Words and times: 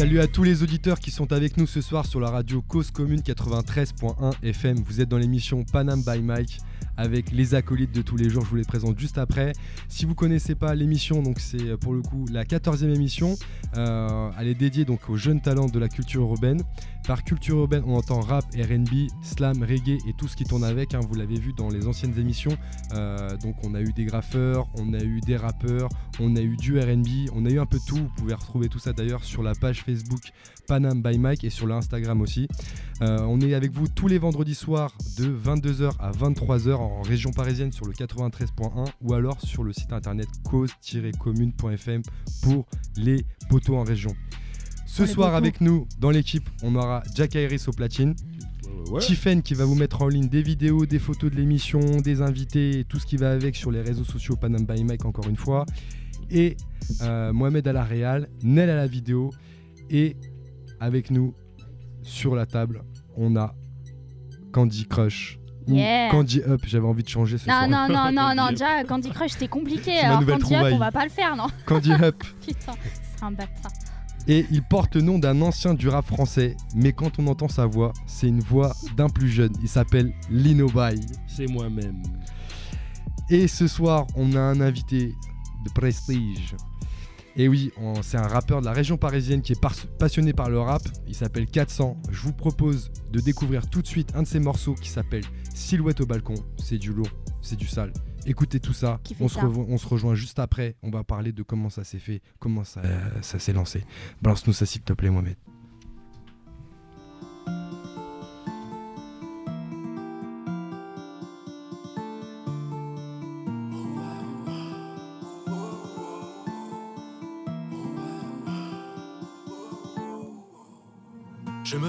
Salut 0.00 0.20
à 0.20 0.26
tous 0.26 0.44
les 0.44 0.62
auditeurs 0.62 0.98
qui 0.98 1.10
sont 1.10 1.30
avec 1.30 1.58
nous 1.58 1.66
ce 1.66 1.82
soir 1.82 2.06
sur 2.06 2.20
la 2.20 2.30
radio 2.30 2.62
Cause 2.62 2.90
Commune 2.90 3.20
93.1 3.20 4.32
FM. 4.42 4.78
Vous 4.78 5.02
êtes 5.02 5.10
dans 5.10 5.18
l'émission 5.18 5.62
Panam 5.62 6.02
by 6.02 6.22
Mike 6.22 6.56
avec 7.00 7.32
les 7.32 7.54
acolytes 7.54 7.92
de 7.94 8.02
tous 8.02 8.16
les 8.18 8.28
jours. 8.28 8.44
Je 8.44 8.50
vous 8.50 8.56
les 8.56 8.64
présente 8.64 8.98
juste 8.98 9.16
après. 9.16 9.52
Si 9.88 10.04
vous 10.04 10.14
connaissez 10.14 10.54
pas 10.54 10.74
l'émission, 10.74 11.22
donc 11.22 11.40
c'est 11.40 11.62
euh, 11.62 11.76
pour 11.78 11.94
le 11.94 12.02
coup 12.02 12.26
la 12.30 12.44
14e 12.44 12.94
émission. 12.94 13.36
Euh, 13.76 14.30
elle 14.38 14.48
est 14.48 14.54
dédiée 14.54 14.84
donc 14.84 15.08
aux 15.08 15.16
jeunes 15.16 15.40
talents 15.40 15.66
de 15.68 15.78
la 15.78 15.88
culture 15.88 16.20
urbaine. 16.22 16.60
Par 17.06 17.24
culture 17.24 17.56
urbaine, 17.56 17.82
on 17.86 17.96
entend 17.96 18.20
rap, 18.20 18.44
RB, 18.54 19.08
slam, 19.22 19.62
reggae 19.62 19.96
et 20.06 20.12
tout 20.18 20.28
ce 20.28 20.36
qui 20.36 20.44
tourne 20.44 20.62
avec. 20.62 20.94
hein. 20.94 21.00
vous 21.08 21.14
l'avez 21.14 21.40
vu 21.40 21.54
dans 21.54 21.70
les 21.70 21.86
anciennes 21.86 22.16
émissions. 22.18 22.56
Euh, 22.94 23.34
donc 23.38 23.56
on 23.64 23.74
a 23.74 23.80
eu 23.80 23.92
des 23.94 24.04
graffeurs, 24.04 24.68
on 24.78 24.92
a 24.92 25.02
eu 25.02 25.20
des 25.22 25.38
rappeurs, 25.38 25.88
on 26.20 26.36
a 26.36 26.40
eu 26.42 26.56
du 26.56 26.78
RB, 26.78 27.30
on 27.34 27.46
a 27.46 27.50
eu 27.50 27.58
un 27.58 27.66
peu 27.66 27.78
de 27.78 27.84
tout. 27.84 27.96
Vous 27.96 28.12
pouvez 28.16 28.34
retrouver 28.34 28.68
tout 28.68 28.78
ça 28.78 28.92
d'ailleurs 28.92 29.24
sur 29.24 29.42
la 29.42 29.54
page 29.54 29.82
Facebook 29.82 30.20
Panam 30.68 31.02
by 31.02 31.18
Mike 31.18 31.44
et 31.44 31.50
sur 31.50 31.66
l'Instagram 31.66 32.20
aussi. 32.20 32.46
On 33.00 33.40
est 33.40 33.54
avec 33.54 33.72
vous 33.72 33.88
tous 33.88 34.08
les 34.08 34.18
vendredis 34.18 34.54
soirs 34.54 34.92
de 35.18 35.24
22h 35.24 35.92
à 35.98 36.12
23h 36.12 36.74
en 36.74 36.89
région 37.02 37.30
parisienne 37.30 37.72
sur 37.72 37.86
le 37.86 37.92
93.1 37.92 38.86
ou 39.00 39.14
alors 39.14 39.40
sur 39.40 39.62
le 39.62 39.72
site 39.72 39.92
internet 39.92 40.28
cause-commune.fm 40.44 42.02
pour 42.42 42.66
les 42.96 43.24
poteaux 43.48 43.76
en 43.76 43.84
région. 43.84 44.14
Ce 44.86 45.06
soir 45.06 45.34
avec 45.34 45.60
nous 45.60 45.86
dans 45.98 46.10
l'équipe, 46.10 46.48
on 46.62 46.74
aura 46.74 47.02
Jack 47.14 47.34
Iris 47.34 47.68
au 47.68 47.72
platine, 47.72 48.14
Tiffen 48.98 49.42
qui 49.42 49.54
va 49.54 49.64
vous 49.64 49.74
mettre 49.74 50.02
en 50.02 50.08
ligne 50.08 50.28
des 50.28 50.42
vidéos, 50.42 50.86
des 50.86 50.98
photos 50.98 51.30
de 51.30 51.36
l'émission, 51.36 51.80
des 52.00 52.22
invités, 52.22 52.80
et 52.80 52.84
tout 52.84 52.98
ce 52.98 53.06
qui 53.06 53.16
va 53.16 53.30
avec 53.30 53.56
sur 53.56 53.70
les 53.70 53.82
réseaux 53.82 54.04
sociaux 54.04 54.36
Panam 54.36 54.64
by 54.64 54.84
Mike 54.84 55.04
encore 55.04 55.28
une 55.28 55.36
fois. 55.36 55.64
Et 56.30 56.56
euh, 57.02 57.32
Mohamed 57.32 57.66
à 57.68 57.72
la 57.72 57.84
réal, 57.84 58.28
Nel 58.42 58.70
à 58.70 58.76
la 58.76 58.86
vidéo. 58.86 59.30
Et 59.90 60.16
avec 60.78 61.10
nous 61.10 61.34
sur 62.02 62.34
la 62.34 62.46
table, 62.46 62.82
on 63.16 63.36
a 63.36 63.54
Candy 64.52 64.86
Crush. 64.86 65.39
Yeah. 65.66 66.10
Candy 66.10 66.40
Up, 66.46 66.62
j'avais 66.66 66.86
envie 66.86 67.02
de 67.02 67.08
changer 67.08 67.38
ce 67.38 67.48
Non, 67.48 67.66
soir. 67.66 67.68
non, 67.68 67.88
non, 67.88 68.12
non, 68.12 68.34
non, 68.44 68.50
déjà, 68.50 68.82
Candy 68.84 69.10
Crush, 69.10 69.32
c'était 69.32 69.48
compliqué. 69.48 69.98
Alors, 69.98 70.20
nouvelle 70.20 70.38
Candy 70.38 70.54
Up, 70.54 70.58
trouvaille. 70.60 70.74
on 70.74 70.78
va 70.78 70.90
pas 70.92 71.04
le 71.04 71.10
faire, 71.10 71.36
non 71.36 71.46
Candy 71.66 71.92
Up. 71.92 72.22
Putain, 72.46 72.72
c'est 73.16 73.24
un 73.24 73.30
bâtard. 73.30 73.72
Et 74.28 74.46
il 74.50 74.62
porte 74.62 74.94
le 74.96 75.02
nom 75.02 75.18
d'un 75.18 75.40
ancien 75.42 75.74
du 75.74 75.88
rap 75.88 76.06
français, 76.06 76.56
mais 76.74 76.92
quand 76.92 77.18
on 77.18 77.26
entend 77.26 77.48
sa 77.48 77.66
voix, 77.66 77.92
c'est 78.06 78.28
une 78.28 78.40
voix 78.40 78.72
d'un 78.96 79.08
plus 79.08 79.28
jeune. 79.28 79.52
Il 79.62 79.68
s'appelle 79.68 80.12
Lino 80.30 80.66
Bay. 80.68 80.94
C'est 81.26 81.46
moi-même. 81.46 82.02
Et 83.30 83.48
ce 83.48 83.66
soir, 83.66 84.06
on 84.16 84.34
a 84.34 84.40
un 84.40 84.60
invité 84.60 85.14
de 85.64 85.70
prestige. 85.74 86.54
Et 87.36 87.48
oui, 87.48 87.72
on- 87.78 88.02
c'est 88.02 88.16
un 88.16 88.26
rappeur 88.26 88.60
de 88.60 88.66
la 88.66 88.72
région 88.72 88.96
parisienne 88.96 89.40
qui 89.40 89.52
est 89.52 89.60
par- 89.60 89.74
passionné 89.98 90.32
par 90.32 90.50
le 90.50 90.58
rap. 90.60 90.82
Il 91.06 91.14
s'appelle 91.14 91.46
400. 91.46 91.96
Je 92.10 92.20
vous 92.22 92.32
propose 92.32 92.90
de 93.12 93.20
découvrir 93.20 93.68
tout 93.70 93.82
de 93.82 93.86
suite 93.86 94.12
un 94.14 94.22
de 94.22 94.26
ses 94.26 94.40
morceaux 94.40 94.74
qui 94.74 94.88
s'appelle 94.88 95.24
Silhouette 95.54 96.00
au 96.00 96.06
balcon. 96.06 96.34
C'est 96.58 96.78
du 96.78 96.92
lourd, 96.92 97.08
c'est 97.40 97.56
du 97.56 97.66
sale. 97.66 97.92
Écoutez 98.26 98.60
tout 98.60 98.72
ça. 98.74 99.00
On 99.20 99.28
se, 99.28 99.36
ça 99.36 99.42
revo- 99.46 99.64
on 99.68 99.78
se 99.78 99.86
rejoint 99.86 100.14
juste 100.14 100.38
après. 100.38 100.76
On 100.82 100.90
va 100.90 101.04
parler 101.04 101.32
de 101.32 101.42
comment 101.42 101.70
ça 101.70 101.84
s'est 101.84 101.98
fait, 101.98 102.20
comment 102.38 102.64
ça, 102.64 102.82
ça 103.22 103.38
s'est 103.38 103.52
lancé. 103.54 103.84
Balance-nous 104.20 104.52
ça 104.52 104.66
s'il 104.66 104.82
te 104.82 104.92
plaît, 104.92 105.08
Mohamed. 105.10 105.36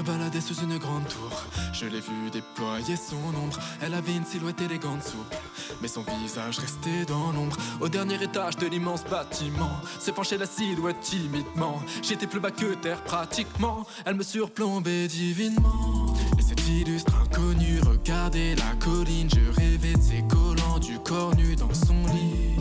Me 0.02 0.08
baladais 0.08 0.42
sous 0.42 0.56
une 0.62 0.78
grande 0.78 1.08
tour, 1.08 1.32
je 1.74 1.86
l'ai 1.86 2.00
vue 2.00 2.30
déployer 2.32 2.96
son 2.96 3.16
ombre. 3.16 3.58
Elle 3.82 3.94
avait 3.94 4.16
une 4.16 4.26
silhouette 4.26 4.62
élégante 4.62 5.04
souple, 5.04 5.38
mais 5.82 5.88
son 5.88 6.04
visage 6.22 6.60
restait 6.60 7.06
dans 7.08 7.32
l'ombre. 7.32 7.58
Au 7.80 7.90
dernier 7.90 8.22
étage 8.22 8.58
de 8.58 8.68
l'immense 8.68 9.04
bâtiment, 9.04 9.72
se 10.00 10.12
penchait 10.12 10.38
la 10.38 10.46
silhouette 10.46 11.00
timidement. 11.02 11.82
J'étais 12.02 12.28
plus 12.28 12.40
bas 12.40 12.52
que 12.52 12.74
terre 12.76 13.04
pratiquement, 13.04 13.86
elle 14.06 14.16
me 14.16 14.24
surplombait 14.24 15.08
divinement. 15.08 16.16
Et 16.40 16.42
cet 16.42 16.68
illustre 16.68 17.14
inconnu 17.24 17.80
regardait 17.82 18.56
la 18.56 18.76
colline, 18.80 19.30
je 19.30 19.60
rêvais 19.60 19.94
de 19.94 20.02
ses 20.02 20.24
collants, 20.28 20.80
du 20.80 21.00
corps 21.00 21.36
nu 21.36 21.56
dans 21.56 21.74
son 21.74 22.06
lit. 22.14 22.56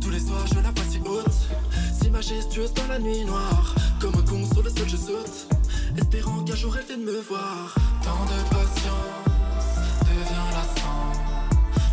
Tous 0.00 0.10
les 0.10 0.20
soirs, 0.20 0.46
je 0.48 0.56
la 0.56 0.70
vois 0.70 0.84
si 0.88 0.98
haute, 0.98 2.00
si 2.00 2.10
majestueuse 2.10 2.74
dans 2.74 2.88
la 2.88 2.98
nuit 2.98 3.24
noire. 3.24 3.74
Comme 4.00 4.14
un 4.16 4.22
con 4.22 4.46
sur 4.50 4.62
le 4.62 4.70
sol, 4.70 4.88
je 4.88 4.96
saute, 4.96 5.46
espérant 5.98 6.42
qu'un 6.44 6.54
jour 6.54 6.76
elle 6.78 6.86
vienne 6.86 7.04
me 7.04 7.20
voir. 7.20 7.74
Tant 8.02 8.24
de 8.24 8.38
patience 8.50 9.70
devient 10.02 10.50
lassant. 10.52 11.12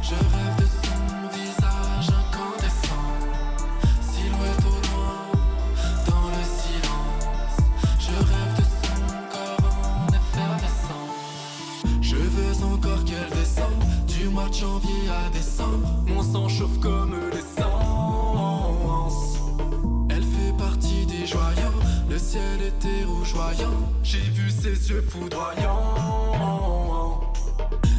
Je 0.01 0.15
rêve 0.15 0.55
de 0.59 0.67
son 0.83 1.37
visage 1.37 2.09
incandescent. 2.21 3.07
Silhouette 4.01 4.65
au 4.65 4.77
loin, 4.87 5.17
dans 6.07 6.27
le 6.29 6.43
silence. 6.59 7.57
Je 7.99 8.15
rêve 8.31 8.53
de 8.57 8.65
son 8.83 9.01
corps 9.33 9.69
en 9.83 10.07
effervescent. 10.13 11.07
Je 12.01 12.15
veux 12.15 12.65
encore 12.65 13.03
qu'elle 13.05 13.37
descende 13.37 13.83
du 14.07 14.29
mois 14.29 14.49
de 14.49 14.53
janvier 14.53 15.09
à 15.09 15.29
décembre. 15.29 15.87
Mon 16.07 16.23
sang 16.23 16.47
chauffe 16.47 16.79
comme 16.79 17.16
J'ai 24.03 24.19
vu 24.19 24.51
ses 24.51 24.89
yeux 24.89 25.01
foudroyants. 25.01 25.95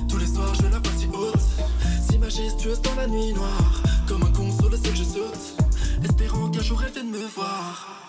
Tous 0.09 0.19
les 0.19 0.26
soirs, 0.26 0.54
je 0.54 0.62
la 0.64 0.78
vois 0.78 0.92
si 0.97 1.06
haute, 1.06 1.41
si 2.09 2.19
majestueuse 2.19 2.82
dans 2.82 2.94
la 2.97 3.06
nuit 3.06 3.32
noire. 3.32 3.82
Comme 4.06 4.25
un 4.25 4.32
con 4.32 4.50
sur 4.53 4.69
le 4.69 4.76
sol, 4.76 4.94
je 4.94 5.04
saute, 5.04 5.56
espérant 6.04 6.50
qu'un 6.50 6.62
jour 6.62 6.82
elle 6.84 6.92
vienne 6.92 7.10
me 7.10 7.26
voir. 7.34 8.07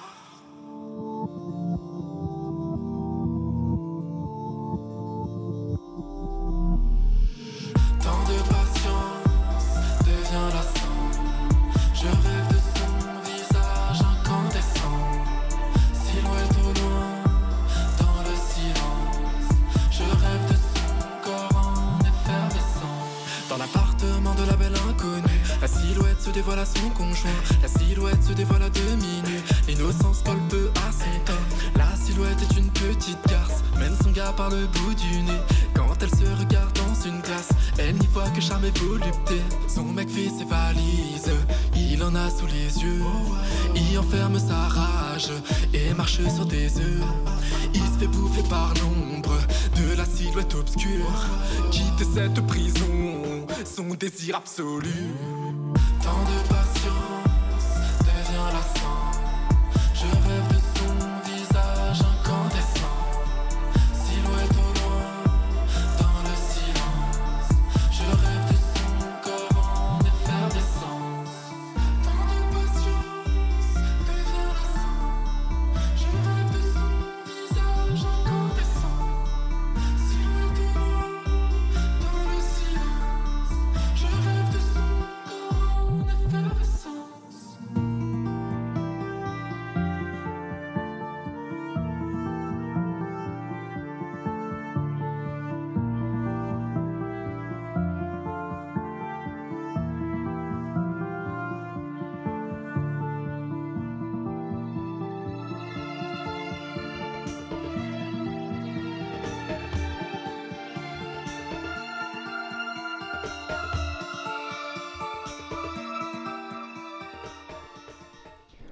Désir 54.29 54.35
absolu. 54.35 55.09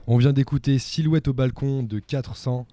On 0.07 0.17
vient 0.17 0.33
d'écouter 0.33 0.79
Silhouette 0.79 1.27
au 1.27 1.33
balcon 1.33 1.83
de 1.83 1.99
400. 1.99 2.65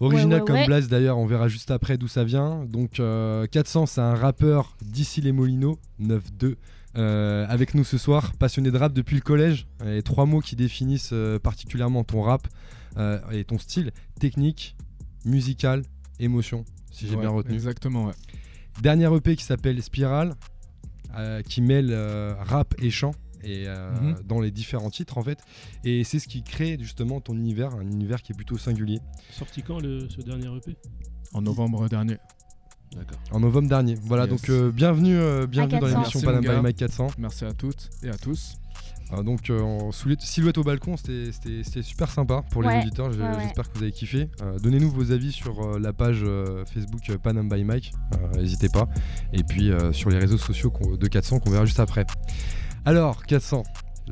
Original 0.00 0.28
Ouais, 0.28 0.40
ouais, 0.40 0.46
comme 0.46 0.56
ouais. 0.56 0.66
Blaze 0.66 0.88
d'ailleurs, 0.88 1.18
on 1.18 1.26
verra 1.26 1.48
juste 1.48 1.70
après 1.70 1.98
d'où 1.98 2.08
ça 2.08 2.24
vient. 2.24 2.64
Donc 2.64 3.00
euh, 3.00 3.46
400 3.46 3.86
c'est 3.86 4.00
un 4.00 4.14
rappeur 4.14 4.76
d'ici 4.82 5.20
les 5.20 5.32
Molinos, 5.32 5.78
9-2. 6.02 6.56
euh, 6.96 7.46
avec 7.48 7.74
nous 7.74 7.84
ce 7.84 7.98
soir, 7.98 8.32
passionné 8.38 8.70
de 8.70 8.78
rap 8.78 8.92
depuis 8.92 9.14
le 9.16 9.22
collège. 9.22 9.66
Et 9.86 10.02
trois 10.02 10.26
mots 10.26 10.40
qui 10.40 10.56
définissent 10.56 11.10
euh, 11.12 11.38
particulièrement 11.38 12.02
ton 12.02 12.22
rap 12.22 12.48
euh, 12.96 13.20
et 13.30 13.44
ton 13.44 13.58
style 13.58 13.92
technique, 14.18 14.74
musical, 15.24 15.82
émotion, 16.18 16.64
si 16.90 17.06
j'ai 17.06 17.14
Ouais, 17.14 17.20
bien 17.20 17.30
retenu. 17.30 17.54
Exactement, 17.54 18.06
ouais. 18.06 18.14
Dernier 18.82 19.14
EP 19.14 19.36
qui 19.36 19.44
s'appelle 19.44 19.80
Spiral, 19.82 20.34
euh, 21.16 21.42
qui 21.42 21.60
mêle 21.60 21.90
euh, 21.92 22.34
rap 22.40 22.74
et 22.80 22.90
chant. 22.90 23.12
Et 23.44 23.64
euh, 23.66 23.90
Mhm. 24.00 24.16
dans 24.26 24.40
les 24.40 24.50
différents 24.50 24.90
titres 24.90 25.16
en 25.18 25.22
fait 25.22 25.38
et 25.84 26.04
c'est 26.04 26.18
ce 26.18 26.28
qui 26.28 26.42
crée 26.42 26.76
justement 26.80 27.20
ton 27.20 27.34
univers 27.34 27.74
un 27.74 27.82
univers 27.82 28.20
qui 28.22 28.32
est 28.32 28.34
plutôt 28.34 28.58
singulier 28.58 28.98
Sorti 29.30 29.62
quand 29.62 29.80
le, 29.80 30.08
ce 30.10 30.20
dernier 30.20 30.46
EP 30.56 30.76
En 31.32 31.40
novembre 31.42 31.88
dernier. 31.88 32.18
D'accord. 32.94 33.18
en 33.30 33.40
novembre 33.40 33.68
dernier 33.68 33.94
voilà 34.02 34.24
Yes. 34.24 34.30
donc 34.30 34.48
euh, 34.50 34.70
bienvenue 34.72 35.16
euh, 35.16 35.46
bienvenue 35.46 35.78
dans 35.80 35.86
400. 35.86 35.96
l'émission 35.98 36.20
Merci, 36.20 36.26
Panam 36.26 36.44
mon 36.44 36.48
gars. 36.50 36.56
by 36.58 36.62
Mike 36.64 36.76
400 36.76 37.06
Merci 37.18 37.44
à 37.44 37.52
toutes 37.52 37.88
et 38.02 38.08
à 38.10 38.16
tous. 38.16 38.54
Euh, 39.12 39.22
donc 39.24 39.50
euh, 39.50 39.60
en 39.60 39.90
silhouette, 39.90 40.20
silhouette 40.22 40.58
au 40.58 40.62
balcon 40.64 40.96
c'était- 40.96 41.32
c'était 41.32 41.62
c'était 41.64 41.82
super 41.82 42.10
sympa 42.10 42.42
pour 42.50 42.62
les 42.62 42.68
Ouais, 42.68 42.78
auditeurs 42.80 43.12
J'ai- 43.12 43.20
ouais, 43.20 43.28
ouais. 43.28 43.42
j'espère 43.42 43.70
que 43.70 43.76
vous 43.78 43.82
avez 43.84 43.92
kiffé 43.92 44.28
Euh, 44.42 44.58
donnez-nous 44.58 44.90
vos 44.90 45.10
avis 45.12 45.32
sur 45.32 45.60
euh, 45.60 45.78
la 45.80 45.92
page 45.92 46.20
euh, 46.24 46.64
Facebook 46.66 47.00
Panam 47.22 47.48
by 47.48 47.64
Mike 47.64 47.92
Euh, 48.14 48.40
n'hésitez 48.40 48.68
pas 48.68 48.88
et 49.32 49.42
puis 49.44 49.70
euh, 49.72 49.92
sur 49.92 50.10
les 50.10 50.18
réseaux 50.18 50.38
sociaux 50.38 50.72
de 50.96 51.06
400 51.08 51.38
qu'on 51.40 51.50
verra 51.50 51.64
juste 51.64 51.80
après 51.80 52.04
alors 52.84 53.24
400 53.26 53.62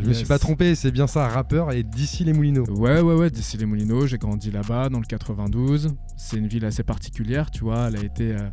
je 0.01 0.07
me 0.07 0.13
suis 0.13 0.27
pas 0.27 0.39
trompé 0.39 0.75
c'est 0.75 0.93
bien 0.93 1.07
ça 1.07 1.27
rappeur 1.29 1.73
et 1.73 1.83
d'ici 1.83 2.25
les 2.25 2.33
Moulineaux 2.33 2.67
Ouais, 2.71 3.01
ouais, 3.01 3.15
ouais, 3.15 3.31
d'ici 3.31 3.57
les 3.57 3.67
Moulineaux, 3.67 4.07
j'ai 4.07 4.19
grandi 4.19 4.51
là-bas, 4.51 4.89
dans 4.91 5.01
le 5.01 5.05
92. 5.05 5.97
C'est 6.17 6.37
une 6.37 6.47
ville 6.47 6.65
assez 6.65 6.85
particulière, 6.85 7.51
tu 7.51 7.65
vois. 7.65 7.89
Elle 7.89 7.97
a 7.97 8.05
été, 8.05 8.33
euh, 8.33 8.49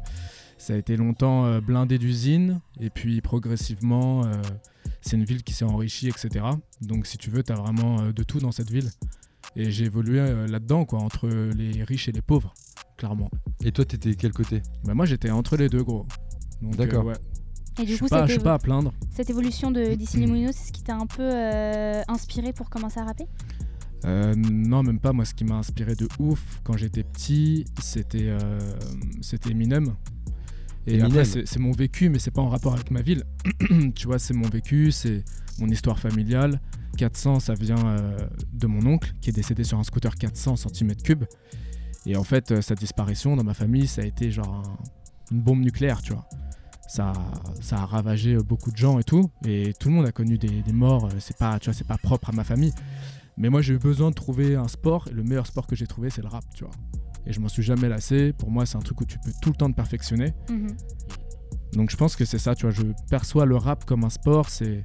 ça 0.58 0.74
a 0.74 0.78
été 0.78 0.98
longtemps 0.98 1.46
euh, 1.46 1.62
blindé 1.62 2.00
d'usines, 2.00 2.62
et 2.80 2.90
puis 2.90 3.22
progressivement, 3.22 4.26
euh, 4.26 4.32
c'est 5.02 5.18
une 5.18 5.24
ville 5.24 5.44
qui 5.44 5.54
s'est 5.54 5.66
enrichie, 5.66 6.08
etc. 6.08 6.46
Donc, 6.82 7.06
si 7.06 7.20
tu 7.20 7.30
veux, 7.30 7.44
tu 7.44 7.52
as 7.52 7.56
vraiment 7.56 8.10
de 8.12 8.24
tout 8.24 8.40
dans 8.40 8.52
cette 8.52 8.72
ville. 8.72 8.90
Et 9.56 9.70
j'ai 9.70 9.86
évolué 9.86 10.18
là-dedans, 10.48 10.86
quoi, 10.86 11.00
entre 11.00 11.28
les 11.28 11.84
riches 11.84 12.10
et 12.10 12.12
les 12.12 12.24
pauvres, 12.24 12.56
clairement. 12.98 13.30
et 13.64 13.72
toi 13.72 13.86
t'étais 13.86 14.16
quel 14.16 14.32
côté? 14.34 14.64
Bah, 14.84 14.96
moi, 14.96 15.06
j'étais 15.06 15.30
entre 15.30 15.58
les 15.58 15.70
deux, 15.70 15.84
gros. 15.84 16.08
D'accord. 16.62 17.06
ouais. 17.06 17.14
Et 17.80 17.86
Je 17.86 17.94
du 17.94 18.00
coup, 18.00 18.07
pas, 18.07 18.25
je 18.25 18.33
suis 18.33 18.42
pas 18.42 18.54
à 18.54 18.60
plaindre. 18.60 18.94
cette 19.12 19.30
évolution 19.30 19.69
de 19.72 19.95
d'ici 19.95 20.18
les 20.18 20.27
Moulineaux, 20.27 20.51
c'est 20.54 20.68
ce 20.68 20.72
qui 20.72 20.81
t'a 20.83 20.95
un 20.95 21.06
peu 21.07 21.22
euh, 21.24 22.01
inspiré 22.07 22.54
pour 22.54 22.69
commencer 22.69 23.00
à 23.00 23.04
rapper? 23.06 23.25
Euh, 24.06 24.33
non, 24.36 24.83
même 24.83 25.00
pas. 25.00 25.12
Moi, 25.13 25.25
ce 25.25 25.33
qui 25.33 25.44
m'a 25.45 25.56
inspiré 25.56 25.95
de 25.95 26.07
ouf 26.19 26.62
quand 26.63 26.77
j'étais 26.77 27.04
petit, 27.04 27.66
c'était 27.81 28.27
euh, 28.30 28.60
c'était 29.22 29.51
Eminem. 29.51 29.95
Et 30.88 30.92
Eminem. 30.94 31.07
après, 31.07 31.25
c'est 31.25 31.45
c'est 31.48 31.60
mon 31.60 31.72
vécu, 31.72 32.10
mais 32.10 32.19
c'est 32.19 32.31
pas 32.31 32.42
en 32.42 32.50
rapport 32.50 32.74
avec 32.74 32.92
ma 32.92 33.01
ville. 33.01 33.24
tu 33.95 34.07
vois, 34.07 34.19
c'est 34.19 34.33
mon 34.36 34.48
vécu, 34.48 34.92
c'est 34.92 35.24
mon 35.60 35.68
histoire 35.68 36.00
familiale. 36.00 36.62
400, 36.98 37.42
ça 37.42 37.56
vient 37.56 37.86
euh, 37.88 38.18
de 38.54 38.68
mon 38.68 38.86
oncle 38.86 39.12
qui 39.19 39.30
est 39.31 39.33
décédé 39.33 39.66
sur 39.66 39.77
un 39.80 39.83
scooter 39.83 40.16
400 40.16 40.54
cm3. 40.56 41.25
Et 42.06 42.16
en 42.16 42.24
fait, 42.24 42.51
euh, 42.51 42.62
sa 42.62 42.75
disparition 42.75 43.36
dans 43.36 43.44
ma 43.44 43.54
famille, 43.56 43.88
ça 43.88 44.01
a 44.01 44.06
été 44.06 44.31
genre 44.31 44.63
un- 44.63 44.77
une 45.31 45.42
bombe 45.42 45.60
nucléaire, 45.60 46.01
tu 46.01 46.13
vois. 46.13 46.25
Ça, 46.88 47.14
ça 47.62 47.78
a 47.82 47.86
ravagé 47.86 48.38
beaucoup 48.38 48.72
de 48.72 48.78
gens 48.78 49.00
et 49.00 49.04
tout. 49.04 49.30
Et 49.46 49.74
tout 49.80 49.90
le 49.90 49.96
monde 49.96 50.06
a 50.06 50.12
connu 50.12 50.38
des, 50.38 50.62
des 50.62 50.74
morts. 50.74 51.06
euh, 51.06 51.10
C'est 51.20 51.38
pas, 51.38 51.58
tu 51.60 51.66
vois, 51.66 51.74
c'est 51.74 51.88
pas 51.88 51.98
propre 51.98 52.30
à 52.30 52.32
ma 52.32 52.44
famille. 52.44 52.74
Mais 53.38 53.50
moi, 53.50 53.62
j'ai 53.62 53.74
eu 53.74 53.80
besoin 53.80 54.10
de 54.12 54.16
trouver 54.16 54.56
un 54.56 54.68
sport. 54.68 55.08
Et 55.10 55.14
le 55.14 55.24
meilleur 55.24 55.48
sport 55.48 55.68
que 55.68 55.76
j'ai 55.76 55.88
trouvé, 55.88 56.10
c'est 56.10 56.22
le 56.22 56.28
rap, 56.28 56.44
tu 56.54 56.64
vois. 56.64 56.74
Et 57.26 57.34
je 57.34 57.40
m'en 57.40 57.48
suis 57.50 57.64
jamais 57.64 57.90
lassé. 57.90 58.34
Pour 58.34 58.52
moi, 58.52 58.66
c'est 58.66 58.78
un 58.78 58.82
truc 58.82 59.02
où 59.02 59.06
tu 59.06 59.18
peux 59.20 59.32
tout 59.42 59.50
le 59.50 59.56
temps 59.56 59.70
te 59.70 59.76
perfectionner. 59.76 60.34
Mhm. 60.50 60.68
Donc 61.74 61.90
je 61.90 61.98
pense 61.98 62.16
que 62.16 62.24
c'est 62.24 62.38
ça, 62.38 62.56
tu 62.56 62.62
vois, 62.68 62.72
je 62.72 62.84
perçois 63.10 63.46
le 63.46 63.58
rap 63.58 63.84
comme 63.84 64.06
un 64.06 64.10
sport, 64.10 64.48
c'est 64.50 64.82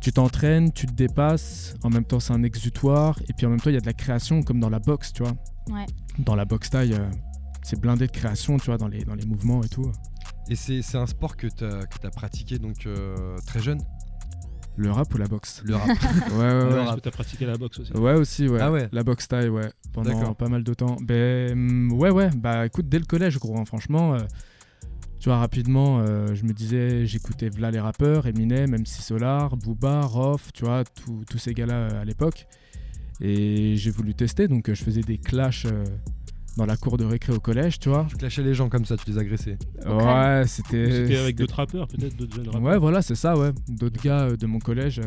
tu 0.00 0.12
t'entraînes, 0.12 0.70
tu 0.72 0.86
te 0.86 0.92
dépasses, 0.92 1.74
en 1.82 1.90
même 1.90 2.04
temps 2.04 2.20
c'est 2.20 2.32
un 2.32 2.44
exutoire, 2.44 3.18
et 3.28 3.32
puis 3.32 3.44
en 3.46 3.50
même 3.50 3.58
temps 3.60 3.70
il 3.70 3.74
y 3.74 3.76
a 3.76 3.80
de 3.80 3.86
la 3.86 3.92
création 3.92 4.42
comme 4.42 4.60
dans 4.60 4.68
la 4.70 4.78
boxe, 4.78 5.12
tu 5.12 5.24
vois. 5.24 5.32
Ouais. 5.68 5.86
Dans 6.20 6.36
la 6.36 6.44
boxe 6.44 6.70
taille, 6.70 6.92
euh, 6.94 7.10
c'est 7.64 7.80
blindé 7.80 8.06
de 8.06 8.12
création, 8.12 8.56
tu 8.58 8.66
vois, 8.66 8.78
dans 8.78 8.86
les, 8.86 9.04
dans 9.04 9.14
les 9.16 9.26
mouvements 9.26 9.64
et 9.64 9.68
tout. 9.68 9.90
Et 10.50 10.56
c'est 10.56 10.82
c'est 10.82 10.98
un 10.98 11.06
sport 11.06 11.36
que 11.36 11.46
tu 11.46 11.64
as, 11.64 12.10
pratiqué 12.10 12.58
donc 12.58 12.86
euh, 12.86 13.36
très 13.46 13.60
jeune 13.60 13.80
Le 14.76 14.90
rap 14.90 15.14
ou 15.14 15.18
la 15.18 15.26
boxe? 15.26 15.62
Le 15.64 15.76
rap 15.76 15.88
Ouais, 16.32 16.38
ouais, 16.38 16.88
ouais. 16.88 16.94
Que 16.96 17.00
t'as 17.00 17.10
pratiqué 17.10 17.46
la 17.46 17.56
boxe 17.56 17.78
aussi 17.78 17.92
Ouais 17.92 18.14
aussi, 18.14 18.48
ouais. 18.48 18.60
Ah 18.60 18.70
ouais. 18.70 18.88
La 18.92 19.02
boxe 19.02 19.28
taille, 19.28 19.48
ouais. 19.48 19.70
Pendant 19.92 20.12
D'accord. 20.12 20.36
pas 20.36 20.48
mal 20.48 20.64
de 20.64 20.74
temps. 20.74 20.96
Ben 21.02 21.52
hum, 21.52 21.92
ouais, 21.92 22.10
ouais. 22.10 22.30
Bah 22.36 22.66
écoute, 22.66 22.88
dès 22.88 22.98
le 22.98 23.04
collège, 23.04 23.38
gros, 23.38 23.58
hein, 23.58 23.64
franchement, 23.64 24.14
euh, 24.14 24.18
tu 25.20 25.28
vois, 25.28 25.38
rapidement, 25.38 26.00
euh, 26.00 26.34
je 26.34 26.44
me 26.44 26.52
disais, 26.54 27.04
j'écoutais 27.04 27.50
Vla 27.50 27.70
les 27.70 27.78
rappeurs, 27.78 28.26
Eminem, 28.26 28.70
MC 28.70 29.02
Solar, 29.02 29.54
Booba, 29.56 30.00
Rof, 30.00 30.50
tu 30.54 30.64
vois, 30.64 30.82
tous 30.84 31.24
tous 31.28 31.38
ces 31.38 31.52
gars-là 31.52 31.74
euh, 31.74 32.02
à 32.02 32.04
l'époque. 32.06 32.46
Et 33.20 33.76
j'ai 33.76 33.90
voulu 33.90 34.14
tester, 34.14 34.48
donc 34.48 34.70
euh, 34.70 34.74
je 34.74 34.82
faisais 34.82 35.02
des 35.02 35.18
clashs 35.18 35.66
euh, 35.66 35.84
dans 36.56 36.66
la 36.66 36.76
cour 36.76 36.96
de 36.98 37.04
récré 37.04 37.32
au 37.32 37.40
collège, 37.40 37.78
tu 37.78 37.88
vois. 37.88 38.06
tu 38.08 38.16
clashais 38.16 38.42
les 38.42 38.54
gens 38.54 38.68
comme 38.68 38.84
ça 38.84 38.96
tu 38.96 39.10
les 39.10 39.18
agressais 39.18 39.56
Ouais, 39.86 40.42
Ou 40.44 40.46
c'était. 40.46 40.90
C'était 41.06 41.16
avec 41.16 41.36
d'autres 41.36 41.56
rappeurs, 41.56 41.88
peut-être 41.88 42.16
d'autres 42.16 42.34
jeunes 42.36 42.46
rappeurs 42.48 42.62
Ouais, 42.62 42.78
voilà, 42.78 43.02
c'est 43.02 43.14
ça, 43.14 43.36
ouais. 43.36 43.52
D'autres 43.68 44.02
gars 44.02 44.22
euh, 44.22 44.36
de 44.36 44.46
mon 44.46 44.58
collège. 44.58 44.98
euh, 44.98 45.04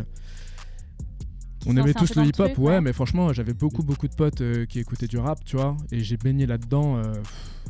Qui 1.59 1.69
On 1.69 1.77
aimait 1.77 1.93
tous 1.93 2.15
le 2.15 2.25
hip-hop, 2.25 2.57
ouais, 2.57 2.63
ouais. 2.65 2.81
mais 2.81 2.93
franchement, 2.93 3.31
j'avais 3.33 3.53
beaucoup, 3.53 3.83
beaucoup 3.83 4.07
de 4.07 4.15
potes 4.15 4.41
euh, 4.41 4.65
qui 4.65 4.79
écoutaient 4.79 5.07
du 5.07 5.17
rap, 5.17 5.43
tu 5.45 5.55
vois, 5.57 5.75
et 5.91 5.99
j'ai 6.01 6.17
baigné 6.17 6.45
là-dedans 6.45 6.97
euh, 6.97 7.13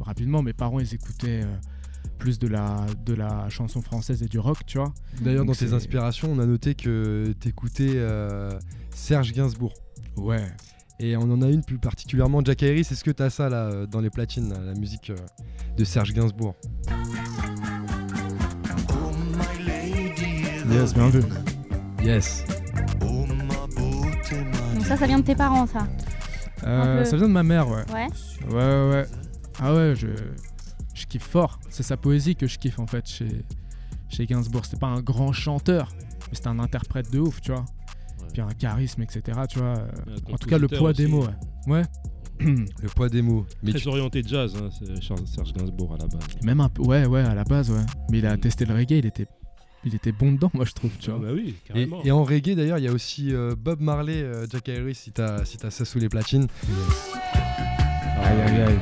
rapidement. 0.02 0.42
Mes 0.42 0.54
parents, 0.54 0.80
ils 0.80 0.94
écoutaient 0.94 1.42
euh, 1.44 1.56
plus 2.20 2.40
de 2.40 2.48
la, 2.48 2.86
de 3.06 3.14
la 3.14 3.50
chanson 3.50 3.82
française 3.82 4.24
et 4.24 4.28
du 4.28 4.40
rock, 4.40 4.60
tu 4.66 4.78
vois. 4.78 4.94
D'ailleurs, 5.22 5.46
dans 5.46 5.54
tes 5.54 5.74
inspirations, 5.74 6.32
on 6.32 6.40
a 6.40 6.46
noté 6.46 6.74
que 6.76 7.34
t'écoutais 7.40 7.94
euh, 7.96 8.52
Serge 8.96 9.32
Gainsbourg. 9.34 9.74
Ouais. 10.16 10.46
Et 11.00 11.18
on 11.18 11.24
en 11.24 11.42
a 11.42 11.50
une 11.50 11.64
plus 11.64 11.80
particulièrement, 11.80 12.42
Jack 12.44 12.64
Harris. 12.64 12.82
Est-ce 12.82 13.04
que 13.04 13.12
t'as 13.12 13.30
ça 13.30 13.50
là 13.50 13.66
euh, 13.66 13.86
dans 13.88 14.00
les 14.00 14.10
platines, 14.10 14.54
la 14.54 14.74
musique 14.74 15.10
euh, 15.10 15.16
de 15.76 15.84
Serge 15.84 16.14
Gainsbourg? 16.14 16.56
Yes, 20.70 20.94
bien 20.94 21.10
vu. 21.10 21.22
Yes. 22.04 22.46
Donc 24.76 24.86
ça, 24.86 24.98
ça 24.98 25.08
vient 25.08 25.20
de 25.20 25.24
tes 25.26 25.36
parents, 25.36 25.68
ça? 25.68 25.88
Euh, 26.66 27.00
peu. 27.00 27.06
ça 27.06 27.18
vient 27.18 27.28
de 27.28 27.34
ma 27.34 27.44
mère, 27.44 27.68
ouais. 27.68 27.84
Ouais. 27.92 28.08
Ouais, 28.48 28.54
ouais, 28.54 28.90
ouais. 28.92 29.06
Ah 29.60 29.74
ouais, 29.74 29.94
je, 29.96 30.08
je 30.94 31.06
kiffe 31.06 31.28
fort. 31.28 31.60
C'est 31.70 31.84
sa 31.84 31.98
poésie 31.98 32.36
que 32.36 32.48
je 32.48 32.58
kiffe, 32.58 32.80
en 32.80 32.88
fait, 32.88 33.08
chez, 33.08 33.46
chez 34.10 34.26
Gainsbourg. 34.26 34.66
C'était 34.66 34.80
pas 34.80 34.88
un 34.88 35.02
grand 35.02 35.34
chanteur, 35.34 35.90
mais 36.00 36.36
c'était 36.36 36.48
un 36.48 36.60
interprète 36.60 37.12
de 37.12 37.20
ouf, 37.20 37.42
tu 37.42 37.52
vois. 37.52 37.66
Puis 38.34 38.42
un 38.42 38.48
charisme, 38.50 39.02
etc., 39.04 39.22
tu 39.48 39.60
vois. 39.60 39.78
euh, 39.78 39.88
En 40.34 40.38
tout 40.38 40.50
cas, 40.50 40.58
le 40.58 40.68
poids 40.68 40.92
des 40.92 41.06
aussi. 41.06 41.14
mots, 41.14 41.26
ouais. 41.68 41.74
Ouais. 41.76 41.84
Le 42.40 42.90
poids 42.90 43.08
des 43.10 43.22
mots. 43.22 43.46
Mais 43.62 43.72
Très 43.72 43.82
tu- 43.82 43.88
orienté 43.88 44.24
jazz, 44.26 44.56
hein, 44.60 44.70
Serge 45.26 45.54
Gainsbourg 45.54 45.94
à 45.94 45.98
la 45.98 46.08
base. 46.08 46.24
Même 46.44 46.60
un 46.62 46.68
peu, 46.68 46.82
ouais, 46.82 47.06
ouais, 47.06 47.22
à 47.22 47.36
la 47.36 47.44
base, 47.44 47.70
ouais. 47.70 47.86
Mais 48.10 48.18
il 48.18 48.26
a 48.26 48.36
testé 48.38 48.66
le 48.66 48.74
reggae, 48.74 48.98
il 48.98 49.06
était, 49.06 49.28
il 49.86 49.94
était 49.94 50.12
bon 50.12 50.32
dedans, 50.34 50.50
moi, 50.56 50.66
je 50.66 50.72
trouve, 50.74 50.92
tu 51.00 51.12
Ah 51.12 51.16
vois. 51.16 51.28
bah 51.28 51.34
oui, 51.36 51.50
et, 51.50 51.68
carrément. 51.68 52.04
et 52.04 52.12
en 52.12 52.24
reggae 52.24 52.56
d'ailleurs, 52.56 52.80
il 52.80 52.86
y 52.86 52.88
a 52.88 52.92
aussi 52.92 53.34
euh, 53.34 53.56
Bob 53.56 53.80
Marley, 53.82 54.24
euh, 54.24 54.48
Jack 54.52 54.68
Harris, 54.68 54.96
si 54.96 55.12
t'as 55.12 55.46
si 55.46 55.58
t'as 55.58 55.70
ça 55.70 55.86
sous 55.86 56.00
les 56.00 56.10
platines. 56.10 56.48
Aïe, 58.24 58.42
aïe, 58.42 58.62
aïe. 58.62 58.80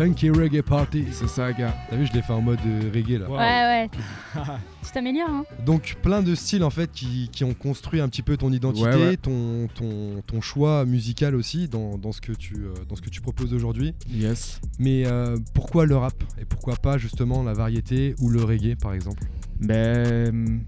Funky 0.00 0.30
Reggae 0.30 0.62
Party. 0.62 1.04
C'est 1.12 1.28
ça, 1.28 1.52
gars. 1.52 1.74
T'as 1.90 1.96
vu, 1.96 2.06
je 2.06 2.14
l'ai 2.14 2.22
fait 2.22 2.32
en 2.32 2.40
mode 2.40 2.58
euh, 2.64 2.90
reggae 2.90 3.18
là. 3.18 3.28
Wow. 3.28 3.36
Ouais, 3.36 3.40
ouais. 3.42 3.90
tu 4.82 4.92
t'améliores, 4.92 5.28
hein 5.28 5.44
Donc 5.66 5.98
plein 6.00 6.22
de 6.22 6.34
styles 6.34 6.64
en 6.64 6.70
fait 6.70 6.90
qui, 6.90 7.28
qui 7.30 7.44
ont 7.44 7.52
construit 7.52 8.00
un 8.00 8.08
petit 8.08 8.22
peu 8.22 8.38
ton 8.38 8.50
identité, 8.50 8.88
Ouais, 8.88 8.94
ouais. 8.94 9.16
Ton, 9.18 9.68
ton, 9.74 10.22
ton 10.26 10.40
choix 10.40 10.86
musical 10.86 11.34
aussi 11.34 11.68
dans, 11.68 11.98
dans 11.98 12.12
ce, 12.12 12.22
que 12.22 12.32
tu, 12.32 12.54
euh, 12.54 12.72
dans 12.88 12.96
ce 12.96 13.02
que 13.02 13.10
tu 13.10 13.20
proposes 13.20 13.52
aujourd'hui. 13.52 13.92
Yes. 14.08 14.62
Mais 14.78 15.04
euh, 15.04 15.36
pourquoi 15.52 15.84
le 15.84 15.98
rap 15.98 16.14
Et 16.40 16.46
pourquoi 16.46 16.76
pas 16.76 16.96
justement 16.96 17.42
la 17.42 17.52
variété 17.52 18.14
ou 18.20 18.30
le 18.30 18.42
reggae 18.42 18.76
par 18.80 18.94
exemple? 18.94 19.24
Ben, 19.58 20.62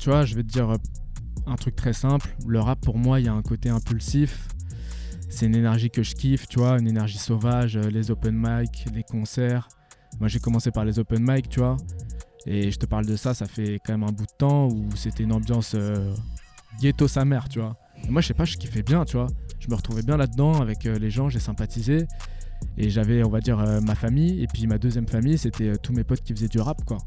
tu 0.00 0.10
vois, 0.10 0.24
je 0.24 0.34
vais 0.34 0.42
te 0.42 0.48
dire 0.48 0.76
un 1.46 1.54
truc 1.54 1.76
très 1.76 1.92
simple. 1.92 2.34
Le 2.48 2.58
rap, 2.58 2.80
pour 2.80 2.98
moi, 2.98 3.20
il 3.20 3.26
y 3.26 3.28
a 3.28 3.32
un 3.32 3.42
côté 3.42 3.68
impulsif. 3.68 4.48
C'est 5.32 5.46
une 5.46 5.56
énergie 5.56 5.88
que 5.88 6.02
je 6.02 6.14
kiffe, 6.14 6.46
tu 6.46 6.58
vois, 6.58 6.78
une 6.78 6.86
énergie 6.86 7.16
sauvage, 7.16 7.78
euh, 7.78 7.88
les 7.88 8.10
open 8.10 8.34
mic, 8.36 8.84
les 8.92 9.02
concerts. 9.02 9.66
Moi, 10.20 10.28
j'ai 10.28 10.38
commencé 10.38 10.70
par 10.70 10.84
les 10.84 10.98
open 10.98 11.24
mic, 11.26 11.48
tu 11.48 11.60
vois. 11.60 11.78
Et 12.44 12.70
je 12.70 12.78
te 12.78 12.84
parle 12.84 13.06
de 13.06 13.16
ça, 13.16 13.32
ça 13.32 13.46
fait 13.46 13.80
quand 13.82 13.94
même 13.94 14.02
un 14.02 14.12
bout 14.12 14.26
de 14.26 14.36
temps 14.36 14.68
où 14.68 14.90
c'était 14.94 15.22
une 15.22 15.32
ambiance 15.32 15.72
euh, 15.74 16.14
ghetto 16.82 17.08
sa 17.08 17.24
mère, 17.24 17.48
tu 17.48 17.60
vois. 17.60 17.78
Moi, 18.10 18.20
je 18.20 18.26
sais 18.26 18.34
pas, 18.34 18.44
je 18.44 18.58
kiffais 18.58 18.82
bien, 18.82 19.06
tu 19.06 19.16
vois. 19.16 19.26
Je 19.58 19.68
me 19.70 19.74
retrouvais 19.74 20.02
bien 20.02 20.18
là-dedans 20.18 20.60
avec 20.60 20.84
euh, 20.84 20.98
les 20.98 21.10
gens, 21.10 21.30
j'ai 21.30 21.40
sympathisé. 21.40 22.06
Et 22.76 22.90
j'avais, 22.90 23.24
on 23.24 23.30
va 23.30 23.40
dire, 23.40 23.56
ma 23.82 23.94
famille. 23.94 24.42
Et 24.42 24.46
puis 24.46 24.66
ma 24.66 24.78
deuxième 24.78 25.08
famille, 25.08 25.38
c'était 25.38 25.78
tous 25.78 25.94
mes 25.94 26.04
potes 26.04 26.22
qui 26.22 26.34
faisaient 26.34 26.46
du 26.46 26.60
rap, 26.60 26.84
quoi. 26.84 26.98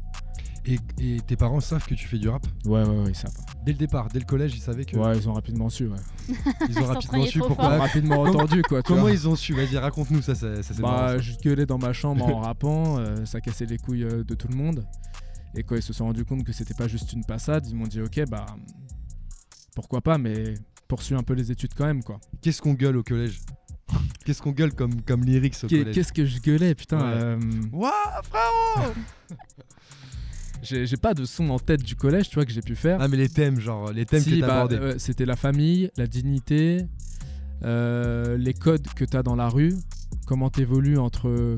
Et, 0.68 0.78
et 0.98 1.20
tes 1.20 1.36
parents 1.36 1.60
savent 1.60 1.86
que 1.86 1.94
tu 1.94 2.08
fais 2.08 2.18
du 2.18 2.28
rap 2.28 2.44
Ouais, 2.64 2.82
ouais, 2.82 3.04
ouais, 3.04 3.14
ça. 3.14 3.28
Dès 3.64 3.70
le 3.72 3.78
départ, 3.78 4.08
dès 4.08 4.18
le 4.18 4.24
collège, 4.24 4.52
ils 4.56 4.60
savaient 4.60 4.84
que. 4.84 4.96
Ouais, 4.96 5.16
ils 5.16 5.28
ont 5.28 5.32
rapidement 5.32 5.68
su, 5.70 5.86
ouais. 5.86 5.96
Ils 6.68 6.78
ont 6.78 6.80
Ils 6.80 6.84
rapidement 6.86 7.24
su 7.24 7.38
trop 7.38 7.48
Ils 7.48 7.52
ont 7.52 7.54
pourquoi. 7.54 7.78
rapidement 7.78 8.16
Comment- 8.24 8.40
entendu, 8.40 8.62
quoi. 8.62 8.82
tu 8.82 8.88
Comment 8.88 9.02
vois. 9.02 9.12
ils 9.12 9.28
ont 9.28 9.36
su 9.36 9.54
Vas-y, 9.54 9.78
raconte-nous 9.78 10.22
ça, 10.22 10.34
ça, 10.34 10.60
ça 10.62 10.74
marrant, 10.80 10.96
Bah, 10.96 11.08
ça. 11.10 11.18
je 11.18 11.32
gueulais 11.38 11.66
dans 11.66 11.78
ma 11.78 11.92
chambre 11.92 12.26
en 12.26 12.40
rappant, 12.40 12.98
euh, 12.98 13.24
ça 13.26 13.40
cassait 13.40 13.66
les 13.66 13.78
couilles 13.78 14.04
euh, 14.04 14.24
de 14.24 14.34
tout 14.34 14.48
le 14.48 14.56
monde. 14.56 14.84
Et 15.54 15.62
quand 15.62 15.76
ils 15.76 15.82
se 15.82 15.92
sont 15.92 16.06
rendus 16.06 16.24
compte 16.24 16.42
que 16.44 16.52
c'était 16.52 16.74
pas 16.74 16.88
juste 16.88 17.12
une 17.12 17.24
passade, 17.24 17.64
ils 17.68 17.76
m'ont 17.76 17.86
dit 17.86 18.00
ok, 18.02 18.24
bah 18.28 18.44
pourquoi 19.76 20.00
pas, 20.00 20.18
mais 20.18 20.54
poursuis 20.88 21.14
un 21.14 21.22
peu 21.22 21.34
les 21.34 21.52
études 21.52 21.74
quand 21.74 21.86
même, 21.86 22.02
quoi. 22.02 22.18
Qu'est-ce 22.42 22.60
qu'on 22.60 22.74
gueule 22.74 22.96
au 22.96 23.02
collège 23.04 23.40
Qu'est-ce 24.24 24.42
qu'on 24.42 24.50
gueule 24.52 24.74
comme, 24.74 25.00
comme 25.02 25.22
lyrics 25.24 25.54
au 25.62 25.68
collège 25.68 25.94
Qu'est-ce 25.94 26.12
que 26.12 26.24
je 26.26 26.40
gueulais, 26.40 26.74
putain. 26.74 26.98
Ouais. 26.98 27.22
euh, 27.22 27.38
Ouah, 27.72 28.20
frérot 28.24 28.92
j'ai 30.66 30.96
pas 30.96 31.14
de 31.14 31.24
son 31.24 31.50
en 31.50 31.58
tête 31.58 31.82
du 31.82 31.96
collège, 31.96 32.28
tu 32.28 32.34
vois, 32.36 32.44
que 32.44 32.52
j'ai 32.52 32.60
pu 32.62 32.74
faire. 32.74 32.98
Ah, 33.00 33.08
mais 33.08 33.16
les 33.16 33.28
thèmes, 33.28 33.58
genre, 33.60 33.92
les 33.92 34.04
thèmes 34.06 34.22
Si, 34.22 34.36
que 34.36 34.40
t'as 34.40 34.46
bah, 34.46 34.54
abordés. 34.56 34.76
euh, 34.76 34.94
c'était 34.98 35.24
la 35.26 35.36
famille, 35.36 35.90
la 35.96 36.06
dignité, 36.06 36.86
euh, 37.64 38.36
les 38.36 38.54
codes 38.54 38.86
que 38.94 39.04
t'as 39.04 39.22
dans 39.22 39.36
la 39.36 39.48
rue, 39.48 39.74
comment 40.26 40.50
t'évolues 40.50 40.98
entre 40.98 41.56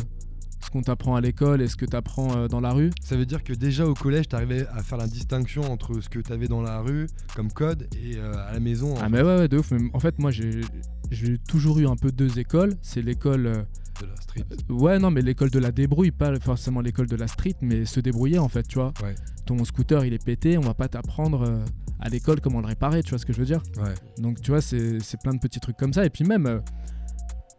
ce 0.69 0.71
qu'on 0.71 0.83
t'apprend 0.83 1.17
à 1.17 1.23
l'école 1.23 1.63
et 1.63 1.67
ce 1.67 1.77
que 1.77 1.87
t'apprends 1.87 2.37
euh, 2.37 2.47
dans 2.47 2.61
la 2.61 2.75
rue. 2.75 2.91
Ça 3.03 3.17
veut 3.17 3.25
dire 3.25 3.43
que 3.43 3.55
déjà 3.55 3.87
au 3.87 3.95
collège, 3.95 4.29
t'arrivais 4.29 4.67
à 4.75 4.83
faire 4.83 4.99
la 4.99 5.07
distinction 5.07 5.63
entre 5.63 5.99
ce 6.03 6.11
que 6.11 6.19
t'avais 6.19 6.47
dans 6.47 6.61
la 6.61 6.81
rue 6.81 7.07
comme 7.35 7.51
code 7.51 7.89
et 7.95 8.19
euh, 8.19 8.35
à 8.35 8.53
la 8.53 8.61
maison. 8.61 8.95
Ah 9.01 9.09
mais 9.09 9.23
ouais, 9.23 9.39
ouais, 9.39 9.49
de 9.49 9.57
ouf. 9.57 9.71
Mais 9.71 9.89
en 9.95 9.99
fait, 9.99 10.19
moi, 10.19 10.31
j'ai 10.31 11.39
toujours 11.49 11.79
eu 11.79 11.87
un 11.87 11.97
peu 11.97 12.13
deux 12.13 12.39
écoles. 12.39 12.75
C'est 12.83 13.01
l'école... 13.01 13.47
euh, 13.47 13.63
de 14.03 14.07
la 14.07 14.17
street. 14.17 14.45
Ouais, 14.69 14.99
non, 14.99 15.11
mais 15.11 15.23
l'école 15.23 15.49
de 15.49 15.59
la 15.59 15.73
débrouille, 15.73 16.11
pas 16.11 16.39
forcément 16.39 16.83
l'école 16.83 17.07
de 17.07 17.17
la 17.17 17.29
street, 17.29 17.57
mais 17.63 17.87
se 17.87 17.99
débrouiller 18.01 18.39
en 18.39 18.49
fait, 18.49 18.69
tu 18.69 18.75
vois. 18.75 18.93
Ouais. 19.03 19.15
Ton 19.47 19.65
scooter, 19.65 20.05
il 20.05 20.13
est 20.13 20.23
pété, 20.23 20.59
on 20.59 20.61
va 20.61 20.75
pas 20.75 20.89
t'apprendre 20.89 21.65
à 21.99 22.11
l'école 22.11 22.43
comment 22.43 22.61
le 22.61 22.67
réparer, 22.67 23.03
tu 23.03 23.11
vois 23.11 23.19
ce 23.19 23.25
que 23.25 23.33
je 23.33 23.39
veux 23.39 23.47
dire 23.47 23.63
Ouais. 23.79 23.95
Donc, 24.19 24.43
tu 24.43 24.51
vois, 24.51 24.61
c'est 24.61 25.01
plein 25.23 25.33
de 25.33 25.41
petits 25.41 25.61
trucs 25.61 25.79
comme 25.79 25.95
ça. 25.95 26.05
Et 26.05 26.11
puis 26.11 26.25
même, 26.25 26.61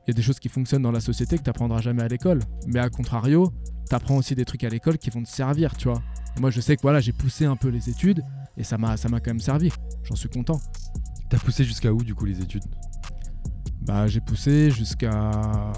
il 0.05 0.09
y 0.09 0.11
a 0.11 0.13
des 0.13 0.21
choses 0.21 0.39
qui 0.39 0.49
fonctionnent 0.49 0.81
dans 0.81 0.91
la 0.91 0.99
société 1.01 1.37
que 1.37 1.43
t'apprendras 1.43 1.81
jamais 1.81 2.03
à 2.03 2.07
l'école. 2.07 2.39
Mais 2.67 2.79
à 2.79 2.89
contrario, 2.89 3.51
t'apprends 3.89 4.17
aussi 4.17 4.35
des 4.35 4.45
trucs 4.45 4.63
à 4.63 4.69
l'école 4.69 4.97
qui 4.97 5.09
vont 5.09 5.23
te 5.23 5.29
servir, 5.29 5.75
tu 5.75 5.87
vois. 5.87 6.01
Et 6.37 6.39
moi, 6.39 6.49
je 6.49 6.61
sais 6.61 6.75
que 6.75 6.81
voilà, 6.81 6.99
j'ai 6.99 7.13
poussé 7.13 7.45
un 7.45 7.55
peu 7.55 7.69
les 7.69 7.89
études 7.89 8.23
et 8.57 8.63
ça 8.63 8.77
m'a 8.77 8.97
ça 8.97 9.09
m'a 9.09 9.19
quand 9.19 9.31
même 9.31 9.39
servi. 9.39 9.71
J'en 10.03 10.15
suis 10.15 10.29
content. 10.29 10.59
T'as 11.29 11.37
poussé 11.37 11.63
jusqu'à 11.63 11.93
où 11.93 12.03
du 12.03 12.15
coup 12.15 12.25
les 12.25 12.41
études? 12.41 12.65
Bah, 13.81 14.07
j'ai 14.07 14.19
poussé 14.19 14.71
jusqu'à 14.71 15.71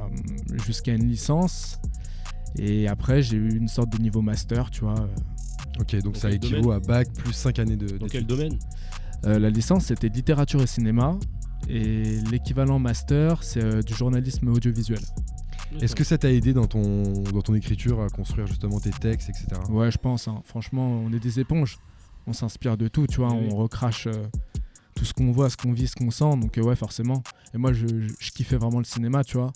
jusqu'à 0.66 0.94
une 0.94 1.08
licence. 1.08 1.80
Et 2.58 2.88
après, 2.88 3.22
j'ai 3.22 3.38
eu 3.38 3.56
une 3.56 3.68
sorte 3.68 3.90
de 3.90 4.02
niveau 4.02 4.22
master, 4.22 4.70
tu 4.70 4.82
vois. 4.82 5.10
Ok, 5.80 5.96
donc 6.02 6.18
ça 6.18 6.30
équivaut 6.30 6.72
à 6.72 6.80
bac 6.80 7.08
plus 7.14 7.34
5 7.34 7.60
années 7.60 7.78
de. 7.78 7.98
Dans 7.98 8.08
quel 8.08 8.26
domaine? 8.26 8.58
Euh, 9.26 9.40
la 9.40 9.50
licence, 9.50 9.86
c'était 9.86 10.10
littérature 10.10 10.62
et 10.62 10.68
cinéma. 10.68 11.18
Et 11.70 12.20
l'équivalent 12.32 12.80
master, 12.80 13.44
c'est 13.44 13.64
euh, 13.64 13.82
du 13.82 13.94
journalisme 13.94 14.48
audiovisuel. 14.50 15.00
Est-ce 15.80 15.96
que 15.96 16.04
ça 16.04 16.18
t'a 16.18 16.32
aidé 16.32 16.52
dans 16.54 16.68
ton, 16.68 17.04
dans 17.32 17.42
ton 17.42 17.54
écriture 17.54 18.02
à 18.02 18.10
construire 18.10 18.46
justement 18.48 18.80
tes 18.80 18.90
textes, 18.90 19.30
etc. 19.30 19.48
Ouais, 19.70 19.90
je 19.90 19.98
pense. 19.98 20.28
hein. 20.28 20.42
Franchement, 20.46 20.86
on 21.06 21.14
est 21.14 21.20
des 21.20 21.40
éponges. 21.40 21.78
On 22.28 22.34
s'inspire 22.34 22.76
de 22.78 22.88
tout, 22.90 23.08
tu 23.08 23.18
vois. 23.18 23.32
Oui. 23.34 23.48
On 23.52 23.56
recrache 23.56 24.08
euh, 24.08 24.12
tout 24.96 25.06
ce 25.06 25.14
qu'on 25.14 25.32
voit, 25.32 25.50
ce 25.50 25.56
qu'on 25.58 25.72
vit, 25.72 25.88
ce 25.88 25.96
qu'on 25.96 26.12
sent. 26.12 26.38
Donc, 26.38 26.58
euh, 26.58 26.62
ouais, 26.64 26.76
forcément. 26.76 27.24
Et 27.54 27.58
moi, 27.58 27.72
je, 27.72 27.88
je, 27.88 28.14
je 28.20 28.32
kiffais 28.32 28.58
vraiment 28.58 28.80
le 28.80 28.84
cinéma, 28.86 29.24
tu 29.24 29.38
vois. 29.38 29.54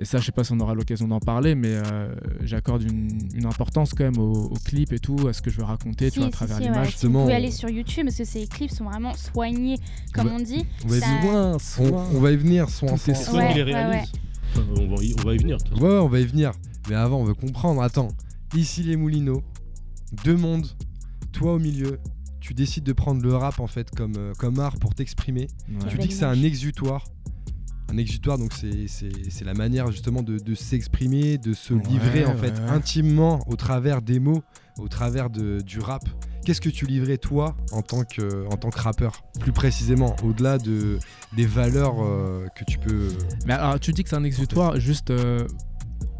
Et 0.00 0.06
ça, 0.06 0.16
je 0.18 0.24
sais 0.24 0.32
pas 0.32 0.44
si 0.44 0.52
on 0.52 0.60
aura 0.60 0.72
l'occasion 0.74 1.06
d'en 1.06 1.20
parler, 1.20 1.54
mais 1.54 1.72
euh, 1.74 2.14
j'accorde 2.40 2.82
une, 2.82 3.18
une 3.34 3.44
importance 3.44 3.90
quand 3.92 4.04
même 4.04 4.16
au, 4.18 4.32
au 4.46 4.54
clip 4.64 4.94
et 4.94 4.98
tout, 4.98 5.28
à 5.28 5.34
ce 5.34 5.42
que 5.42 5.50
je 5.50 5.58
veux 5.58 5.64
raconter, 5.64 6.10
tu 6.10 6.20
vois, 6.20 6.28
à 6.28 6.30
Si, 6.30 6.32
travers 6.32 6.56
si, 6.56 6.62
ouais. 6.62 6.68
l'image. 6.70 6.96
Si 6.96 7.06
Vous 7.06 7.12
pouvez 7.12 7.32
on- 7.34 7.36
aller 7.36 7.50
sur 7.50 7.68
YouTube 7.68 8.04
parce 8.06 8.16
que 8.16 8.24
ces 8.24 8.46
clips 8.46 8.70
sont 8.70 8.84
vraiment 8.84 9.12
soignés, 9.14 9.76
comme 10.14 10.28
on 10.28 10.38
dit. 10.40 10.64
On 10.86 10.88
va, 10.88 10.96
y 10.96 11.00
Ça- 11.00 11.06
venir, 11.06 11.34
on, 11.34 12.16
on 12.16 12.20
va 12.20 12.32
y 12.32 12.36
venir, 12.36 12.64
est 12.64 12.96
C'est 12.96 13.14
soin. 13.14 13.40
Ouais. 13.40 14.02
Enfin, 14.52 14.62
on, 14.78 14.88
va 14.96 15.04
y, 15.04 15.14
on 15.20 15.22
va 15.26 15.34
y 15.34 15.38
venir. 15.38 15.58
Ouais, 15.80 15.98
on 15.98 16.08
va 16.08 16.20
y 16.20 16.24
venir. 16.24 16.52
Mais 16.88 16.94
avant, 16.96 17.18
on 17.18 17.24
veut 17.24 17.34
comprendre. 17.34 17.82
Attends, 17.82 18.08
ici 18.56 18.82
les 18.82 18.96
Moulineaux, 18.96 19.42
deux 20.24 20.36
mondes, 20.36 20.66
toi 21.32 21.52
au 21.54 21.58
milieu. 21.58 21.98
Tu 22.40 22.54
décides 22.54 22.84
de 22.84 22.94
prendre 22.94 23.22
le 23.22 23.36
rap 23.36 23.60
en 23.60 23.66
fait 23.66 23.90
comme, 23.94 24.14
euh, 24.16 24.32
comme 24.38 24.58
art 24.60 24.78
pour 24.78 24.94
t'exprimer. 24.94 25.46
Ouais. 25.68 25.76
Tu 25.90 25.98
dis 25.98 26.08
que 26.08 26.14
c'est 26.14 26.24
un 26.24 26.42
exutoire. 26.42 27.04
Un 27.90 27.96
exutoire, 27.96 28.38
donc 28.38 28.52
c'est- 28.52 28.86
c'est 28.86 29.10
c'est 29.30 29.44
la 29.44 29.54
manière 29.54 29.90
justement 29.90 30.22
de, 30.22 30.38
de 30.38 30.54
s'exprimer, 30.54 31.38
de 31.38 31.52
se 31.54 31.74
Ouais, 31.74 31.82
livrer 31.88 32.24
en 32.24 32.36
fait 32.36 32.52
ouais. 32.52 32.68
intimement 32.70 33.40
au 33.48 33.56
travers 33.56 34.00
des 34.02 34.20
mots, 34.20 34.42
au 34.78 34.88
travers 34.88 35.28
de, 35.30 35.60
du 35.60 35.80
rap. 35.80 36.02
Qu'est-ce 36.44 36.60
que 36.60 36.70
tu 36.70 36.86
livrais 36.86 37.18
toi 37.18 37.56
en 37.72 37.82
tant 37.82 38.04
que, 38.04 38.46
en 38.46 38.56
tant 38.56 38.70
que 38.70 38.78
rappeur? 38.80 39.22
Plus 39.40 39.52
précisément, 39.52 40.14
au-delà 40.22 40.56
de, 40.58 40.98
des 41.36 41.44
valeurs 41.46 41.96
euh, 42.02 42.46
que 42.56 42.64
tu 42.64 42.78
peux. 42.78 43.08
Mais 43.46 43.52
alors, 43.54 43.78
tu 43.78 43.92
dis 43.92 44.02
que 44.04 44.08
c'est 44.08 44.16
un 44.16 44.24
exutoire, 44.24 44.78
juste. 44.80 45.10
euh, 45.10 45.46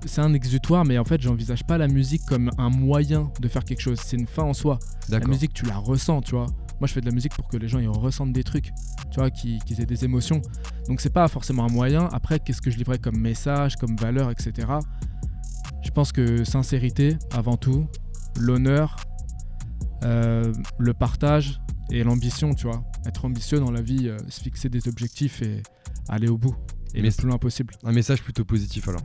c'est 0.07 0.21
un 0.23 0.33
exutoire, 0.35 0.85
mais 0.85 0.99
en 0.99 1.05
fait, 1.05 1.21
j'envisage 1.21 1.65
pas 1.65 1.79
la 1.79 1.87
musique 1.89 2.23
comme 2.27 2.51
un 2.59 2.69
moyen 2.71 3.31
de 3.41 3.49
faire 3.49 3.65
quelque 3.65 3.81
chose. 3.81 3.99
C'est 4.05 4.17
une 4.17 4.27
fin 4.27 4.43
en 4.43 4.55
soi. 4.55 4.79
La 5.09 5.21
musique, 5.21 5.53
tu 5.55 5.65
la 5.67 5.77
ressens, 5.77 6.21
tu 6.23 6.33
vois. 6.33 6.47
Moi, 6.81 6.87
je 6.87 6.93
fais 6.95 7.01
de 7.03 7.07
la 7.07 7.13
musique 7.13 7.35
pour 7.35 7.47
que 7.49 7.57
les 7.59 7.69
gens 7.69 7.79
ils 7.79 7.89
ressentent 7.89 8.33
des 8.33 8.43
trucs, 8.45 8.71
tu 9.11 9.21
vois, 9.21 9.31
qu'ils 9.31 9.59
qu'ils 9.65 9.81
aient 9.81 9.87
des 9.87 10.05
émotions. 10.05 10.41
Donc, 10.89 11.01
c'est 11.01 11.13
pas 11.13 11.29
forcément 11.29 11.65
un 11.65 11.73
moyen. 11.73 12.09
Après, 12.13 12.39
qu'est-ce 12.41 12.63
que 12.63 12.71
je 12.71 12.77
livrais 12.77 12.99
comme 12.99 13.19
message, 13.19 13.77
comme 13.77 13.97
valeur, 13.97 14.31
etc. 14.31 14.69
Je 15.83 15.91
pense 15.91 16.13
que 16.13 16.45
sincérité, 16.45 17.17
avant 17.33 17.57
tout, 17.57 17.87
l'honneur, 18.39 18.97
euh, 20.05 20.53
le 20.79 20.95
partage 20.95 21.61
et 21.91 22.05
l'ambition, 22.05 22.55
tu 22.55 22.67
vois. 22.67 22.83
Être 23.07 23.25
ambitieux 23.25 23.59
dans 23.59 23.71
la 23.71 23.83
vie, 23.83 24.09
euh, 24.09 24.17
se 24.29 24.41
fixer 24.41 24.69
des 24.69 24.89
objectifs 24.89 25.43
et 25.43 25.63
aller 26.09 26.29
au 26.29 26.39
bout. 26.39 26.55
Et 26.95 27.03
Mais 27.03 27.09
le 27.09 27.15
plus 27.15 27.29
loin 27.29 27.39
possible. 27.39 27.75
Un 27.85 27.93
message 27.93 28.23
plutôt 28.23 28.45
positif 28.45 28.89
alors. 28.89 29.03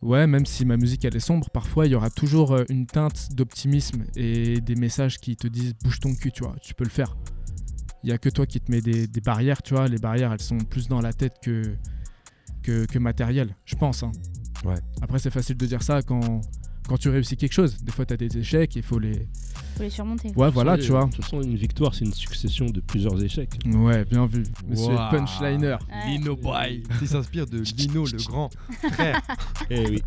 Ouais, 0.00 0.28
même 0.28 0.46
si 0.46 0.64
ma 0.64 0.76
musique 0.76 1.04
elle 1.04 1.16
est 1.16 1.20
sombre, 1.20 1.50
parfois 1.50 1.86
il 1.86 1.92
y 1.92 1.94
aura 1.96 2.10
toujours 2.10 2.52
euh, 2.52 2.64
une 2.68 2.86
teinte 2.86 3.30
d'optimisme 3.34 4.04
et 4.14 4.60
des 4.60 4.76
messages 4.76 5.18
qui 5.18 5.36
te 5.36 5.48
disent 5.48 5.74
bouge 5.82 5.98
ton 5.98 6.14
cul, 6.14 6.30
tu 6.30 6.44
vois, 6.44 6.54
tu 6.62 6.74
peux 6.74 6.84
le 6.84 6.90
faire. 6.90 7.16
Il 8.04 8.10
y 8.10 8.12
a 8.12 8.18
que 8.18 8.28
toi 8.28 8.46
qui 8.46 8.60
te 8.60 8.70
mets 8.70 8.80
des, 8.80 9.06
des 9.06 9.20
barrières, 9.20 9.62
tu 9.62 9.74
vois, 9.74 9.88
les 9.88 9.98
barrières 9.98 10.32
elles 10.32 10.40
sont 10.40 10.58
plus 10.58 10.88
dans 10.88 11.00
la 11.00 11.12
tête 11.12 11.34
que, 11.42 11.62
que, 12.62 12.84
que 12.86 12.98
matérielles, 12.98 13.54
je 13.64 13.74
pense. 13.76 14.02
hein. 14.02 14.12
Ouais. 14.64 14.74
Après 15.02 15.18
c'est 15.18 15.30
facile 15.30 15.56
de 15.56 15.66
dire 15.66 15.82
ça 15.82 16.02
quand, 16.02 16.40
quand 16.88 16.96
tu 16.96 17.08
réussis 17.08 17.36
quelque 17.36 17.52
chose. 17.52 17.76
Des 17.82 17.92
fois 17.92 18.04
tu 18.06 18.14
as 18.14 18.16
des 18.16 18.38
échecs, 18.38 18.74
il 18.76 18.82
faut 18.82 18.98
les... 18.98 19.28
Faut 19.76 19.82
les 19.84 19.90
surmonter. 19.90 20.32
Ouais, 20.34 20.50
voilà, 20.50 20.76
tu 20.76 20.90
vois. 20.90 21.04
De 21.06 21.10
toute 21.12 21.22
façon, 21.24 21.40
une 21.40 21.54
victoire, 21.54 21.94
c'est 21.94 22.04
une 22.04 22.12
succession 22.12 22.66
de 22.66 22.80
plusieurs 22.80 23.22
échecs. 23.22 23.60
Ouais, 23.66 24.04
bien 24.04 24.26
vu. 24.26 24.42
Monsieur 24.66 24.94
Wow. 24.94 25.10
Punchliner. 25.12 25.76
Ouais. 25.88 26.08
Lino 26.10 26.34
Boy. 26.34 26.82
Il 27.00 27.06
s'inspire 27.06 27.46
de 27.46 27.58
Lino 27.76 28.04
le 28.04 28.18
grand 28.26 28.50
frère. 28.92 29.20
Eh 29.70 29.88
oui. 29.88 30.02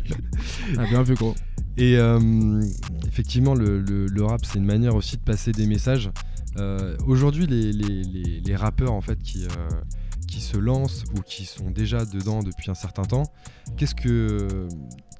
Ah, 0.76 0.84
bien 0.84 1.02
vu, 1.02 1.14
gros. 1.14 1.34
Et 1.78 1.96
euh, 1.96 2.60
effectivement, 3.08 3.54
le, 3.54 3.80
le- 3.80 4.06
le 4.08 4.24
rap, 4.24 4.44
c'est 4.44 4.58
une 4.58 4.66
manière 4.66 4.94
aussi 4.94 5.16
de 5.16 5.22
passer 5.22 5.52
des 5.52 5.66
messages. 5.66 6.10
Euh, 6.58 6.96
Aujourd'hui, 7.06 7.46
les, 7.46 8.56
rappeurs 8.56 8.92
en 8.92 9.00
fait 9.00 9.18
qui, 9.22 9.44
euh, 9.44 9.48
qui 10.28 10.40
se 10.40 10.58
lancent 10.58 11.04
ou 11.16 11.22
qui 11.22 11.46
sont 11.46 11.70
déjà 11.70 12.04
dedans 12.04 12.42
depuis 12.42 12.70
un 12.70 12.74
certain 12.74 13.04
temps, 13.04 13.24
qu'est-ce 13.76 13.94
que 13.94 14.68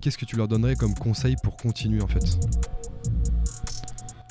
qu'est-ce 0.01 0.19
que 0.19 0.25
tu 0.25 0.37
leur 0.37 0.49
donnerais 0.49 0.77
comme 0.77 0.95
conseil 0.95 1.37
pour 1.43 1.57
continuer 1.57 2.03
en 2.03 2.07
fait? 2.07 2.39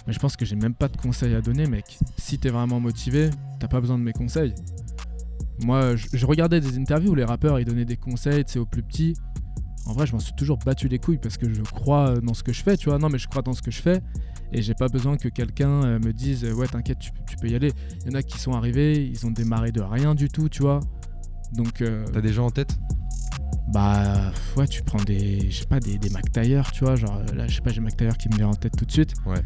Mais 0.06 0.14
je 0.14 0.20
pense 0.20 0.36
que 0.36 0.46
j'ai 0.46 0.56
même 0.56 0.74
pas 0.74 0.88
de 0.88 0.98
conseils 0.98 1.34
à 1.36 1.42
donner, 1.42 1.68
mec. 1.68 1.98
Si 2.18 2.38
t'es 2.38 2.50
vraiment 2.50 2.80
motivé, 2.80 3.30
t'as 3.60 3.68
pas 3.68 3.80
besoin 3.82 3.98
de 3.98 4.04
mes 4.04 4.14
conseils. 4.14 4.54
Moi, 5.64 5.96
je, 5.96 6.08
je 6.14 6.26
regardais 6.26 6.60
des 6.60 6.78
interviews 6.78 7.12
où 7.12 7.16
les 7.16 7.24
rappeurs 7.24 7.60
ils 7.60 7.66
donnaient 7.66 7.86
des 7.86 7.98
conseils, 7.98 8.44
tu 8.46 8.54
sais, 8.54 8.60
aux 8.60 8.66
plus 8.66 8.84
petits. 8.84 9.16
En 9.86 9.94
vrai, 9.94 10.06
je 10.06 10.14
m'en 10.14 10.20
suis 10.20 10.34
toujours 10.34 10.58
battu 10.58 10.88
les 10.88 11.00
couilles 11.00 11.18
parce 11.18 11.38
que 11.38 11.52
je 11.52 11.62
crois 11.62 12.20
dans 12.22 12.34
ce 12.34 12.44
que 12.44 12.54
je 12.54 12.62
fais, 12.62 12.78
tu 12.78 12.90
vois. 12.90 13.00
Non, 13.00 13.10
mais 13.10 13.18
je 13.18 13.28
crois 13.28 13.42
dans 13.42 13.54
ce 13.54 13.62
que 13.62 13.72
je 13.72 13.82
fais 13.82 14.02
et 14.52 14.62
j'ai 14.62 14.74
pas 14.74 14.88
besoin 14.88 15.18
que 15.18 15.30
quelqu'un 15.30 15.84
euh, 15.84 16.00
me 16.00 16.12
dise 16.14 16.44
ouais, 16.46 16.68
t'inquiète, 16.68 17.00
tu, 17.00 17.12
tu 17.28 17.36
peux 17.38 17.48
y 17.50 17.56
aller. 17.56 17.72
Il 18.06 18.12
y 18.12 18.16
en 18.16 18.20
a 18.20 18.24
qui 18.24 18.40
sont 18.40 18.54
arrivés, 18.54 19.06
ils 19.06 19.26
ont 19.26 19.32
démarré 19.32 19.72
de 19.72 19.82
rien 19.82 20.16
du 20.16 20.28
tout, 20.30 20.50
tu 20.50 20.62
vois. 20.62 20.80
Donc, 21.54 21.82
euh, 21.82 22.06
T'as 22.14 22.22
des 22.22 22.34
gens 22.34 22.46
en 22.48 22.52
tête? 22.52 22.78
bah 23.74 24.32
ouais, 24.58 24.68
tu 24.68 24.82
prends 24.84 25.02
des, 25.04 25.50
je 25.50 25.60
sais 25.62 25.66
pas, 25.66 25.80
des, 25.80 25.98
des 25.98 26.10
tu 26.74 26.84
vois. 26.84 26.96
Genre 26.96 27.22
là, 27.34 27.48
je 27.48 27.56
sais 27.56 27.62
pas, 27.62 27.72
j'ai 27.72 27.80
Mac 27.82 27.96
Taylor 27.96 28.18
qui 28.18 28.28
me 28.30 28.36
vient 28.36 28.50
en 28.50 28.54
tête 28.54 28.76
tout 28.78 28.86
de 28.86 28.92
suite. 28.92 29.14
Ouais. 29.26 29.42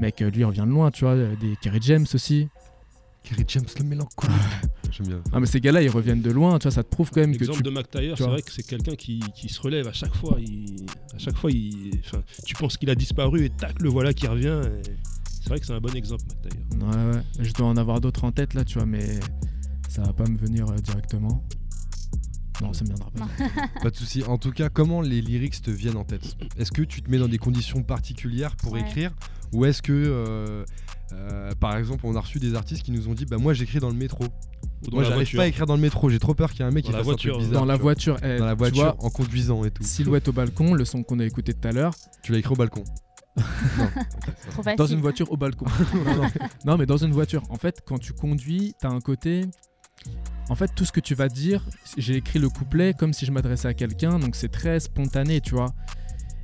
Mec, 0.00 0.22
euh, 0.22 0.30
lui, 0.30 0.40
il 0.40 0.44
revient 0.44 0.64
de 0.66 0.70
loin, 0.70 0.90
tu 0.90 1.04
vois. 1.04 1.14
euh, 1.14 1.34
Des 1.40 1.56
Kerry 1.60 1.80
James 1.82 2.06
aussi. 2.14 2.48
Kerry 3.24 3.44
James 3.48 3.64
le 3.78 3.84
mélancolique. 3.84 4.36
J'aime 4.92 5.08
bien. 5.08 5.22
Ah 5.32 5.40
mais 5.40 5.46
ces 5.46 5.60
gars-là 5.60 5.82
ils 5.82 5.88
reviennent 5.90 6.22
de 6.22 6.30
loin, 6.30 6.58
tu 6.58 6.64
vois, 6.64 6.70
ça 6.72 6.82
te 6.84 6.88
prouve 6.88 7.10
quand 7.10 7.20
même 7.20 7.32
que 7.32 7.38
L'exemple 7.38 7.58
tu... 7.58 7.62
de 7.64 7.70
McTayer, 7.70 8.14
c'est 8.16 8.24
vrai 8.24 8.42
que 8.42 8.52
c'est 8.52 8.62
quelqu'un 8.62 8.94
qui, 8.94 9.20
qui 9.34 9.48
se 9.48 9.60
relève 9.60 9.88
à 9.88 9.92
chaque 9.92 10.14
fois. 10.14 10.36
Il, 10.38 10.86
à 11.14 11.18
chaque 11.18 11.36
fois, 11.36 11.50
il, 11.50 12.00
enfin, 12.04 12.22
tu 12.46 12.54
penses 12.54 12.76
qu'il 12.76 12.90
a 12.90 12.94
disparu 12.94 13.44
et 13.46 13.50
tac, 13.50 13.80
le 13.80 13.88
voilà 13.88 14.12
qui 14.14 14.26
revient. 14.26 14.60
et 14.64 14.82
C'est 15.42 15.48
vrai 15.48 15.58
que 15.58 15.66
c'est 15.66 15.72
un 15.72 15.80
bon 15.80 15.94
exemple, 15.96 16.22
McTayer. 16.28 16.62
Ouais 16.84 17.14
ouais, 17.16 17.22
je 17.40 17.52
dois 17.54 17.66
en 17.66 17.76
avoir 17.76 18.00
d'autres 18.00 18.24
en 18.24 18.30
tête 18.32 18.54
là, 18.54 18.64
tu 18.64 18.74
vois, 18.78 18.86
mais 18.86 19.18
ça 19.88 20.02
va 20.02 20.12
pas 20.12 20.24
me 20.28 20.36
venir 20.36 20.68
euh, 20.70 20.76
directement. 20.76 21.42
Non, 22.62 22.72
ça 22.72 22.84
me 22.84 22.90
viendra 22.90 23.10
pas. 23.10 23.26
Pas 23.82 23.90
de 23.90 23.96
souci. 23.96 24.22
En 24.22 24.38
tout 24.38 24.52
cas, 24.52 24.68
comment 24.68 25.00
les 25.00 25.20
lyrics 25.20 25.60
te 25.60 25.72
viennent 25.72 25.96
en 25.96 26.04
tête? 26.04 26.36
Est-ce 26.56 26.70
que 26.70 26.82
tu 26.82 27.02
te 27.02 27.10
mets 27.10 27.18
dans 27.18 27.26
des 27.26 27.38
conditions 27.38 27.82
particulières 27.82 28.54
pour 28.54 28.72
Ouais. 28.72 28.80
écrire? 28.82 29.10
Ou 29.52 29.64
est-ce 29.64 29.82
que, 29.82 29.92
euh, 29.92 30.64
euh, 31.12 31.50
par 31.60 31.76
exemple, 31.76 32.06
on 32.06 32.16
a 32.16 32.20
reçu 32.20 32.38
des 32.38 32.54
artistes 32.54 32.82
qui 32.82 32.92
nous 32.92 33.08
ont 33.08 33.14
dit 33.14 33.24
Bah, 33.26 33.36
moi 33.38 33.52
j'écris 33.52 33.78
dans 33.78 33.88
le 33.88 33.94
métro. 33.94 34.24
Ou 34.24 34.90
dans 34.90 34.96
moi 34.96 35.04
j'arrive 35.04 35.36
pas 35.36 35.42
à 35.44 35.46
écrire 35.46 35.66
dans 35.66 35.76
le 35.76 35.82
métro. 35.82 36.08
J'ai 36.08 36.18
trop 36.18 36.34
peur 36.34 36.50
qu'il 36.50 36.60
y 36.60 36.62
ait 36.62 36.66
un 36.66 36.70
mec 36.70 36.84
Dans 36.84 36.88
qui 36.88 36.92
la 36.92 36.98
fasse 36.98 37.06
voiture, 37.06 37.34
un 37.34 37.38
truc 37.38 37.48
bizarre. 37.48 37.60
Dans 37.62 37.66
la 37.66 37.76
voiture, 37.76 38.16
eh, 38.22 38.38
Dans 38.38 38.46
la 38.46 38.52
tu 38.52 38.58
voiture, 38.58 38.82
vois, 38.82 39.04
en 39.04 39.10
conduisant 39.10 39.64
et 39.64 39.70
tout. 39.70 39.82
silhouette 39.82 40.28
au 40.28 40.32
balcon, 40.32 40.74
le 40.74 40.84
son 40.84 41.02
qu'on 41.02 41.18
a 41.20 41.24
écouté 41.24 41.54
tout 41.54 41.68
à 41.68 41.72
l'heure. 41.72 41.94
Tu 42.22 42.32
l'as 42.32 42.38
écrit 42.38 42.52
au 42.52 42.56
balcon. 42.56 42.84
Non. 43.76 43.88
Trop 44.50 44.62
facile. 44.62 44.78
Dans 44.78 44.86
une 44.86 45.00
voiture 45.00 45.32
au 45.32 45.36
balcon. 45.36 45.66
non, 45.94 46.22
non. 46.22 46.28
Non, 46.64 46.76
mais 46.78 46.86
dans 46.86 46.96
une 46.96 47.10
voiture. 47.10 47.42
En 47.50 47.56
fait, 47.56 47.82
quand 47.84 47.98
tu 47.98 48.12
conduis, 48.12 48.74
t'as 48.80 48.90
un 48.90 49.00
côté. 49.00 49.42
En 50.48 50.54
fait, 50.54 50.70
tout 50.74 50.84
ce 50.84 50.92
que 50.92 51.00
tu 51.00 51.14
vas 51.14 51.28
dire, 51.28 51.64
j'ai 51.96 52.16
écrit 52.16 52.38
le 52.38 52.48
couplet 52.48 52.94
comme 52.94 53.12
si 53.12 53.26
je 53.26 53.32
m'adressais 53.32 53.66
à 53.68 53.74
quelqu'un, 53.74 54.18
donc 54.18 54.36
c'est 54.36 54.50
très 54.50 54.78
spontané, 54.78 55.40
tu 55.40 55.54
vois. 55.54 55.74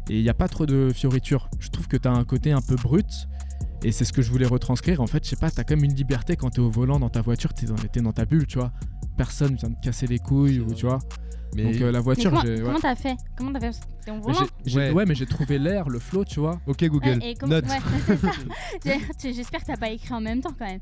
Et 0.08 0.16
il 0.18 0.22
n'y 0.22 0.28
a 0.28 0.34
pas 0.34 0.48
trop 0.48 0.66
de 0.66 0.90
fioritures. 0.92 1.48
Je 1.60 1.68
trouve 1.68 1.86
que 1.86 1.96
t'as 1.96 2.10
un 2.10 2.24
côté 2.24 2.50
un 2.50 2.62
peu 2.62 2.74
brut. 2.74 3.06
Et 3.82 3.92
c'est 3.92 4.04
ce 4.04 4.12
que 4.12 4.20
je 4.22 4.30
voulais 4.30 4.46
retranscrire. 4.46 5.00
En 5.00 5.06
fait, 5.06 5.24
je 5.24 5.30
sais 5.30 5.36
pas, 5.36 5.50
t'as 5.50 5.64
comme 5.64 5.82
une 5.84 5.94
liberté 5.94 6.36
quand 6.36 6.50
t'es 6.50 6.60
au 6.60 6.70
volant 6.70 6.98
dans 7.00 7.08
ta 7.08 7.22
voiture, 7.22 7.54
t'es 7.54 7.66
dans, 7.66 7.74
t'es 7.76 8.00
dans 8.00 8.12
ta 8.12 8.24
bulle, 8.26 8.46
tu 8.46 8.58
vois. 8.58 8.72
Personne 9.16 9.54
vient 9.56 9.70
te 9.70 9.80
casser 9.82 10.06
les 10.06 10.18
couilles, 10.18 10.60
ou 10.60 10.74
tu 10.74 10.86
vois. 10.86 10.98
Mais 11.56 11.64
Donc 11.64 11.80
euh, 11.82 11.86
la 11.90 11.98
Mais 11.98 12.04
voiture, 12.04 12.30
comment 12.30 12.42
ouais. 12.44 12.60
comment 12.62 12.78
t'as 12.78 12.94
fait? 12.94 13.16
Comment 13.36 13.52
t'as 13.52 13.72
fait? 13.72 13.80
C'est 14.04 14.10
en 14.12 14.16
Mais 14.16 14.20
volant? 14.20 14.46
Ouais. 14.74 14.90
ouais, 14.92 15.04
mais 15.06 15.14
j'ai 15.16 15.26
trouvé 15.26 15.58
l'air, 15.58 15.88
le 15.88 15.98
flow, 15.98 16.24
tu 16.24 16.38
vois. 16.40 16.60
ok 16.66 16.84
Google, 16.84 17.18
Ouais, 17.20 17.30
et 17.30 17.34
comment- 17.34 17.54
note. 17.54 17.64
J'espère 19.22 19.60
que 19.60 19.66
t'as 19.66 19.76
pas 19.76 19.90
écrit 19.90 20.14
en 20.14 20.20
même 20.20 20.40
temps 20.40 20.54
quand 20.58 20.66
même. 20.66 20.80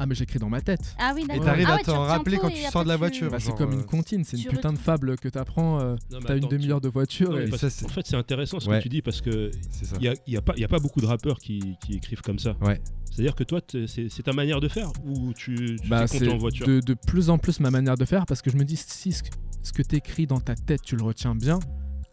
Ah, 0.00 0.06
mais 0.06 0.14
j'écris 0.14 0.38
dans 0.38 0.48
ma 0.48 0.60
tête. 0.60 0.80
Ah 0.98 1.12
oui, 1.14 1.24
Et 1.32 1.38
t'arrives 1.38 1.66
Ah 1.68 1.74
à 1.74 1.76
ouais, 1.76 1.82
t'en 1.84 2.00
rappeler 2.02 2.38
quand 2.38 2.48
tu 2.50 2.60
sors 2.70 2.82
de 2.82 2.88
la 2.88 2.94
tu- 2.94 2.98
voiture. 2.98 3.30
Bah, 3.30 3.38
c'est 3.40 3.54
comme 3.54 3.70
euh, 3.72 3.76
une 3.76 3.84
comptine, 3.84 4.24
c'est 4.24 4.36
une 4.36 4.50
putain 4.50 4.72
de 4.72 4.78
fable 4.78 5.16
que 5.16 5.28
t'apprends. 5.28 5.80
euh, 5.80 5.96
T'as 6.26 6.36
une 6.36 6.48
demi-heure 6.48 6.80
de 6.80 6.88
voiture. 6.88 7.30
Non, 7.30 7.38
et- 7.38 7.56
ça, 7.56 7.68
En 7.84 7.88
fait, 7.88 8.06
c'est 8.06 8.16
intéressant 8.16 8.58
ce 8.60 8.68
Ouais. 8.68 8.78
que 8.78 8.82
tu 8.82 8.88
dis 8.88 9.02
parce 9.02 9.20
que 9.20 9.50
il 9.94 10.00
n'y 10.00 10.08
a, 10.08 10.14
y 10.26 10.36
a, 10.36 10.42
pas- 10.42 10.54
il 10.56 10.60
y 10.60 10.64
a 10.64 10.68
pas 10.68 10.80
beaucoup 10.80 11.00
de 11.00 11.06
rappeurs 11.06 11.38
qui, 11.38 11.76
qui 11.84 11.94
écrivent 11.94 12.22
comme 12.22 12.38
ça. 12.38 12.56
Ouais. 12.60 12.80
C'est-à-dire 13.10 13.36
que 13.36 13.44
toi, 13.44 13.60
c'est 13.86 14.22
ta 14.24 14.32
manière 14.32 14.60
de 14.60 14.66
faire 14.68 14.90
ou 15.06 15.32
tu, 15.34 15.76
tu 15.80 15.88
Bah, 15.88 16.04
en 16.32 16.36
voiture 16.38 16.66
de, 16.66 16.80
de 16.80 16.94
plus 17.06 17.30
en 17.30 17.38
plus 17.38 17.60
ma 17.60 17.70
manière 17.70 17.96
de 17.96 18.04
faire 18.04 18.26
parce 18.26 18.42
que 18.42 18.50
je 18.50 18.56
me 18.56 18.64
dis 18.64 18.76
si 18.76 19.12
ce, 19.12 19.22
que- 19.22 19.28
ce 19.62 19.72
que 19.72 19.82
t'écris 19.82 20.26
dans 20.26 20.40
ta 20.40 20.56
tête 20.56 20.82
tu 20.82 20.96
le 20.96 21.04
retiens 21.04 21.36
bien, 21.36 21.60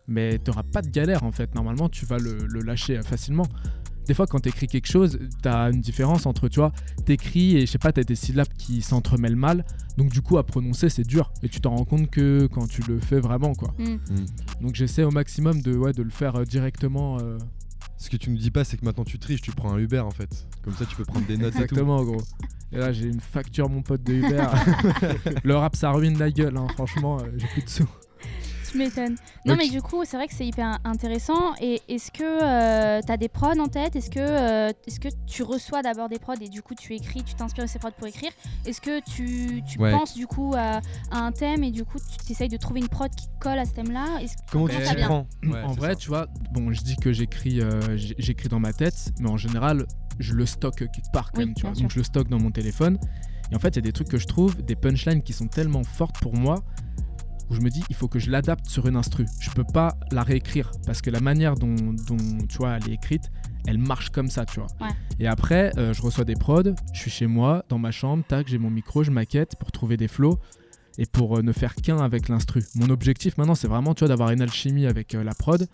mais 0.08 0.38
t'auras 0.38 0.62
pas 0.64 0.84
de 0.84 0.90
galère 0.90 1.24
en 1.24 1.32
fait. 1.32 1.56
Normalement, 1.56 1.90
tu 1.90 2.06
vas 2.06 2.20
le, 2.20 2.38
le 2.48 2.62
lâcher 2.62 2.98
euh, 3.00 3.02
facilement. 3.02 3.48
Des 4.08 4.14
fois, 4.14 4.28
quand 4.28 4.40
t'écris 4.40 4.68
quelque 4.68 4.88
chose, 4.88 5.20
t'as 5.42 5.72
une 5.72 5.80
différence 5.82 6.26
entre, 6.26 6.48
tu 6.50 6.60
vois, 6.60 6.72
t'écris 7.06 7.58
et 7.58 7.62
je 7.66 7.72
sais 7.72 7.78
pas, 7.78 7.92
t'as 7.92 8.04
des 8.04 8.16
syllabes 8.16 8.48
qui 8.58 8.82
s'entremêlent 8.82 9.36
mal, 9.36 9.66
donc 9.98 10.10
du 10.12 10.22
coup 10.22 10.38
à 10.38 10.44
prononcer 10.46 10.90
c'est 10.90 11.04
dur 11.08 11.32
et 11.44 11.50
tu 11.50 11.62
t'en 11.62 11.76
rends 11.76 11.86
compte 11.86 12.10
que 12.10 12.48
quand 12.52 12.68
tu 12.68 12.82
le 12.84 13.00
fais 13.00 13.20
vraiment 13.20 13.54
quoi. 13.54 13.74
Hmm. 13.78 13.98
Donc 14.62 14.76
j'essaie 14.76 15.04
au 15.04 15.12
maximum 15.12 15.62
de, 15.62 15.76
ouais, 15.76 15.94
de 15.94 16.04
le 16.04 16.10
faire 16.10 16.36
euh, 16.38 16.44
directement. 16.46 17.18
euh, 17.22 17.38
Ce 17.98 18.10
que 18.10 18.18
tu 18.18 18.30
nous 18.32 18.38
dis 18.38 18.52
pas, 18.52 18.64
c'est 18.64 18.78
que 18.78 18.86
maintenant 18.86 19.04
tu 19.04 19.20
triches, 19.20 19.42
tu 19.42 19.52
prends 19.52 19.74
un 19.74 19.78
Uber 19.78 20.00
en 20.00 20.12
fait. 20.12 20.48
Comme 20.64 20.74
ça, 20.74 20.86
tu 20.86 20.96
peux 20.96 21.06
prendre 21.06 21.26
des 21.28 21.38
notes 21.38 21.50
et 21.56 21.58
tout. 21.58 21.64
Exactement, 21.64 22.04
gros. 22.04 22.22
Et 22.72 22.78
là, 22.78 22.92
j'ai 22.94 23.08
une 23.08 23.20
facture, 23.20 23.70
mon 23.70 23.82
pote 23.82 24.02
de 24.04 24.14
Uber. 24.14 24.46
le 25.44 25.56
rap, 25.56 25.76
ça 25.76 25.92
ruine 25.92 26.18
la 26.18 26.32
gueule, 26.32 26.56
hein, 26.58 26.68
franchement, 26.74 27.20
euh, 27.20 27.26
j'ai 27.38 27.48
plus 27.48 27.64
de 27.64 27.70
sous. 27.70 27.88
Tu 28.72 28.78
m'étonnes. 28.78 29.16
Non, 29.46 29.56
mais 29.58 29.68
du 29.70 29.82
coup, 29.82 30.04
c'est 30.06 30.16
vrai 30.16 30.28
que 30.28 30.34
c'est 30.34 30.46
hyper 30.48 30.80
intéressant. 30.86 31.54
Et 31.60 31.82
est-ce 31.90 32.10
que 32.12 32.24
euh, 32.24 33.02
tu 33.06 33.12
as 33.12 33.18
des 33.18 33.28
prods 33.28 33.60
en 33.60 33.68
tête? 33.68 33.96
Est-ce 33.96 34.10
que, 34.10 34.20
euh, 34.20 34.70
est 34.88 35.00
que 35.00 35.10
tu 35.28 35.44
reçois 35.44 35.82
d'abord 35.82 36.08
des 36.08 36.20
prods 36.20 36.36
et 36.40 36.48
du 36.48 36.62
coup 36.62 36.74
tu 36.76 36.94
écris, 36.94 37.24
tu 37.24 37.34
t'inspires 37.36 37.66
de 37.66 37.70
ces 37.70 37.80
prods 37.80 37.92
pour 37.98 38.08
écrire? 38.08 38.32
Est-ce 38.66 38.80
que 38.80 39.00
tu, 39.02 39.62
tu 39.64 39.78
Ouais. 39.80 39.92
penses 39.92 40.14
du 40.16 40.26
coup 40.28 40.54
à, 40.56 40.80
à 41.12 41.18
un 41.18 41.32
thème 41.32 41.64
et 41.64 41.72
du 41.72 41.84
coup 41.84 41.98
tu 42.26 42.32
essayes 42.32 42.48
de 42.50 42.58
trouver 42.58 42.80
une 42.80 42.88
prod 42.88 43.10
qui 43.14 43.28
colle 43.40 43.60
à 43.60 43.66
ce 43.66 43.72
thème-là? 43.74 44.20
Est-ce- 44.22 44.36
Comment 44.52 44.68
Comment 44.68 44.80
tu 44.80 44.96
t'y 44.96 45.02
prends? 45.02 45.28
Ouais, 45.44 45.62
en 45.64 45.72
vrai, 45.74 45.90
ça. 45.90 45.96
tu 45.96 46.08
vois, 46.10 46.28
bon, 46.54 46.72
je 46.72 46.82
dis 46.82 46.96
que 46.96 47.12
j'écris 47.12 47.60
euh, 47.62 47.82
j'écris 47.98 48.48
dans 48.48 48.60
ma 48.60 48.72
tête, 48.74 49.12
mais 49.20 49.30
en 49.30 49.38
général, 49.38 49.86
je 50.20 50.34
le 50.34 50.46
stocke 50.46 50.76
quelque 50.78 51.12
part 51.12 51.32
quand 51.32 51.40
Oui, 51.40 51.46
même, 51.48 51.56
tu 51.56 51.64
vois. 51.66 51.72
Donc, 51.74 51.92
je 51.92 51.98
le 51.98 52.04
stocke 52.04 52.30
dans 52.30 52.40
mon 52.40 52.52
téléphone. 52.52 52.98
Et 53.52 53.56
en 53.56 53.60
fait, 53.60 53.70
il 53.70 53.76
y 53.76 53.80
a 53.80 53.82
des 53.82 53.92
trucs 53.92 54.08
que 54.08 54.18
je 54.18 54.28
trouve, 54.28 54.62
des 54.62 54.76
punchlines 54.76 55.22
qui 55.24 55.34
sont 55.34 55.48
tellement 55.48 55.84
fortes 55.84 56.18
pour 56.22 56.36
moi, 56.38 56.64
où 57.52 57.54
je 57.54 57.62
me 57.62 57.70
dis, 57.70 57.84
il 57.90 57.96
faut 57.96 58.08
que 58.08 58.18
je 58.18 58.32
l'adapte 58.32 58.68
sur 58.68 58.88
une 58.88 58.96
instru. 58.96 59.26
Je 59.40 59.50
peux 59.52 59.66
pas 59.66 59.98
la 60.12 60.24
réécrire, 60.24 60.72
parce 60.86 61.02
que 61.02 61.10
la 61.10 61.20
manière 61.20 61.56
dont, 61.56 61.76
dont, 61.76 62.18
tu 62.48 62.58
vois, 62.58 62.78
elle 62.78 62.90
est 62.90 62.94
écrite, 62.94 63.30
elle 63.68 63.78
marche 63.78 64.10
comme 64.10 64.30
ça, 64.30 64.46
tu 64.46 64.60
vois. 64.60 64.70
Ouais. 64.80 64.94
Et 65.20 65.28
après, 65.28 65.72
euh, 65.78 65.94
je 65.94 66.02
reçois 66.02 66.24
des 66.24 66.36
prods, 66.36 66.64
je 66.94 67.00
suis 67.00 67.12
chez 67.12 67.28
moi, 67.28 67.64
dans 67.70 67.78
ma 67.78 67.92
chambre, 67.92 68.24
tac, 68.28 68.48
j'ai 68.48 68.58
mon 68.58 68.70
micro, 68.70 69.04
je 69.04 69.12
maquette 69.12 69.56
pour 69.60 69.72
trouver 69.72 69.98
des 69.98 70.08
flows 70.08 70.40
et 70.98 71.06
pour 71.06 71.38
euh, 71.38 71.42
ne 71.42 71.52
faire 71.52 71.76
qu'un 71.76 71.98
avec 71.98 72.30
l'instru. 72.30 72.64
Mon 72.76 72.90
objectif 72.90 73.38
maintenant, 73.38 73.56
c'est 73.56 73.68
vraiment, 73.68 73.94
tu 73.94 74.00
vois, 74.00 74.10
d'avoir 74.10 74.32
une 74.32 74.42
alchimie 74.42 74.86
avec 74.86 75.16
euh, 75.16 75.24
la 75.24 75.34
prod 75.34 75.68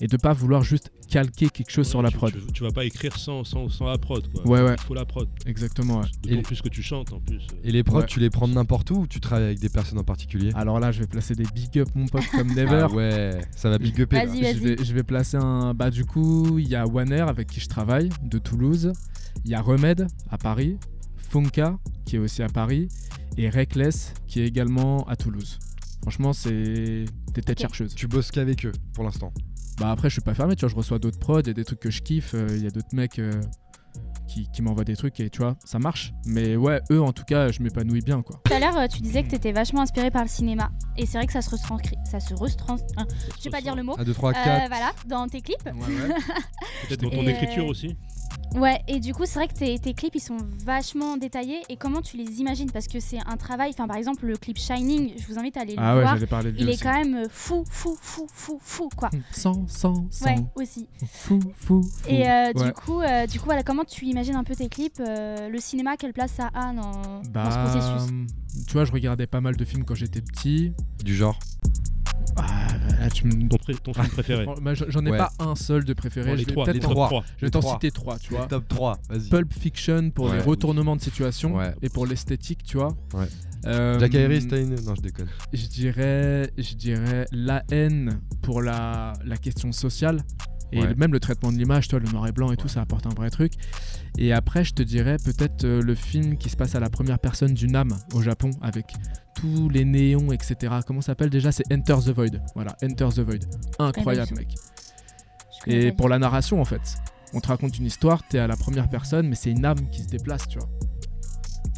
et 0.00 0.06
de 0.06 0.16
pas 0.16 0.32
vouloir 0.32 0.62
juste 0.62 0.90
calquer 1.08 1.48
quelque 1.48 1.70
chose 1.70 1.86
Ouais, 1.86 1.90
sur 1.90 2.02
la 2.02 2.10
tu, 2.10 2.16
prod. 2.16 2.32
Tu, 2.32 2.52
tu 2.52 2.62
vas 2.64 2.70
pas 2.70 2.84
écrire 2.84 3.16
sans, 3.16 3.44
sans, 3.44 3.68
sans 3.68 3.86
la 3.86 3.98
prod. 3.98 4.26
Quoi. 4.32 4.46
Ouais, 4.46 4.62
ouais. 4.62 4.74
Il 4.76 4.80
faut 4.82 4.94
la 4.94 5.04
prod. 5.04 5.28
Exactement. 5.46 6.00
ouais. 6.00 6.06
Et- 6.28 6.42
plus 6.42 6.60
que 6.62 6.68
tu 6.68 6.82
chantes 6.82 7.12
en 7.12 7.20
plus. 7.20 7.46
Et 7.62 7.70
les 7.72 7.82
prods, 7.84 7.98
Ouais. 8.00 8.06
tu 8.06 8.18
les 8.20 8.30
prends 8.30 8.48
de 8.48 8.54
n'importe 8.54 8.90
où 8.90 9.00
ou 9.02 9.06
tu 9.06 9.20
travailles 9.20 9.44
avec 9.46 9.60
des 9.60 9.68
personnes 9.68 9.98
en 9.98 10.04
particulier? 10.04 10.50
Alors 10.54 10.80
là, 10.80 10.90
je 10.92 11.00
vais 11.00 11.06
placer 11.06 11.34
des 11.34 11.44
big 11.54 11.78
up, 11.78 11.88
mon 11.94 12.06
pote, 12.06 12.26
comme 12.32 12.48
never. 12.54 12.86
Ah 12.90 12.92
ouais, 12.92 13.40
ça 13.56 13.70
va 13.70 13.78
big 13.78 13.98
upper. 14.00 14.24
Vas-y, 14.26 14.38
Je 14.38 14.42
vas-y. 14.42 14.54
vais, 14.58 14.76
je 14.84 14.94
vais 14.94 15.02
placer 15.04 15.36
un. 15.36 15.74
Bah, 15.74 15.90
du 15.90 16.04
coup, 16.04 16.58
il 16.58 16.68
y 16.68 16.74
a 16.76 16.86
Waner 16.86 17.20
avec 17.20 17.48
qui 17.48 17.60
je 17.60 17.68
travaille, 17.68 18.08
de 18.22 18.38
Toulouse. 18.38 18.92
Il 19.44 19.50
y 19.50 19.54
a 19.54 19.60
Remède 19.60 20.06
à 20.30 20.38
Paris. 20.38 20.76
Funka, 21.30 21.78
qui 22.04 22.16
est 22.16 22.18
aussi 22.20 22.42
à 22.42 22.48
Paris. 22.48 22.88
Et 23.36 23.48
Reckless, 23.50 24.14
qui 24.26 24.40
est 24.40 24.46
également 24.46 25.04
à 25.08 25.16
Toulouse. 25.16 25.58
Franchement, 26.02 26.32
c'est 26.32 27.04
des 27.32 27.42
têtes 27.42 27.60
chercheuses. 27.60 27.94
Tu 27.94 28.06
bosses 28.06 28.30
qu'avec 28.30 28.64
eux 28.66 28.72
pour 28.92 29.04
l'instant. 29.04 29.32
Bah, 29.80 29.90
après, 29.90 30.08
je 30.08 30.14
suis 30.14 30.22
pas 30.22 30.34
fermé, 30.34 30.54
tu 30.54 30.60
vois. 30.60 30.68
Je 30.68 30.76
reçois 30.76 30.98
d'autres 30.98 31.18
prods, 31.18 31.40
il 31.40 31.46
y 31.48 31.50
a 31.50 31.54
des 31.54 31.64
trucs 31.64 31.80
que 31.80 31.90
je 31.90 32.02
kiffe. 32.02 32.34
euh, 32.34 32.46
Il 32.50 32.62
y 32.62 32.66
a 32.66 32.70
d'autres 32.70 32.94
mecs 32.94 33.18
euh, 33.18 33.32
qui, 34.28 34.48
qui 34.52 34.62
m'envoient 34.62 34.84
des 34.84 34.94
trucs 34.96 35.18
et 35.18 35.30
tu 35.30 35.38
vois, 35.38 35.56
ça 35.64 35.78
marche. 35.80 36.12
Mais 36.26 36.54
ouais, 36.54 36.80
eux, 36.92 37.02
en 37.02 37.12
tout 37.12 37.24
cas, 37.24 37.50
je 37.50 37.60
m'épanouis 37.60 38.02
bien, 38.02 38.22
quoi. 38.22 38.40
Tout 38.44 38.52
à 38.52 38.60
l'heure, 38.60 38.76
euh, 38.76 38.86
tu 38.86 39.00
disais 39.02 39.24
que 39.24 39.30
tu 39.30 39.34
étais 39.34 39.50
vachement 39.50 39.80
inspiré 39.80 40.12
par 40.12 40.22
le 40.22 40.28
cinéma. 40.28 40.70
Et 40.96 41.06
c'est 41.06 41.18
vrai 41.18 41.26
que 41.26 41.32
ça 41.32 41.42
se 41.42 41.50
retranscrit. 41.50 41.96
Ça 42.08 42.20
se 42.20 42.34
retrans... 42.34 42.76
hein, 42.98 43.06
je 43.38 43.44
vais 43.44 43.50
pas 43.50 43.60
dire 43.62 43.74
le 43.74 43.82
mot. 43.82 43.96
1, 43.98 44.04
2, 44.04 44.14
3, 44.14 44.30
Euh, 44.30 44.34
4. 44.44 44.68
voilà, 44.68 44.92
dans 45.08 45.26
tes 45.26 45.40
clips. 45.40 45.64
Peut-être 46.88 47.00
dans 47.02 47.10
ton 47.10 47.26
écriture 47.26 47.64
euh, 47.64 47.70
aussi. 47.70 47.96
Ouais, 48.54 48.80
et 48.86 49.00
du 49.00 49.12
coup, 49.12 49.24
c'est 49.26 49.34
vrai 49.40 49.48
que 49.48 49.54
tes, 49.54 49.76
tes 49.80 49.94
clips, 49.94 50.14
ils 50.14 50.20
sont 50.20 50.36
vachement 50.64 51.16
détaillés. 51.16 51.62
Et 51.68 51.76
comment 51.76 52.00
tu 52.02 52.16
les 52.16 52.40
imagines? 52.40 52.70
Parce 52.70 52.86
que 52.86 53.00
c'est 53.00 53.18
un 53.26 53.36
travail. 53.36 53.70
Enfin, 53.70 53.88
par 53.88 53.96
exemple, 53.96 54.26
le 54.26 54.36
clip 54.36 54.56
Shining, 54.58 55.12
je 55.18 55.26
vous 55.26 55.40
invite 55.40 55.56
à 55.56 55.62
aller 55.62 55.74
Ah 55.76 55.92
le 55.94 55.98
ouais, 55.98 56.02
voir. 56.04 56.42
de 56.44 56.48
lui 56.50 56.56
Il 56.60 56.68
est 56.68 56.74
aussi. 56.74 56.80
quand 56.82 56.92
même 56.92 57.14
euh, 57.16 57.26
fou, 57.28 57.64
fou, 57.68 57.96
fou, 58.00 58.28
fou, 58.32 58.58
fou, 58.62 58.88
quoi. 58.96 59.10
100, 59.32 59.66
100, 59.66 60.06
100. 60.08 60.24
Ouais, 60.26 60.36
aussi. 60.54 60.86
Fou, 61.04 61.40
fou, 61.56 61.80
fou. 61.82 62.08
Et 62.08 62.28
euh, 62.30 62.52
Ouais. 62.54 62.66
du 62.66 62.72
coup, 62.74 63.00
euh, 63.00 63.26
du 63.26 63.40
coup, 63.40 63.46
voilà, 63.46 63.64
comment 63.64 63.84
tu 63.84 64.04
imagines 64.06 64.36
un 64.36 64.44
peu 64.44 64.54
tes 64.54 64.68
clips 64.68 65.00
euh, 65.00 65.48
Le 65.48 65.58
cinéma, 65.58 65.96
quelle 65.96 66.12
place 66.12 66.30
ça 66.32 66.50
a 66.54 66.72
dans, 66.72 66.92
dans 66.92 67.22
ce 67.24 67.28
Bah, 67.30 67.64
processus? 67.68 68.14
tu 68.68 68.72
vois, 68.74 68.84
je 68.84 68.92
regardais 68.92 69.26
pas 69.26 69.40
mal 69.40 69.56
de 69.56 69.64
films 69.64 69.84
quand 69.84 69.96
j'étais 69.96 70.20
petit. 70.20 70.72
Du 71.02 71.16
genre. 71.16 71.38
Ah, 72.36 72.66
là, 73.00 73.10
tu 73.10 73.26
me- 73.26 73.48
Ton, 73.48 73.92
film 73.94 74.08
préféré. 74.08 74.44
Fran- 74.44 74.54
bah, 74.60 74.72
j'en- 74.74 75.04
ai 75.06 75.10
Ouais. 75.10 75.18
pas 75.18 75.30
un 75.38 75.54
seul 75.54 75.84
de 75.84 75.92
préféré. 75.92 76.30
Bon, 76.30 76.36
les 76.36 76.42
je 76.42 76.46
vais 76.46 76.52
trois, 76.52 76.72
les 76.72 76.80
trois. 76.80 77.06
trois. 77.08 77.24
je 77.38 77.46
vais 77.46 77.50
t'en 77.50 77.62
citer 77.62 77.90
trois, 77.90 78.18
tu 78.18 78.34
vois. 78.34 78.46
Top 78.46 78.66
3, 78.68 78.98
vas-y. 79.08 79.28
Pulp 79.28 79.52
Fiction 79.52 80.10
pour 80.10 80.26
Ouais, 80.26 80.32
les 80.32 80.38
oui. 80.38 80.44
retournements 80.46 80.96
de 80.96 81.00
situation 81.02 81.56
Ouais. 81.56 81.74
et 81.82 81.88
pour 81.88 82.06
l'esthétique, 82.06 82.62
tu 82.64 82.76
vois. 82.78 82.96
Ouais. 83.14 83.26
Euh, 83.66 83.98
Jack 83.98 84.14
Harris, 84.14 84.46
t'as 84.46 84.60
une. 84.60 84.74
Non, 84.82 84.94
je 84.94 85.00
déconne. 85.00 85.28
Je 85.52 85.66
dirais, 85.66 86.50
je 86.58 86.74
dirais 86.74 87.26
la 87.32 87.62
haine 87.70 88.20
pour 88.42 88.60
la, 88.62 89.14
la 89.24 89.36
question 89.38 89.72
sociale. 89.72 90.20
Et 90.72 90.80
Ouais. 90.82 90.94
même 90.96 91.12
le 91.12 91.20
traitement 91.20 91.52
de 91.52 91.56
l'image, 91.58 91.86
toi, 91.88 92.00
le 92.00 92.08
noir 92.08 92.26
et 92.26 92.32
blanc 92.32 92.50
et 92.50 92.56
tout, 92.56 92.66
ça 92.68 92.80
apporte 92.80 93.06
un 93.06 93.10
vrai 93.14 93.30
truc. 93.30 93.52
Et 94.18 94.32
après, 94.32 94.64
je 94.64 94.72
te 94.74 94.82
dirais 94.82 95.16
peut-être 95.24 95.64
euh, 95.64 95.80
le 95.82 95.94
film 95.94 96.36
qui 96.36 96.48
se 96.50 96.56
passe 96.56 96.74
à 96.74 96.80
la 96.80 96.90
première 96.90 97.18
personne 97.18 97.54
d'une 97.54 97.76
âme 97.76 97.96
au 98.12 98.22
Japon 98.22 98.50
avec 98.60 98.92
tous 99.36 99.68
les 99.68 99.84
néons, 99.84 100.32
etc. 100.32 100.74
Comment 100.86 101.00
ça 101.00 101.08
s'appelle 101.08 101.30
déjà? 101.30 101.52
C'est 101.52 101.70
Enter 101.72 101.96
the 102.04 102.10
Void. 102.14 102.40
Voilà, 102.54 102.76
Enter 102.82 103.08
the 103.14 103.20
Void. 103.20 103.40
Incroyable, 103.78 104.34
mec. 104.36 104.54
Et 105.66 105.92
pour 105.92 106.08
la 106.08 106.18
narration, 106.18 106.60
en 106.60 106.64
fait, 106.64 106.96
on 107.32 107.40
te 107.40 107.48
raconte 107.48 107.78
une 107.78 107.86
histoire, 107.86 108.26
t'es 108.28 108.38
à 108.38 108.46
la 108.46 108.56
première 108.56 108.88
personne, 108.88 109.28
mais 109.28 109.34
c'est 109.36 109.50
une 109.50 109.64
âme 109.64 109.88
qui 109.90 110.02
se 110.02 110.08
déplace, 110.08 110.46
tu 110.48 110.58
vois. 110.58 110.68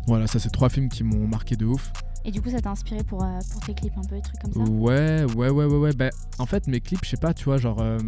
Voilà, 0.07 0.27
ça 0.27 0.39
c'est 0.39 0.51
trois 0.51 0.69
films 0.69 0.89
qui 0.89 1.03
m'ont 1.05 1.27
marqué 1.27 1.57
de 1.57 1.67
ouf. 1.67 1.93
Et 2.27 2.33
du 2.33 2.43
coup, 2.43 2.51
ça 2.51 2.61
t'a 2.61 2.71
inspiré 2.73 3.05
pour, 3.05 3.23
euh, 3.23 3.39
pour 3.53 3.61
tes 3.63 3.73
clips, 3.73 3.97
un 3.97 4.03
peu, 4.03 4.17
des 4.17 4.23
trucs 4.23 4.41
comme 4.41 4.53
ça 4.53 4.69
Ouais, 4.69 5.25
ouais, 5.37 5.49
ouais, 5.49 5.65
ouais, 5.65 5.77
ouais. 5.77 5.93
Bah, 5.93 6.11
en 6.41 6.47
fait, 6.47 6.67
mes 6.67 6.81
clips, 6.81 7.05
je 7.05 7.11
sais 7.11 7.17
pas, 7.17 7.33
tu 7.33 7.45
vois, 7.45 7.57
genre, 7.57 7.81
euh, 7.81 7.99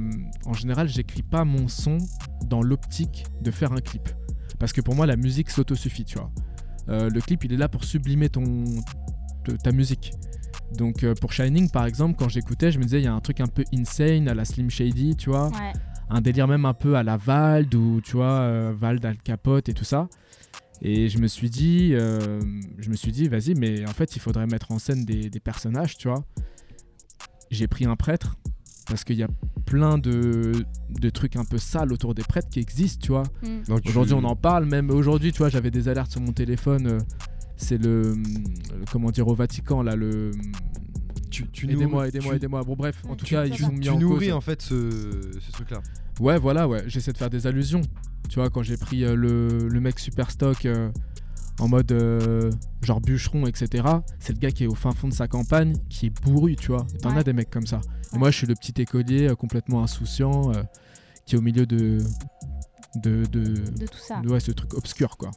en 0.45 0.55
général, 0.55 0.89
j'écris 0.89 1.23
pas 1.23 1.45
mon 1.45 1.69
son 1.69 1.99
dans 2.45 2.61
l'optique 2.61 3.25
de 3.41 3.53
faire 3.53 3.73
un 3.73 3.81
clip. 3.81 4.09
Parce 4.59 4.73
que 4.73 4.81
pour 4.81 4.97
moi, 4.97 5.07
la 5.07 5.15
musique 5.15 5.51
s'autosuffit, 5.51 6.05
tu 6.05 6.19
vois. 6.19 6.33
Euh, 6.89 7.09
le 7.09 7.21
clip, 7.21 7.45
il 7.45 7.53
est 7.53 7.57
là 7.57 7.69
pour 7.69 7.85
sublimer 7.85 8.29
ton, 8.29 8.65
ta 9.63 9.71
musique. 9.71 10.13
Donc, 10.77 11.07
pour 11.21 11.33
Shining, 11.33 11.71
par 11.71 11.87
exemple, 11.87 12.17
quand 12.19 12.29
j'écoutais, 12.29 12.73
je 12.73 12.79
me 12.81 12.83
disais, 12.83 12.99
il 12.99 13.05
y 13.05 13.09
a 13.09 13.15
un 13.15 13.21
truc 13.21 13.41
un 13.41 13.47
peu 13.47 13.63
insane 13.73 14.27
à 14.27 14.35
la 14.35 14.45
Slim 14.45 14.69
Shady, 14.69 15.15
tu 15.15 15.31
vois. 15.31 15.47
Ouais. 15.51 15.73
un 16.11 16.21
délire 16.21 16.49
même 16.49 16.65
un 16.65 16.75
peu 16.75 16.97
à 16.97 17.05
la 17.05 17.17
Vald 17.17 17.73
ou 17.75 18.01
tu 18.01 18.17
vois 18.17 18.73
Vald 18.73 19.05
Al 19.05 19.19
Capote 19.19 19.69
et 19.69 19.75
tout 19.75 19.85
ça 19.85 20.09
Et 20.83 21.09
je 21.09 21.19
me 21.19 21.27
suis 21.27 21.51
dit, 21.51 21.91
euh, 21.95 22.41
je 22.79 22.89
me 22.91 22.95
suis 22.97 23.11
dit, 23.13 23.29
vas-y, 23.29 23.55
mais 23.55 23.85
en 23.89 23.93
fait, 23.93 24.15
il 24.17 24.21
faudrait 24.21 24.47
mettre 24.47 24.71
en 24.73 24.79
scène 24.79 25.05
des, 25.05 25.29
des 25.31 25.41
personnages, 25.41 25.97
tu 25.97 26.09
vois. 26.09 26.25
J'ai 27.51 27.67
pris 27.67 27.85
un 27.87 27.97
prêtre 27.97 28.37
parce 28.87 29.05
qu'il 29.05 29.17
y 29.17 29.23
a 29.23 29.29
plein 29.67 29.99
de, 29.99 30.53
de 30.91 31.11
trucs 31.11 31.37
un 31.37 31.45
peu 31.45 31.59
sales 31.59 31.93
autour 31.93 32.15
des 32.15 32.23
prêtres 32.23 32.49
qui 32.49 32.61
existent, 32.61 33.01
tu 33.05 33.13
vois. 33.13 33.25
Mm. 33.43 33.81
Tu- 33.83 33.89
Aujourd'hui, 33.91 34.15
on 34.15 34.25
en 34.25 34.37
parle. 34.37 34.65
Même 34.67 34.91
aujourd'hui, 34.91 35.33
tu 35.33 35.39
vois, 35.39 35.49
j'avais 35.49 35.71
des 35.71 35.89
alertes 35.89 36.11
sur 36.13 36.21
mon 36.21 36.33
téléphone. 36.33 36.87
euh, 36.87 36.99
c'est 37.57 37.77
le, 37.77 38.03
le- 38.03 38.85
comment 38.93 39.11
dire 39.11 39.27
au 39.29 39.35
Vatican 39.35 39.83
là 39.83 39.97
le. 39.97 40.31
Tu, 41.29 41.47
tu 41.49 41.71
Aidez-moi, 41.71 42.09
aidez-moi, 42.09 42.31
tu- 42.33 42.37
aidez-moi. 42.37 42.63
Bon 42.65 42.75
bref, 42.77 43.03
en 43.09 43.15
tout 43.17 43.25
Tu- 43.25 43.35
cas, 43.35 43.45
tu- 43.47 43.53
ils 43.53 43.59
sont 43.59 43.73
mis 43.73 43.81
Tu 43.81 43.91
en 43.91 43.99
nourris 43.99 44.27
cause. 44.29 44.35
en 44.37 44.41
fait 44.41 44.63
ce, 44.63 44.91
ce 45.41 45.53
truc-là. 45.53 45.81
Ouais, 46.21 46.39
voilà, 46.39 46.67
ouais. 46.69 46.83
J'essaie 46.87 47.13
de 47.13 47.19
faire 47.19 47.31
des 47.31 47.47
allusions. 47.47 47.83
Tu 48.29 48.39
vois, 48.41 48.51
quand 48.51 48.63
j'ai 48.63 48.77
pris 48.77 49.05
euh, 49.05 49.15
le, 49.15 49.69
le 49.69 49.81
mec 49.81 49.99
super 49.99 50.31
stock 50.31 50.67
euh, 50.67 50.91
en 51.61 51.69
mode 51.69 51.91
euh, 51.93 52.51
genre 52.83 53.01
bûcheron, 53.01 53.47
etc. 53.47 53.85
C'est 54.19 54.33
le 54.33 54.39
gars 54.39 54.51
qui 54.51 54.65
est 54.65 54.67
au 54.67 54.75
fin 54.75 54.93
fond 54.93 55.09
de 55.09 55.15
sa 55.15 55.29
campagne, 55.29 55.75
qui 55.89 56.07
est 56.07 56.23
bourru, 56.23 56.57
tu 56.57 56.69
vois. 56.69 56.87
T'en 57.03 57.13
Ouais. 57.13 57.19
as 57.21 57.25
des 57.25 57.33
mecs 57.33 57.51
comme 57.51 57.67
ça. 57.67 57.81
Et 58.15 58.19
moi, 58.19 58.31
je 58.31 58.37
suis 58.39 58.47
le 58.47 58.55
petit 58.55 58.81
écolier 58.83 59.29
euh, 59.29 59.35
complètement 59.35 59.83
insouciant 59.83 60.51
euh, 60.55 60.63
qui 61.27 61.35
est 61.37 61.39
au 61.39 61.43
milieu 61.43 61.67
de. 61.67 61.99
De, 62.97 63.25
de, 63.27 63.41
De 63.45 63.87
tout 63.87 63.99
ça. 63.99 64.21
de- 64.23 64.29
ouais, 64.29 64.41
ce 64.41 64.51
truc 64.51 64.73
obscur, 64.75 65.17
quoi. 65.19 65.31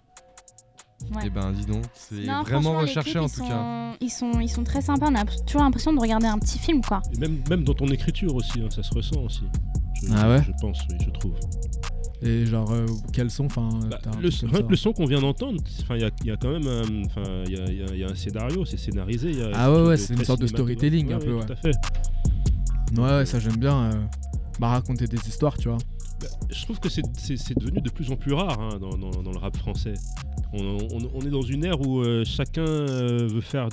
Ouais. 1.16 1.28
Et 1.28 1.30
ben 1.30 1.52
dis 1.52 1.66
donc, 1.66 1.84
c'est 1.94 2.24
Non, 2.26 2.44
vraiment 2.44 2.80
recherché 2.80 3.12
clips, 3.12 3.24
en 3.24 3.30
tout 3.30 3.44
cas. 3.48 3.94
Ils 4.02 4.10
sont, 4.10 4.40
ils 4.40 4.50
sont 4.50 4.64
très 4.64 4.82
sympas. 4.82 5.08
On 5.12 5.16
a 5.16 5.26
toujours 5.46 5.62
l'impression 5.62 5.94
de 5.94 6.00
regarder 6.00 6.28
un 6.28 6.40
petit 6.40 6.58
film, 6.60 6.82
quoi. 6.82 7.02
Et 7.14 7.20
même, 7.20 7.40
même 7.50 7.64
dans 7.64 7.74
ton 7.74 7.88
écriture 7.88 8.34
aussi, 8.36 8.62
hein, 8.62 8.70
ça 8.70 8.84
se 8.84 8.94
ressent 8.94 9.22
aussi. 9.22 9.44
Je, 10.04 10.12
Ah 10.16 10.30
ouais 10.30 10.42
Je 10.46 10.52
pense, 10.62 10.80
oui, 10.90 10.96
je 11.06 11.10
trouve. 11.12 11.34
Et 12.24 12.46
genre, 12.46 12.72
euh, 12.72 12.86
quels 13.14 13.32
sont 13.32 13.46
Enfin, 13.46 13.68
Bah, 13.90 13.98
le, 14.22 14.76
son 14.76 14.94
qu'on 14.94 15.06
vient 15.06 15.20
d'entendre, 15.22 15.60
enfin, 15.82 15.96
il 15.96 16.02
y 16.02 16.06
a, 16.06 16.10
il 16.22 16.28
y 16.28 16.32
a 16.32 16.38
quand 16.38 16.52
même 16.52 16.68
un, 16.68 17.06
enfin, 17.06 17.44
il 17.48 17.52
y 17.54 17.60
a, 17.60 17.66
y 17.72 17.82
a- 17.84 17.94
il 17.94 17.98
y 18.00 18.04
a 18.04 18.10
un 18.10 18.16
scénario, 18.16 18.64
c'est 18.64 18.78
scénarisé. 18.78 19.32
il 19.32 19.40
y 19.40 19.42
a 19.42 19.50
Ah 19.56 19.72
ouais, 19.72 19.82
ouais, 19.88 19.98
c'est 19.98 20.14
une 20.14 20.24
sorte 20.24 20.42
de 20.42 20.48
storytelling 20.48 21.12
un 21.14 21.20
peu, 21.20 21.34
ouais. 21.34 21.46
Tout 21.46 21.54
à 21.54 21.56
fait. 21.56 21.72
Ouais, 22.98 23.10
ouais, 23.18 23.26
ça 23.26 23.40
j'aime 23.40 23.58
bien. 23.58 23.76
euh, 23.92 23.92
bah, 24.60 24.68
raconter 24.70 25.08
des 25.08 25.18
histoires, 25.28 25.58
tu 25.58 25.68
vois. 25.70 25.78
Bah, 26.20 26.28
je 26.52 26.64
trouve 26.64 26.80
que 26.80 26.90
c'est- 26.90 27.02
c'est 27.18 27.38
c'est 27.38 27.58
devenu 27.58 27.82
de 27.82 27.90
plus 27.90 28.12
en 28.12 28.16
plus 28.16 28.34
rare 28.34 28.60
hein, 28.60 28.78
dans, 28.80 28.96
dans- 28.98 29.24
dans 29.24 29.32
le 29.32 29.38
rap 29.40 29.58
français. 29.58 29.96
On, 30.54 30.60
on- 30.92 31.12
on 31.14 31.22
est 31.22 31.30
dans 31.30 31.42
une 31.42 31.64
ère 31.64 31.80
où 31.82 32.02
euh, 32.02 32.24
chacun 32.26 32.62
euh, 32.66 33.28
veut 33.28 33.42
faire, 33.42 33.70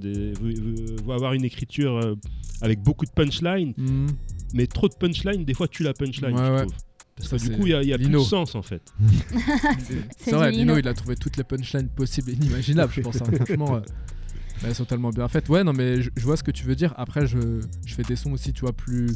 des, 0.00 0.32
veut, 0.32 0.54
veut- 0.54 0.96
veut 1.04 1.12
avoir 1.12 1.34
une 1.34 1.44
écriture 1.44 1.96
euh, 1.96 2.14
avec 2.62 2.80
beaucoup 2.82 3.04
de 3.04 3.10
punchline, 3.10 3.74
mais 4.54 4.66
trop 4.66 4.88
de 4.88 4.94
punchline, 4.94 5.44
des 5.44 5.54
fois 5.54 5.68
tue 5.68 5.82
la 5.82 5.92
punchline, 5.92 6.34
Ouais, 6.34 6.44
je 6.46 6.50
ouais. 6.52 6.60
trouve. 6.66 6.74
Parce 7.16 7.28
Ça, 7.28 7.36
que 7.36 7.42
du 7.42 7.50
coup, 7.58 7.66
il 7.66 7.72
y 7.86 7.92
a, 7.92 7.94
a 7.94 7.98
plus 7.98 8.08
de 8.08 8.18
sens 8.18 8.54
en 8.54 8.62
fait. 8.62 8.82
C'est 10.18 10.32
vrai, 10.32 10.50
Lino, 10.50 10.62
Lino. 10.74 10.78
il 10.78 10.88
a 10.88 10.94
trouvé 10.94 11.14
toutes 11.16 11.36
les 11.36 11.44
punchlines 11.44 11.88
possibles 11.88 12.30
et 12.30 12.34
inimaginables, 12.34 12.92
je 12.94 13.00
pense. 13.02 13.20
hein. 13.20 13.26
Franchement, 13.36 13.82
elles 14.64 14.74
sont 14.74 14.84
tellement 14.84 15.10
bien 15.10 15.28
faites. 15.28 15.48
Ouais, 15.48 15.62
non, 15.64 15.72
mais 15.72 16.00
je, 16.00 16.10
je 16.16 16.24
vois 16.24 16.36
ce 16.36 16.42
que 16.42 16.50
tu 16.50 16.64
veux 16.64 16.74
dire. 16.76 16.94
Après, 16.96 17.26
je, 17.26 17.38
je 17.84 17.94
fais 17.94 18.02
des 18.04 18.16
sons 18.16 18.32
aussi, 18.32 18.52
tu 18.52 18.62
vois, 18.62 18.72
plus 18.72 19.08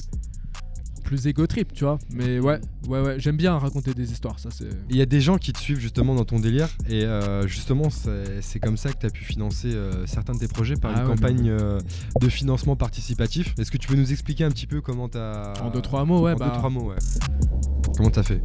plus 1.07 1.27
ego 1.27 1.47
trip, 1.47 1.73
tu 1.73 1.85
vois. 1.85 1.99
Mais 2.13 2.39
ouais, 2.41 2.61
ouais, 2.89 3.01
ouais, 3.01 3.15
j'aime 3.19 3.37
bien 3.37 3.57
raconter 3.59 3.95
des 3.95 4.13
histoires, 4.13 4.39
ça 4.39 4.51
c'est. 4.53 4.69
Il 4.91 4.97
y 4.97 5.01
a 5.03 5.07
des 5.07 5.21
gens 5.21 5.39
qui 5.39 5.53
te 5.53 5.59
suivent 5.59 5.79
justement 5.79 6.15
dans 6.15 6.25
ton 6.25 6.39
délire 6.41 6.69
et 6.89 7.05
euh, 7.05 7.47
justement 7.47 7.89
c'est 7.91 8.61
comme 8.61 8.77
ça 8.77 8.93
que 8.93 8.99
tu 8.99 9.07
as 9.07 9.11
pu 9.11 9.25
financer 9.25 9.73
euh, 9.73 10.07
certains 10.07 10.35
de 10.35 10.39
tes 10.39 10.49
projets 10.49 10.75
par 10.77 10.93
Ah 10.95 11.01
une 11.01 11.09
ouais, 11.09 11.15
campagne 11.15 11.49
euh, 11.49 11.79
de 12.21 12.29
financement 12.29 12.77
participatif. 12.77 13.55
Est-ce 13.59 13.71
que 13.71 13.79
tu 13.79 13.87
peux 13.89 13.95
nous 13.97 14.11
expliquer 14.13 14.45
un 14.45 14.51
petit 14.51 14.67
peu 14.67 14.81
comment 14.81 15.09
tu 15.09 15.19
as... 15.19 15.55
En 15.63 15.71
deux, 15.71 15.81
trois 15.81 16.05
mots, 16.05 16.23
ouais, 16.23 16.33
En 16.33 16.37
bah- 16.37 16.47
deux, 16.47 16.53
trois 16.59 16.71
mots, 16.71 16.91
ouais. 16.91 16.97
Comment 17.97 18.11
t'as 18.11 18.23
fait? 18.23 18.43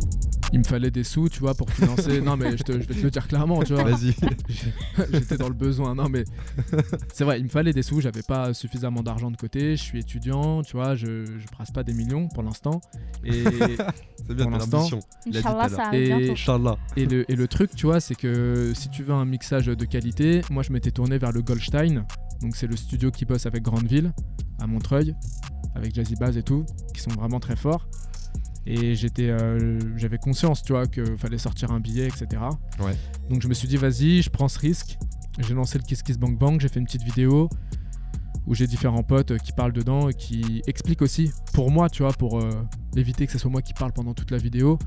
Il 0.54 0.60
me 0.60 0.64
fallait 0.66 0.92
des 0.92 1.06
sous, 1.06 1.30
tu 1.30 1.40
vois, 1.40 1.54
pour 1.54 1.70
financer. 1.72 2.20
non, 2.22 2.36
mais 2.36 2.58
je, 2.58 2.64
te- 2.64 2.74
je 2.74 2.78
vais 2.80 2.94
te 2.94 3.02
le 3.04 3.10
dire 3.10 3.26
clairement, 3.28 3.64
tu 3.64 3.74
vois. 3.74 3.84
Vas-y. 3.84 4.14
J'étais 5.14 5.38
dans 5.38 5.48
le 5.48 5.54
besoin. 5.56 5.96
Non, 5.96 6.10
mais 6.10 6.26
c'est 7.14 7.24
vrai, 7.24 7.40
il 7.40 7.44
me 7.46 7.50
fallait 7.50 7.72
des 7.72 7.84
sous. 7.84 8.02
J'avais 8.02 8.22
pas 8.22 8.54
suffisamment 8.54 9.02
d'argent 9.02 9.32
de 9.32 9.38
côté. 9.38 9.78
Je 9.78 9.82
suis 9.82 10.00
étudiant, 10.00 10.62
tu 10.62 10.74
vois. 10.76 10.96
Je, 10.96 11.26
je 11.26 11.48
brasse 11.54 11.72
pas 11.72 11.84
des 11.84 11.94
millions 11.94 12.28
pour 12.28 12.44
l'instant. 12.44 12.82
Et, 13.24 13.44
c'est 14.28 14.34
bien 14.36 14.46
Pour 14.46 14.52
l'instant, 14.52 14.88
Inch'Allah, 15.28 15.62
à 15.64 15.70
ça 15.70 15.84
arrive 15.88 16.02
Et-. 16.22 16.32
Inch'Allah. 16.32 16.76
et, 16.98 17.06
le, 17.06 17.32
et 17.32 17.36
le 17.36 17.48
truc, 17.48 17.72
tu 17.76 17.86
vois, 17.86 18.02
c'est 18.02 18.16
que 18.16 18.74
si 18.76 18.90
tu 18.90 19.04
veux 19.04 19.14
un 19.14 19.26
mixage 19.26 19.68
de 19.68 19.86
qualité, 19.86 20.42
moi 20.52 20.64
je 20.64 20.74
m'étais 20.74 20.92
tourné 20.92 21.18
vers 21.18 21.32
le 21.32 21.42
Goldstein. 21.42 22.04
Donc 22.42 22.56
c'est 22.58 22.68
le 22.68 22.76
studio 22.76 23.10
qui 23.12 23.24
bosse 23.24 23.46
avec 23.46 23.64
Grandeville, 23.64 24.12
à 24.60 24.68
Montreuil, 24.68 25.16
avec 25.76 25.94
Jazzy 25.96 26.16
Bass 26.16 26.36
et 26.36 26.44
tout, 26.44 26.66
qui 26.94 27.00
sont 27.02 27.12
vraiment 27.12 27.40
très 27.40 27.56
forts. 27.56 27.88
Et 28.66 28.96
j'étais, 28.96 29.30
euh, 29.30 29.80
j'avais 29.98 30.18
conscience, 30.18 30.62
tu 30.62 30.74
vois, 30.74 30.86
qu'il 30.86 31.18
fallait 31.18 31.38
sortir 31.38 31.72
un 31.72 31.80
billet, 31.80 32.08
etc. 32.08 32.42
Ouais. 32.80 32.96
Donc 33.30 33.42
je 33.42 33.48
me 33.48 33.54
suis 33.54 33.68
dit, 33.68 33.78
vas-y, 33.78 34.22
je 34.22 34.30
prends 34.30 34.48
ce 34.48 34.60
risque. 34.60 34.98
J'ai 35.40 35.54
lancé 35.54 35.78
le 35.78 35.84
Kiss 35.84 36.04
Kiss 36.04 36.18
Bang 36.18 36.38
Bang, 36.38 36.60
j'ai 36.60 36.68
fait 36.68 36.80
une 36.80 36.86
petite 36.86 37.04
vidéo 37.04 37.50
où 38.48 38.56
j'ai 38.56 38.68
différents 38.68 39.04
potes 39.04 39.32
euh, 39.32 39.38
qui 39.38 39.52
parlent 39.52 39.74
dedans 39.74 40.10
et 40.10 40.14
qui 40.14 40.62
expliquent 40.68 41.02
aussi, 41.02 41.32
pour 41.54 41.72
moi, 41.72 41.90
tu 41.90 42.04
vois, 42.04 42.14
pour 42.14 42.40
euh, 42.40 42.50
éviter 42.96 43.26
que 43.26 43.32
ce 43.32 43.38
soit 43.38 43.52
moi 43.52 43.62
qui 43.62 43.74
parle 43.74 43.94
pendant 43.94 44.14
toute 44.14 44.32
la 44.32 44.38
vidéo, 44.38 44.78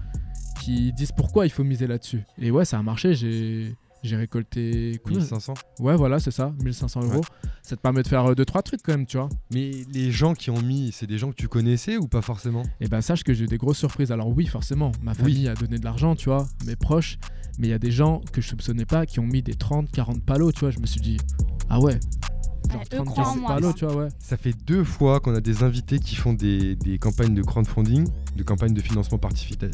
qui 0.61 0.93
disent 0.93 1.13
pourquoi 1.13 1.47
il 1.47 1.51
faut 1.51 1.65
miser 1.65 1.87
là-dessus. 1.87 2.25
Et 2.39 2.51
ouais, 2.51 2.65
ça 2.65 2.79
a 2.79 2.83
marché, 2.83 3.15
j'ai. 3.15 3.77
J'ai 4.05 4.17
récolté 4.17 5.01
combien 5.03 5.21
1500. 5.21 5.55
Ouais, 5.81 5.97
voilà, 5.97 6.21
c'est 6.21 6.31
ça, 6.31 6.53
1500 6.63 7.05
euros. 7.05 7.23
Ça 7.63 7.75
te 7.75 7.81
permet 7.81 8.03
de 8.03 8.09
faire 8.09 8.33
2-3 8.33 8.63
trucs 8.63 8.83
quand 8.83 8.93
même, 8.93 9.07
tu 9.07 9.17
vois. 9.17 9.31
Mais 9.51 9.71
les 9.95 10.11
gens 10.11 10.35
qui 10.35 10.51
ont 10.51 10.61
mis, 10.61 10.93
c'est 10.93 11.07
des 11.07 11.17
gens 11.17 11.31
que 11.31 11.37
tu 11.37 11.49
connaissais 11.49 11.97
ou 11.97 12.07
pas 12.07 12.21
forcément? 12.21 12.65
Et 12.81 12.89
ben, 12.89 13.01
sache 13.01 13.25
que 13.25 13.33
j'ai 13.33 13.45
eu 13.45 13.47
des 13.47 13.57
grosses 13.57 13.79
surprises. 13.79 14.13
Alors, 14.13 14.29
oui, 14.29 14.45
forcément, 14.47 14.93
ma 15.01 15.15
famille 15.15 15.49
a 15.49 15.55
donné 15.55 15.79
de 15.79 15.85
l'argent, 15.85 16.15
tu 16.17 16.27
vois, 16.27 16.47
mes 16.67 16.77
proches. 16.77 17.17
Mais 17.59 17.69
il 17.69 17.71
y 17.71 17.75
a 17.75 17.79
des 17.79 17.91
gens 17.91 18.21
que 18.31 18.43
je 18.43 18.49
soupçonnais 18.49 18.85
pas 18.85 19.07
qui 19.07 19.21
ont 19.21 19.27
mis 19.27 19.43
des 19.43 19.55
30, 19.55 19.91
40 19.91 20.23
palos, 20.23 20.53
tu 20.53 20.61
vois. 20.61 20.71
Je 20.71 20.81
me 20.81 20.87
suis 20.87 21.01
dit, 21.01 21.17
ah 21.71 21.81
ouais, 21.81 21.99
genre 22.73 22.81
Ouais, 22.81 22.87
eux 22.93 22.97
30, 22.97 23.07
croient 23.07 23.23
en 23.23 23.27
40 23.27 23.41
moi, 23.41 23.49
palos, 23.55 23.63
quoi. 23.71 23.75
tu 23.79 23.85
vois, 23.87 23.97
ouais. 24.05 24.09
Ça 24.19 24.37
fait 24.37 24.55
deux 24.67 24.85
fois 24.85 25.21
qu'on 25.21 25.35
a 25.35 25.41
des 25.41 25.63
invités 25.63 25.99
qui 25.99 26.17
font 26.17 26.33
des, 26.33 26.75
des 26.77 26.99
campagnes 26.99 27.35
de 27.35 27.43
crowdfunding, 27.43 28.07
de 28.37 28.43
campagnes 28.43 28.75
de 28.75 28.81
financement 28.81 29.19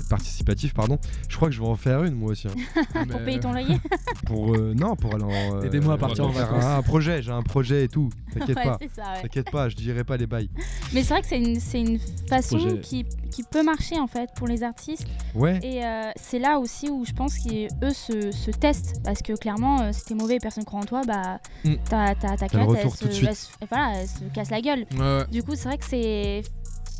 participatif, 0.08 0.74
pardon. 0.74 0.98
Je 1.28 1.36
crois 1.36 1.48
que 1.48 1.54
je 1.54 1.60
vais 1.60 1.66
en 1.66 1.76
faire 1.76 2.02
une 2.04 2.14
moi 2.14 2.32
aussi. 2.32 2.48
hein. 2.48 2.52
Mais, 2.94 3.06
Pour 3.06 3.20
payer 3.20 3.38
euh, 3.38 3.40
ton 3.40 3.52
loyer 3.52 3.76
Pour 4.26 4.54
euh, 4.54 4.74
non, 4.74 4.96
pour 4.96 5.14
aller 5.14 5.24
en. 5.24 5.56
euh, 5.56 5.62
Aidez-moi 5.62 5.94
à 5.94 5.98
partir 5.98 6.26
en 6.26 6.32
faire 6.32 6.46
vacances. 6.46 6.64
Un, 6.64 6.78
un 6.78 6.82
projet, 6.82 7.22
j'ai 7.22 7.32
un 7.32 7.42
projet 7.42 7.84
et 7.84 7.88
tout. 7.88 8.10
T'inquiète 8.32 8.56
Ouais, 8.56 8.64
pas. 8.64 8.78
ça, 8.94 9.02
ouais. 9.14 9.22
T'inquiète 9.22 9.50
pas, 9.50 9.68
je 9.68 9.76
dirai 9.76 10.04
pas 10.04 10.16
les 10.16 10.26
bails. 10.26 10.50
Mais 10.92 11.02
c'est 11.02 11.14
vrai 11.14 11.22
que 11.22 11.28
c'est 11.28 11.38
une, 11.38 11.58
c'est 11.60 11.80
une 11.80 11.98
façon 12.28 12.58
Projet. 12.58 12.80
qui, 12.80 13.06
qui 13.30 13.42
peut 13.42 13.62
marcher 13.62 13.98
en 13.98 14.06
fait 14.06 14.30
pour 14.36 14.46
les 14.46 14.62
artistes. 14.62 15.06
Ouais. 15.34 15.58
Et 15.62 15.84
euh, 15.84 16.10
c'est 16.16 16.38
là 16.38 16.58
aussi 16.58 16.88
où 16.90 17.04
je 17.04 17.12
pense 17.12 17.38
qu'eux 17.38 17.90
se, 17.92 18.30
se 18.32 18.50
testent. 18.50 19.00
Parce 19.04 19.22
que 19.22 19.32
clairement, 19.34 19.80
euh, 19.80 19.90
si 19.92 20.04
t'es 20.04 20.14
mauvais 20.14 20.36
et 20.36 20.40
personne 20.40 20.64
croit 20.64 20.80
en 20.80 20.84
toi, 20.84 21.02
bah 21.06 21.38
Mm. 21.64 21.74
ta, 21.88 22.06
retour 22.12 22.76
elle, 22.76 22.90
se, 22.90 23.26
elle 23.26 23.36
se- 23.36 23.48
voilà, 23.70 24.00
elle 24.00 24.08
se 24.08 24.24
casse 24.34 24.50
la 24.50 24.60
gueule. 24.60 24.86
Ouais. 24.98 25.24
Du 25.30 25.42
coup, 25.42 25.52
c'est 25.54 25.68
vrai 25.68 25.78
que 25.78 25.84
c'est. 25.86 26.42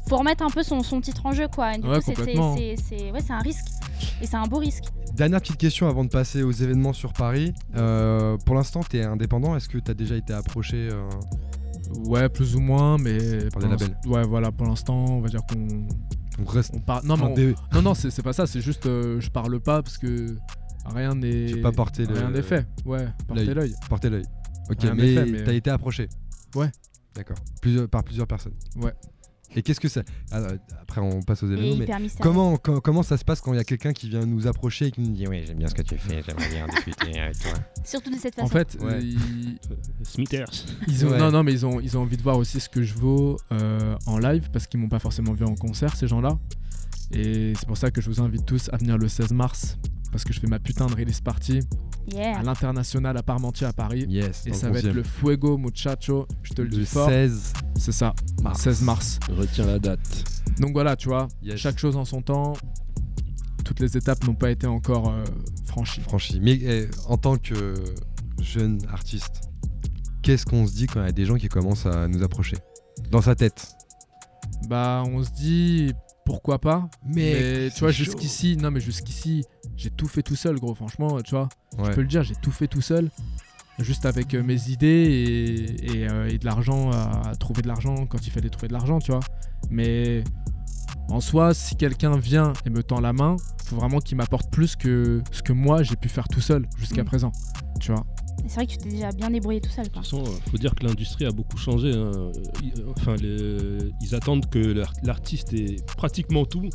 Faut 0.09 0.17
remettre 0.17 0.43
un 0.45 0.51
peu 0.51 0.63
son, 0.63 0.83
son 0.83 1.01
titre 1.01 1.25
en 1.27 1.33
jeu, 1.33 1.47
quoi. 1.49 1.77
Du 1.77 1.87
Ouais, 1.87 2.01
coup, 2.01 2.13
c'est- 2.17 2.37
ouais, 3.13 3.21
c'est 3.21 3.33
un 3.33 3.39
risque. 3.39 3.67
Et 4.23 4.27
c'est 4.27 4.37
un 4.37 4.47
beau 4.47 4.59
risque. 4.59 4.85
Dernière 5.15 5.41
petite 5.41 5.57
question 5.59 5.89
avant 5.89 6.05
de 6.05 6.09
passer 6.09 6.43
aux 6.43 6.53
événements 6.53 6.93
sur 6.93 7.13
Paris. 7.13 7.53
Euh, 7.77 8.37
pour 8.47 8.55
l'instant, 8.55 8.81
t'es 8.83 9.03
indépendant. 9.05 9.57
Est-ce 9.57 9.69
que 9.69 9.79
t'as 9.79 9.95
déjà 9.95 10.17
été 10.17 10.33
approché 10.33 10.89
euh, 10.91 11.09
Ouais, 12.07 12.29
plus 12.29 12.55
ou 12.57 12.61
moins, 12.61 12.97
mais. 12.99 13.19
Par 13.53 13.63
des 13.63 13.69
labels. 13.69 13.97
Ouais, 14.07 14.23
voilà, 14.25 14.51
pour 14.53 14.67
l'instant, 14.67 14.95
on 15.09 15.21
va 15.21 15.29
dire 15.29 15.41
qu'on. 15.49 15.87
On 16.41 16.45
reste. 16.45 16.73
On 16.75 16.81
parle. 16.81 17.05
Non, 17.07 17.17
mais 17.17 17.23
enfin, 17.25 17.33
on- 17.33 17.35
des- 17.35 17.55
non, 17.73 17.83
non, 17.83 17.95
c'est 17.95 18.23
pas 18.23 18.33
ça, 18.33 18.47
c'est 18.47 18.61
juste 18.61 18.87
euh, 18.87 19.21
je 19.21 19.31
parle 19.31 19.61
pas 19.61 19.83
parce 19.83 19.99
que 19.99 20.37
rien 20.87 21.15
n'est. 21.15 21.57
Pas 21.61 21.73
porté 21.73 22.05
Rien 22.05 22.31
n'est 22.31 22.43
fait. 22.43 22.67
Ouais, 22.85 23.07
porter 23.27 23.55
l'œil. 23.55 23.75
Portez 23.89 24.11
l'œil. 24.11 24.25
Ok, 24.71 24.83
Rien 24.83 24.95
mais, 24.95 25.25
mais- 25.27 25.45
t'as 25.45 25.53
été 25.53 25.71
approché. 25.71 26.09
Ouais. 26.55 26.71
D'accord. 27.15 27.37
Plusieurs, 27.61 27.89
par 27.89 28.05
plusieurs 28.05 28.27
personnes. 28.27 28.55
Ouais. 28.77 28.93
Et 29.57 29.63
qu'est-ce 29.63 29.81
que 29.81 29.89
ça. 29.89 30.03
Alors, 30.31 30.53
après, 30.81 31.01
on 31.01 31.23
passe 31.23 31.43
aux 31.43 31.51
événements. 31.51 31.85
Mais 32.01 32.09
comment, 32.21 32.57
co- 32.57 32.81
comment 32.81 33.03
ça 33.03 33.17
se 33.17 33.25
passe 33.25 33.41
quand 33.41 33.53
il 33.53 33.57
y 33.57 33.61
a 33.61 33.65
quelqu'un 33.65 33.93
qui 33.93 34.09
vient 34.09 34.25
nous 34.25 34.47
approcher 34.47 34.87
et 34.87 34.91
qui 34.93 35.01
nous 35.01 35.11
dit 35.13 35.27
Oui, 35.27 35.43
j'aime 35.47 35.59
bien 35.59 35.67
ce 35.69 35.75
que 35.75 35.83
tu 35.83 35.97
fais, 35.99 36.23
j'aimerais 36.25 36.49
bien 36.49 36.67
discuter 36.69 37.19
avec 37.21 37.39
toi? 37.41 37.53
Surtout 37.85 38.11
de 38.11 38.17
cette 38.19 38.35
façon. 38.37 38.47
En 38.47 38.49
fait, 38.49 38.77
Ouais. 38.81 38.93
euh, 38.95 39.01
ils, 39.03 39.59
Smithers. 40.05 40.45
ils 40.87 41.05
ont, 41.05 41.11
Ouais. 41.11 41.19
non, 41.19 41.31
non, 41.33 41.43
mais 41.43 41.53
ils 41.53 41.67
ont, 41.67 41.81
ils 41.81 41.99
ont 41.99 42.03
envie 42.03 42.17
de 42.17 42.23
voir 42.23 42.37
aussi 42.39 42.61
ce 42.61 42.69
que 42.69 42.83
je 42.83 42.95
vaux 42.95 43.37
euh, 43.53 43.97
en 44.07 44.19
live 44.19 44.51
parce 44.53 44.67
qu'ils 44.69 44.79
m'ont 44.81 44.89
pas 44.89 45.01
forcément 45.01 45.33
vu 45.33 45.45
en 45.45 45.55
concert, 45.55 45.97
ces 45.97 46.07
gens-là. 46.07 46.39
Et 47.13 47.53
c'est 47.59 47.67
pour 47.67 47.77
ça 47.77 47.91
que 47.91 48.01
je 48.01 48.09
vous 48.09 48.21
invite 48.21 48.47
tous 48.47 48.69
à 48.73 48.77
venir 48.77 48.97
le 48.99 49.09
16 49.09 49.33
mars 49.33 49.79
parce 50.13 50.23
que 50.25 50.33
je 50.33 50.39
fais 50.41 50.47
ma 50.47 50.59
putain 50.61 50.87
de 50.87 50.95
release 50.95 51.21
party 51.21 51.61
Yeah. 52.13 52.39
à 52.39 52.43
l'international 52.43 53.17
à 53.17 53.23
Parmentier 53.23 53.67
à 53.69 53.73
Paris. 53.73 54.05
Yes. 54.09 54.43
Et 54.47 54.53
ça 54.53 54.69
va 54.71 54.79
être 54.79 54.87
11e. 54.87 54.93
le 54.95 55.03
Fuego 55.05 55.59
Muchacho, 55.59 56.27
je 56.43 56.55
te 56.55 56.63
le, 56.63 56.69
Le 56.69 56.77
dis 56.79 56.87
fort. 56.87 57.09
16 57.09 57.53
C'est 57.81 57.93
ça, 57.93 58.15
mars. 58.43 58.61
16 58.61 58.83
mars. 58.83 59.19
Retiens 59.31 59.65
la 59.67 59.79
date. 59.79 60.25
Donc 60.59 60.73
voilà, 60.73 60.97
tu 60.97 61.09
vois, 61.09 61.29
Yes. 61.43 61.57
chaque 61.59 61.79
chose 61.79 61.97
en 61.97 62.05
son 62.05 62.21
temps. 62.21 62.53
Toutes 63.65 63.81
les 63.81 63.97
étapes 63.97 64.23
n'ont 64.27 64.35
pas 64.35 64.51
été 64.51 64.67
encore 64.67 65.09
euh, 65.09 65.25
franchies. 65.65 66.03
franchi. 66.03 66.41
Mais 66.41 66.59
eh, 66.61 66.89
en 67.09 67.17
tant 67.17 67.39
que 67.39 67.75
jeune 68.39 68.81
artiste, 68.93 69.49
qu'est-ce 70.23 70.45
qu'on 70.45 70.67
se 70.67 70.75
dit 70.75 70.87
quand 70.89 71.01
il 71.01 71.07
y 71.07 71.09
a 71.09 71.13
des 71.13 71.25
gens 71.25 71.37
qui 71.37 71.49
commencent 71.49 71.87
à 71.87 72.07
nous 72.07 72.23
approcher? 72.23 72.59
Dans 73.11 73.23
sa 73.23 73.35
tête. 73.35 73.69
Bah, 74.69 75.03
on 75.07 75.25
se 75.25 75.31
dit 75.31 75.93
pourquoi 76.27 76.59
pas? 76.59 76.87
Mais, 77.07 77.33
Mais, 77.65 77.71
tu 77.71 77.81
vois, 77.81 77.93
jusqu'ici, 77.93 78.57
non, 78.59 78.71
mais 78.71 78.81
jusqu'ici, 78.81 79.43
j'ai 79.77 79.91
tout 79.91 80.07
fait 80.07 80.23
tout 80.23 80.37
seul, 80.37 80.57
gros. 80.61 80.75
Franchement, 80.75 81.21
tu 81.23 81.31
vois, 81.31 81.49
Ouais. 81.79 81.87
je 81.87 81.91
peux 81.93 82.03
le 82.03 82.07
dire, 82.09 82.23
j'ai 82.25 82.35
tout 82.37 82.53
fait 82.53 82.69
tout 82.69 82.83
seul. 82.83 83.11
Juste 83.81 84.05
avec 84.07 84.35
euh, 84.35 84.43
mes 84.43 84.69
idées 84.69 84.87
et, 84.87 85.97
et, 86.03 86.09
euh, 86.11 86.29
et 86.29 86.39
de 86.39 86.45
l'argent, 86.45 86.91
à, 86.91 87.31
à 87.31 87.35
trouver 87.37 87.63
de 87.63 87.69
l'argent 87.69 88.07
quand 88.07 88.27
il 88.27 88.31
fallait 88.31 88.51
trouver 88.51 88.69
de 88.69 88.73
l'argent, 88.75 88.99
tu 88.99 89.11
vois. 89.11 89.21
Mais 89.71 90.23
en 91.09 91.21
soi, 91.21 91.55
si 91.55 91.77
quelqu'un 91.77 92.17
vient 92.19 92.53
et 92.67 92.71
me 92.71 92.83
tend 92.83 93.01
la 93.01 93.13
main, 93.13 93.37
faut 93.65 93.77
vraiment 93.77 93.99
qu'il 94.01 94.17
m'apporte 94.17 94.51
plus 94.51 94.77
que 94.77 95.23
ce 95.33 95.43
que 95.43 95.53
moi 95.53 95.83
j'ai 95.83 95.97
pu 95.97 96.09
faire 96.09 96.29
tout 96.29 96.41
seul 96.41 96.67
jusqu'à 96.77 97.03
Mm. 97.03 97.07
présent. 97.07 97.33
Tu 97.81 97.93
vois. 97.93 98.05
C'est 98.47 98.55
vrai 98.55 98.67
que 98.67 98.73
tu 98.73 98.79
t'es 98.79 98.89
déjà 98.91 99.11
bien 99.13 99.31
débrouillé 99.31 99.61
tout 99.61 99.71
seul. 99.71 99.89
Quoi. 99.91 100.03
De 100.03 100.07
toute 100.09 100.19
façon, 100.19 100.39
il 100.47 100.51
faut 100.51 100.59
dire 100.59 100.75
que 100.75 100.85
l'industrie 100.87 101.25
a 101.27 101.31
beaucoup 101.31 101.57
changé. 101.57 101.93
hein. 101.95 102.11
Ils, 102.63 102.73
enfin, 102.97 103.15
les- 103.17 103.93
ils 104.03 104.15
attendent 104.15 104.49
que 104.51 104.59
l'ar- 104.59 104.93
l'artiste 105.03 105.53
ait 105.53 105.77
pratiquement 105.97 106.45
tout. 106.45 106.69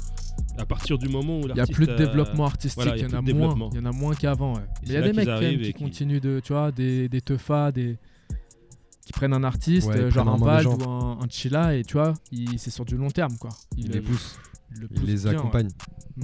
À 0.58 0.66
partir 0.66 0.98
du 0.98 1.08
moment 1.10 1.40
où 1.40 1.48
Il 1.50 1.56
y 1.56 1.60
a 1.60 1.68
plus 1.68 1.86
de 1.86 1.92
a- 1.92 1.96
développement 1.96 2.46
artistique, 2.46 2.76
voilà, 2.82 2.96
il 2.98 3.02
y, 3.02 3.06
en 3.06 3.10
plus 3.10 3.18
a 3.18 3.22
de 3.22 3.34
moins. 3.34 3.70
Il 3.74 3.78
y 3.78 3.82
en 3.82 3.86
a 3.86 3.92
moins 3.92 4.16
qu'avant. 4.16 4.56
ouais. 4.56 4.62
Mais 4.84 4.88
il 4.88 4.94
y 4.94 4.98
a 4.98 5.02
des 5.02 5.14
mecs 5.14 5.26
quand 5.26 5.42
même 5.42 5.60
qui 5.62 5.74
continuent 5.74 6.20
de, 6.22 6.40
tu 6.44 6.54
vois, 6.54 6.72
des, 6.72 7.10
des 7.10 7.22
teufas, 7.22 7.72
des 7.72 7.98
qui 9.06 9.12
prennent 9.14 9.34
un 9.34 9.44
artiste, 9.44 9.88
Ouais, 9.90 9.98
euh, 9.98 10.10
genre 10.10 10.28
un 10.30 10.38
Vald 10.38 10.66
ou 10.68 10.90
un, 10.90 11.20
un 11.22 11.28
Chilla, 11.30 11.76
et 11.76 11.84
tu 11.84 11.94
vois, 11.94 12.14
il- 12.32 12.58
c'est 12.58 12.72
sur 12.72 12.86
du 12.86 12.98
long 12.98 13.12
terme, 13.12 13.38
quoi. 13.38 13.52
Il 13.78 13.88
le- 13.90 13.94
les 13.96 14.02
pousse, 14.02 14.40
il 14.74 14.82
le 14.82 14.88
il 14.90 15.00
pousse 15.00 15.08
les 15.10 15.16
bien, 15.16 15.30
ouais. 15.32 15.36
accompagne. 15.38 15.68
Mm. 16.18 16.24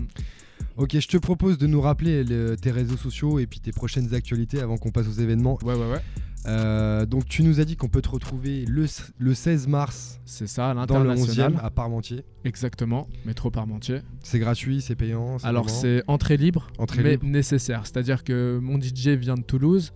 Ok, 0.77 0.97
je 0.99 1.07
te 1.07 1.17
propose 1.17 1.57
de 1.59 1.67
nous 1.67 1.81
rappeler 1.81 2.23
le- 2.23 2.55
tes 2.55 2.71
réseaux 2.71 2.97
sociaux 2.97 3.37
et 3.37 3.45
puis 3.45 3.59
tes 3.59 3.71
prochaines 3.71 4.15
actualités 4.15 4.61
avant 4.61 4.77
qu'on 4.77 4.89
passe 4.91 5.07
aux 5.07 5.21
événements. 5.21 5.59
Ouais, 5.63 5.75
ouais, 5.75 5.91
ouais. 5.91 6.01
Euh, 6.47 7.05
donc 7.05 7.25
tu 7.25 7.43
nous 7.43 7.59
as 7.59 7.65
dit 7.65 7.75
qu'on 7.75 7.87
peut 7.87 8.01
te 8.01 8.09
retrouver 8.09 8.65
le, 8.65 8.85
le 9.19 9.33
16 9.35 9.67
mars 9.67 10.19
C'est 10.25 10.47
ça, 10.47 10.71
à 10.71 10.85
dans 10.87 10.99
le 10.99 11.09
11e 11.11 11.15
l'international. 11.15 11.59
à 11.61 11.69
Parmentier. 11.69 12.23
Exactement, 12.45 13.07
métro 13.25 13.51
Parmentier. 13.51 13.99
C'est 14.23 14.39
gratuit, 14.39 14.81
c'est 14.81 14.95
payant. 14.95 15.37
c'est 15.37 15.45
Alors 15.47 15.69
c'est 15.69 16.03
entrée 16.07 16.37
libre, 16.37 16.67
Entrée 16.79 17.03
mais 17.03 17.11
libre. 17.11 17.25
nécessaire. 17.27 17.81
C'est-à-dire 17.85 18.23
que 18.23 18.57
mon 18.61 18.79
DJ 18.81 19.09
vient 19.09 19.35
de 19.35 19.43
Toulouse. 19.43 19.93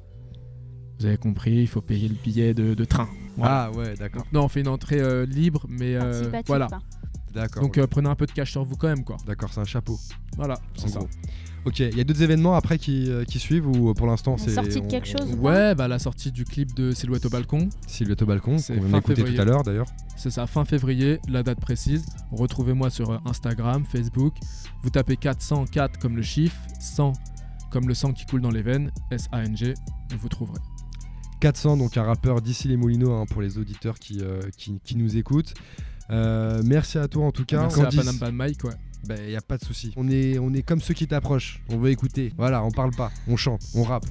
Vous 1.00 1.06
avez 1.08 1.18
compris, 1.18 1.56
il 1.62 1.68
faut 1.68 1.82
payer 1.82 2.08
le 2.08 2.16
billet 2.16 2.54
de, 2.54 2.74
de 2.74 2.86
train. 2.86 3.10
Voilà. 3.38 3.70
Ah 3.74 3.78
ouais, 3.78 3.96
d'accord, 3.96 4.26
non, 4.32 4.44
on 4.44 4.48
fait 4.48 4.62
une 4.62 4.68
entrée 4.70 5.02
euh, 5.02 5.26
libre, 5.26 5.66
mais 5.68 5.96
euh, 5.96 6.32
voilà. 6.46 6.68
quoi. 6.68 6.80
D'accord. 7.36 7.62
Donc 7.64 7.78
euh, 7.78 7.86
prenez 7.88 8.10
un 8.10 8.16
peu 8.16 8.26
de 8.26 8.32
cash 8.32 8.52
sur 8.52 8.64
vous 8.66 8.76
quand 8.76 8.88
même, 8.88 9.04
quoi. 9.04 9.18
D'accord, 9.28 9.52
c'est 9.54 9.62
un 9.62 9.66
chapeau. 9.66 10.00
Voilà, 10.38 10.60
c'est 10.76 10.90
ça. 10.90 11.00
gros. 11.00 11.10
Ok, 11.66 11.80
il 11.80 11.98
y 11.98 12.02
a 12.02 12.04
d'autres 12.04 12.22
événements 12.22 12.54
après 12.54 12.78
qui, 12.78 13.10
euh, 13.10 13.24
qui 13.24 13.40
suivent 13.40 13.68
ou 13.68 13.90
euh, 13.90 13.94
pour 13.96 14.06
l'instant 14.06 14.34
La 14.34 14.38
c'est. 14.38 14.52
sortie 14.52 14.80
de 14.82 14.86
on- 14.86 14.88
quelque 14.88 15.08
chose 15.08 15.32
ou 15.36 15.42
Ouais, 15.48 15.74
bah 15.74 15.88
la 15.88 15.98
sortie 15.98 16.32
du 16.32 16.46
clip 16.46 16.76
de 16.76 16.92
Silhouette 16.92 17.26
au 17.26 17.30
balcon, 17.30 17.70
Silhouette 17.88 18.22
au 18.22 18.28
balcon, 18.28 18.60
C'est 18.60 18.76
qu'on 18.76 18.84
vient 18.84 18.98
d'écouter 19.00 19.24
tout 19.24 19.42
à 19.42 19.46
l'heure 19.46 19.64
d'ailleurs. 19.64 19.88
c'est 20.16 20.30
ça, 20.30 20.46
fin 20.46 20.64
février, 20.64 21.20
la 21.28 21.42
date 21.42 21.60
précise. 21.60 22.06
Retrouvez-moi 22.32 22.92
sur 22.92 23.20
Instagram, 23.28 23.84
Facebook. 23.84 24.36
Vous 24.84 24.92
tapez 24.92 25.18
404 25.18 25.98
comme 25.98 26.16
le 26.16 26.22
chiffre, 26.22 26.56
100 26.80 27.14
comme 27.72 27.88
le 27.88 27.96
sang 27.96 28.14
qui 28.14 28.26
coule 28.28 28.42
dans 28.42 28.52
les 28.52 28.62
veines, 28.62 28.92
S-A-N-G, 29.10 29.72
et 30.12 30.16
vous 30.16 30.30
trouverez. 30.30 30.60
400, 31.42 31.78
donc 31.78 31.98
un 31.98 32.04
rappeur 32.04 32.42
d'ici 32.42 32.68
les 32.68 32.78
Moulineaux 32.78 33.12
hein, 33.14 33.26
pour 33.30 33.42
les 33.42 33.58
auditeurs 33.58 33.98
qui, 34.00 34.20
euh, 34.22 34.40
qui, 34.58 34.80
qui 34.84 34.96
nous 34.96 35.18
écoutent. 35.18 35.54
Euh, 36.12 36.62
merci 36.64 36.98
à 36.98 37.08
toi 37.08 37.26
en 37.26 37.32
tout 37.32 37.46
cas. 37.46 37.62
Merci 37.62 37.80
à 37.80 37.84
Candice. 37.84 38.00
Panam 38.00 38.20
Pan 38.20 38.32
Mike, 38.32 38.64
ouais. 38.64 38.74
Ben, 39.08 39.30
y 39.30 39.36
a 39.36 39.42
pas 39.42 39.58
de 39.58 39.64
souci. 39.64 39.94
On 39.98 40.10
est, 40.10 40.40
on 40.40 40.54
est 40.54 40.64
comme 40.64 40.82
ceux 40.82 40.94
qui 40.94 41.08
t'approchent. 41.08 41.62
On 41.70 41.78
veut 41.78 41.92
écouter. 41.92 42.34
Voilà, 42.38 42.64
on 42.64 42.72
parle 42.72 42.92
pas, 42.92 43.12
on 43.28 43.38
chante, 43.38 43.62
on 43.76 43.84
rappe. 43.84 44.06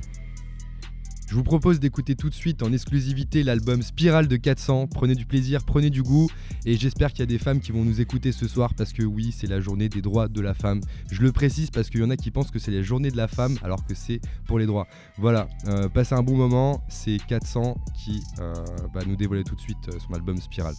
Je 1.27 1.37
vous 1.37 1.43
propose 1.43 1.81
d'écouter 1.81 2.15
tout 2.15 2.29
de 2.29 2.35
suite 2.35 2.63
en 2.63 2.73
exclusivité 2.73 3.43
l'album 3.43 3.83
Spirale 3.83 4.29
de 4.29 4.37
400. 4.37 4.89
Prenez 4.89 5.15
du 5.15 5.25
plaisir, 5.25 5.65
prenez 5.65 5.91
du 5.91 6.03
goût. 6.03 6.31
Et 6.67 6.77
j'espère 6.77 7.11
qu'il 7.11 7.21
y 7.21 7.23
a 7.23 7.27
des 7.27 7.39
femmes 7.39 7.61
qui 7.61 7.73
vont 7.73 7.83
nous 7.83 8.01
écouter 8.01 8.31
ce 8.31 8.47
soir 8.47 8.75
parce 8.75 8.93
que 8.93 9.03
oui, 9.03 9.35
c'est 9.37 9.47
la 9.49 9.61
journée 9.61 9.89
des 9.89 10.03
droits 10.03 10.29
de 10.29 10.41
la 10.41 10.55
femme. 10.55 10.81
Je 11.11 11.23
le 11.23 11.33
précise 11.33 11.71
parce 11.71 11.89
qu'il 11.91 12.01
y 12.01 12.05
en 12.05 12.11
a 12.11 12.17
qui 12.17 12.31
pensent 12.31 12.51
que 12.51 12.59
c'est 12.59 12.71
la 12.71 12.83
journée 12.83 13.11
de 13.11 13.17
la 13.17 13.27
femme 13.27 13.59
alors 13.63 13.85
que 13.85 13.95
c'est 13.95 14.21
pour 14.47 14.59
les 14.59 14.67
droits. 14.67 14.87
Voilà, 15.19 15.49
euh, 15.67 15.89
passez 15.89 16.15
un 16.15 16.23
bon 16.23 16.37
moment. 16.37 16.85
C'est 16.89 17.17
400 17.27 17.79
qui 17.95 18.23
euh, 18.39 18.55
va 18.95 19.05
nous 19.05 19.17
dévoiler 19.17 19.45
tout 19.45 19.57
de 19.57 19.61
suite 19.61 19.91
son 20.07 20.15
album 20.15 20.37
Spirale. 20.37 20.77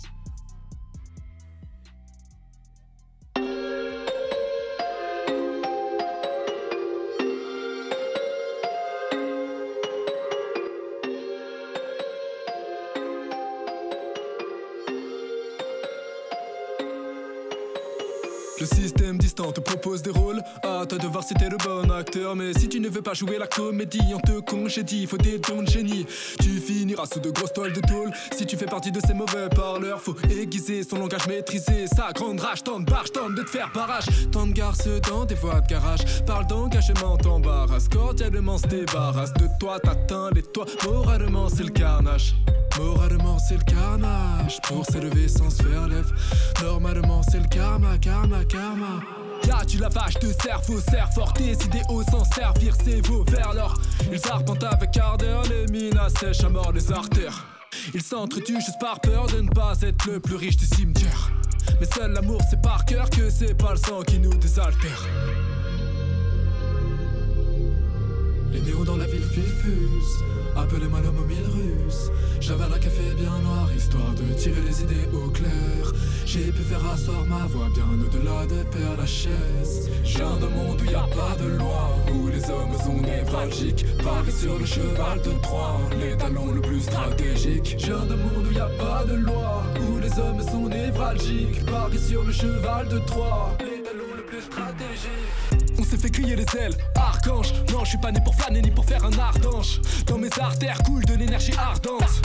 Le 18.57 18.65
système 18.65 19.17
distant 19.17 19.51
te 19.51 19.59
propose 19.59 20.01
des 20.01 20.11
rôles. 20.11 20.41
À 20.63 20.85
toi 20.85 20.97
de 20.97 21.07
voir 21.07 21.23
si 21.23 21.33
t'es 21.33 21.49
le 21.49 21.57
bon 21.57 21.91
acteur. 21.91 22.35
Mais 22.35 22.53
si 22.53 22.69
tu 22.69 22.79
ne 22.79 22.87
veux 22.87 23.01
pas 23.01 23.13
jouer 23.13 23.37
la 23.37 23.47
comédie, 23.47 24.13
on 24.13 24.19
te 24.19 24.39
congédie. 24.39 25.05
Faut 25.07 25.17
des 25.17 25.39
dons 25.39 25.61
de 25.61 25.69
génie. 25.69 26.05
Tu 26.39 26.61
finiras 26.61 27.05
sous 27.05 27.19
de 27.19 27.31
grosses 27.31 27.51
toiles 27.51 27.73
de 27.73 27.81
tôle. 27.81 28.11
Si 28.35 28.45
tu 28.45 28.55
fais 28.55 28.65
partie 28.65 28.91
de 28.91 29.01
ces 29.05 29.13
mauvais 29.13 29.49
parleurs, 29.49 29.99
faut 29.99 30.15
aiguiser 30.29 30.83
son 30.83 30.99
langage 30.99 31.27
maîtrisé. 31.27 31.87
Sa 31.87 32.13
grande 32.13 32.39
rage, 32.39 32.63
tente 32.63 32.85
barge, 32.85 33.11
tente 33.11 33.35
de 33.35 33.43
te 33.43 33.49
faire 33.49 33.71
barrage. 33.73 34.05
Tente 34.31 34.53
garce 34.53 34.87
dans 35.09 35.25
des 35.25 35.35
voies 35.35 35.59
de 35.59 35.67
garage. 35.67 36.23
Parle 36.25 36.47
d'engagement, 36.47 37.17
t'embarrasse. 37.17 37.89
Cordialement 37.89 38.57
se 38.57 38.67
débarrasse 38.67 39.33
de 39.33 39.47
toi, 39.59 39.79
t'atteins 39.81 40.29
les 40.33 40.43
toits. 40.43 40.65
Moralement, 40.85 41.49
c'est 41.49 41.63
le 41.63 41.71
carnage. 41.71 42.35
Moralement, 42.77 43.37
c'est 43.39 43.57
le 43.57 43.63
carnage. 43.63 44.59
Pour 44.63 44.85
s'élever 44.85 45.27
sans 45.27 45.49
se 45.49 45.61
faire 45.63 45.87
lève. 45.87 46.11
Normalement, 46.63 47.14
c'est 47.29 47.39
le 47.39 47.47
karma, 47.47 47.97
karma, 47.97 48.43
karma. 48.45 49.01
Là, 49.47 49.63
tu 49.67 49.77
la 49.77 49.89
vache 49.89 50.15
de 50.19 50.31
cerveau, 50.41 50.79
serre 50.89 51.11
fort 51.13 51.33
tes 51.33 51.51
idéaux 51.51 52.03
sans 52.09 52.23
servir 52.23 52.75
ses 52.83 53.01
veaux 53.01 53.23
vers 53.29 53.53
l'or. 53.53 53.75
Ils 54.11 54.27
arpentent 54.29 54.63
avec 54.63 54.97
ardeur, 54.97 55.43
les 55.43 55.65
mines 55.71 55.97
assèchent 55.97 56.43
à 56.43 56.49
mort 56.49 56.71
les 56.71 56.91
artères. 56.91 57.45
Ils 57.93 58.01
s'entretuent 58.01 58.59
juste 58.59 58.79
par 58.79 58.99
peur 58.99 59.27
de 59.27 59.41
ne 59.41 59.49
pas 59.49 59.73
être 59.81 60.09
le 60.09 60.19
plus 60.19 60.35
riche 60.35 60.57
du 60.57 60.65
cimetière. 60.65 61.31
Mais 61.79 61.87
seul 61.93 62.11
l'amour, 62.11 62.41
c'est 62.49 62.61
par 62.61 62.85
cœur 62.85 63.09
que 63.09 63.29
c'est 63.29 63.53
pas 63.53 63.71
le 63.71 63.77
sang 63.77 64.01
qui 64.01 64.19
nous 64.19 64.33
désaltère. 64.33 65.05
Les 68.51 68.61
néons 68.61 68.83
dans 68.83 68.97
la 68.97 69.05
ville 69.05 69.24
Appelez-moi 70.55 70.99
l'homme 71.03 71.19
aux 71.19 71.27
mille 71.27 71.45
russes. 71.45 72.09
J'avale 72.39 72.71
un 72.73 72.79
café 72.79 73.01
bien 73.17 73.37
noir, 73.43 73.69
histoire 73.75 74.13
de 74.13 74.33
tirer 74.33 74.61
les 74.65 74.81
idées 74.81 75.07
au 75.13 75.29
clair. 75.29 75.93
J'ai 76.25 76.51
pu 76.51 76.61
faire 76.61 76.85
asseoir 76.93 77.25
ma 77.25 77.45
voix 77.47 77.67
bien 77.73 77.85
au-delà 77.93 78.45
des 78.45 78.63
pères 78.69 78.97
lachaise. 78.97 79.89
Je 80.03 80.17
viens 80.17 80.37
d'un 80.37 80.49
monde 80.49 80.81
où 80.81 80.85
y 80.89 80.95
a 80.95 81.07
pas 81.07 81.35
de 81.41 81.49
loi, 81.57 81.95
où 82.13 82.27
les 82.27 82.49
hommes 82.49 82.77
sont 82.83 83.01
névralgiques. 83.01 83.85
Paris 84.03 84.31
sur 84.31 84.57
le 84.57 84.65
cheval 84.65 85.21
de 85.21 85.31
Troie, 85.41 85.79
l'étalon 85.99 86.53
le 86.53 86.61
plus 86.61 86.81
stratégique. 86.81 87.75
Je 87.77 87.87
viens 87.87 88.05
d'un 88.05 88.17
monde 88.17 88.47
où 88.49 88.53
y 88.53 88.59
a 88.59 88.69
pas 88.77 89.03
de 89.05 89.15
loi, 89.15 89.63
où 89.89 89.99
les 89.99 90.19
hommes 90.19 90.41
sont 90.41 90.69
névralgiques. 90.69 91.65
Paris 91.65 91.99
sur 91.99 92.23
le 92.23 92.31
cheval 92.31 92.87
de 92.87 92.99
Troie, 92.99 93.55
s'est 95.95 96.01
fait 96.01 96.09
crier 96.09 96.35
les 96.35 96.45
ailes, 96.57 96.75
archange. 96.95 97.53
Non, 97.71 97.83
je 97.83 97.89
suis 97.89 97.97
pas 97.97 98.11
né 98.11 98.19
pour 98.23 98.35
flâner 98.35 98.61
ni 98.61 98.71
pour 98.71 98.85
faire 98.85 99.03
un 99.05 99.17
ardange. 99.17 99.79
Dans 100.07 100.17
mes 100.17 100.29
artères 100.39 100.77
coule 100.83 101.05
de 101.05 101.13
l'énergie 101.13 101.53
ardente. 101.57 102.21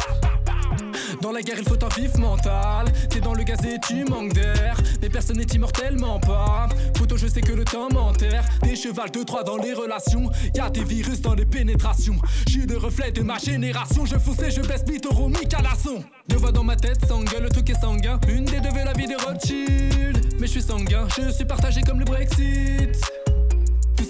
Dans 1.21 1.33
la 1.33 1.43
guerre, 1.43 1.57
il 1.59 1.69
faut 1.69 1.83
un 1.85 2.01
vif 2.01 2.17
mental. 2.17 2.87
T'es 3.09 3.21
dans 3.21 3.35
le 3.35 3.43
gaz 3.43 3.59
et 3.65 3.79
tu 3.87 4.05
manques 4.05 4.33
d'air. 4.33 4.81
Mais 5.03 5.09
personne 5.09 5.37
n'est 5.37 5.45
immortellement 5.45 6.19
pas. 6.21 6.69
Poto, 6.95 7.17
je 7.17 7.27
sais 7.27 7.41
que 7.41 7.53
le 7.53 7.65
temps 7.65 7.89
m'enterre. 7.93 8.45
Des 8.63 8.77
chevals 8.77 9.11
de 9.11 9.23
trois 9.23 9.43
dans 9.45 9.57
les 9.57 9.75
relations. 9.75 10.31
Y'a 10.55 10.71
des 10.71 10.85
virus 10.85 11.21
dans 11.21 11.35
les 11.35 11.45
pénétrations. 11.45 12.17
J'suis 12.47 12.67
le 12.67 12.79
reflet 12.79 13.13
de 13.13 13.23
ma 13.23 13.39
génération. 13.39 14.07
Je 14.07 14.15
et 14.15 14.51
je 14.51 14.61
baisse 14.63 14.85
Bitoro, 14.85 15.31
à 15.59 15.63
la 15.63 15.75
son. 15.75 16.03
Deux 16.29 16.37
voix 16.37 16.53
dans 16.53 16.65
ma 16.65 16.77
tête, 16.77 17.07
sanguin, 17.07 17.41
le 17.41 17.51
truc 17.51 17.69
est 17.71 17.81
sanguin. 17.81 18.19
Une 18.29 18.45
des 18.45 18.61
deux 18.61 18.71
veut 18.71 18.85
la 18.85 18.93
vie 18.93 19.07
de 19.07 19.17
Rothschild. 19.23 20.35
Mais 20.39 20.47
je 20.47 20.53
suis 20.53 20.63
sanguin, 20.63 21.07
je 21.17 21.31
suis 21.31 21.45
partagé 21.45 21.83
comme 21.83 21.99
le 21.99 22.05
Brexit. 22.05 23.20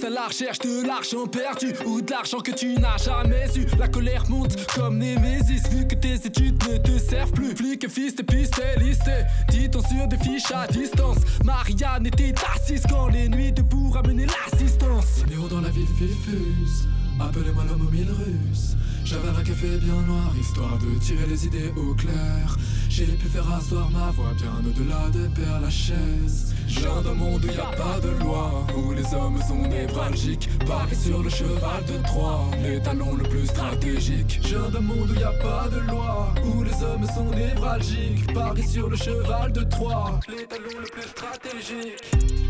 À 0.03 0.09
la 0.09 0.29
recherche 0.29 0.59
de 0.61 0.87
l'argent 0.87 1.27
perdu 1.27 1.75
ou 1.85 2.01
de 2.01 2.11
l'argent 2.11 2.41
que 2.41 2.53
tu 2.53 2.75
n'as 2.75 2.97
jamais 2.97 3.47
eu. 3.55 3.67
La 3.79 3.87
colère 3.87 4.25
monte 4.31 4.57
comme 4.75 4.97
Némésis, 4.97 5.69
vu 5.71 5.87
que 5.87 5.95
tes 5.95 6.15
études 6.15 6.63
ne 6.69 6.79
te 6.79 6.99
servent 6.99 7.33
plus. 7.33 7.55
Flic, 7.55 7.87
fils, 7.87 8.15
piste, 8.15 8.63
listé. 8.79 9.25
Dit-on 9.51 9.83
sur 9.83 10.09
des 10.09 10.17
fiches 10.17 10.53
à 10.53 10.67
distance. 10.69 11.19
Marianne 11.45 12.07
était 12.07 12.33
assise 12.55 12.83
quand 12.89 13.09
les 13.09 13.29
nuits 13.29 13.53
debout 13.53 13.91
ramenaient 13.91 14.27
l'assistance. 14.27 15.23
Néons 15.29 15.49
dans 15.49 15.61
la 15.61 15.69
ville 15.69 15.87
fusent. 15.87 16.89
Appelez-moi 17.20 17.64
l'homme 17.68 17.87
aux 17.87 17.90
mille 17.90 18.11
russes. 18.11 18.76
J'avais 19.04 19.28
un 19.28 19.42
café 19.42 19.76
bien 19.78 20.00
noir, 20.02 20.33
histoire 20.40 20.78
de 20.78 20.98
tirer 20.98 21.26
les 21.26 21.46
idées 21.46 21.72
au 21.76 21.94
clair. 21.94 22.56
J'ai 22.88 23.06
pu 23.06 23.28
faire 23.28 23.50
asseoir 23.52 23.90
ma 23.90 24.11
voix 24.11 24.33
bien 24.37 24.52
au-delà 24.66 25.09
des 25.11 25.28
pères 25.35 25.61
lachaise. 25.61 26.54
Viens 26.66 27.02
d'un 27.02 27.14
monde 27.14 27.44
où 27.44 27.48
y 27.48 27.59
a 27.59 27.76
pas 27.76 28.00
de 28.00 28.11
loi, 28.22 28.66
où 28.76 28.92
les 28.92 29.14
hommes 29.14 29.40
sont 29.42 29.68
névralgiques. 29.68 30.48
Paris 30.66 30.96
sur 30.96 31.22
le 31.22 31.28
cheval 31.28 31.85
de 31.87 32.02
Troie, 32.04 32.44
l'étalon 32.62 33.14
le 33.16 33.24
plus 33.24 33.46
stratégique. 33.46 34.40
Viens 34.44 34.68
d'un 34.70 34.80
monde 34.80 35.11
où 35.11 35.18
y 35.18 35.22
a 35.22 35.33
pas 35.33 35.68
de 35.68 35.80
loi, 35.90 36.33
où 36.44 36.62
les 36.62 36.83
hommes 36.83 37.06
sont 37.06 37.30
névralgiques. 37.37 38.33
Paris 38.33 38.68
sur 38.68 38.88
le 38.88 38.96
cheval 38.96 39.52
de 39.52 39.62
Troie, 39.62 40.20
l'étalon 40.28 40.78
le 40.80 40.90
plus 40.90 41.09
stratégique. 41.09 42.50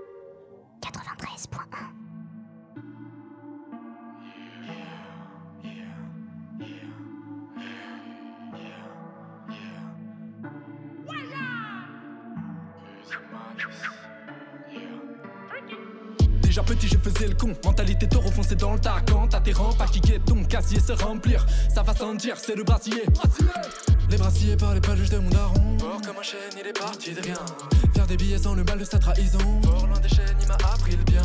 Mentalité 17.63 18.07
taureau 18.07 18.31
foncé 18.31 18.55
dans 18.55 18.73
le 18.73 18.79
tas. 18.79 19.01
Quand 19.07 19.27
t'as 19.27 19.41
tes 19.41 19.53
kicker 19.91 20.19
ton 20.25 20.43
casier 20.43 20.79
se 20.79 20.93
remplir. 20.93 21.45
Ça 21.73 21.83
va 21.83 21.93
sans 21.93 22.15
dire 22.15 22.37
c'est 22.37 22.55
le 22.55 22.63
brassier. 22.63 23.03
Les 24.09 24.17
brassiers 24.17 24.55
parlaient 24.55 24.81
pas 24.81 24.91
le 24.91 24.97
juge 24.97 25.09
de 25.09 25.17
mon 25.17 25.29
daron. 25.29 25.77
Fort 25.79 26.01
comme 26.05 26.17
un 26.19 26.23
chêne 26.23 26.39
il 26.59 26.67
est 26.67 26.77
parti 26.77 27.13
de 27.13 27.21
rien. 27.21 27.39
Faire 27.93 28.07
des 28.07 28.17
billets 28.17 28.39
sans 28.39 28.55
le 28.55 28.63
mal 28.63 28.79
de 28.79 28.85
sa 28.85 28.99
trahison. 28.99 29.39
Fort 29.63 29.87
loin 29.87 29.99
des 29.99 30.09
chaînes 30.09 30.37
il 30.41 30.47
m'a 30.47 30.55
appris 30.55 30.95
le 30.95 31.03
bien 31.03 31.21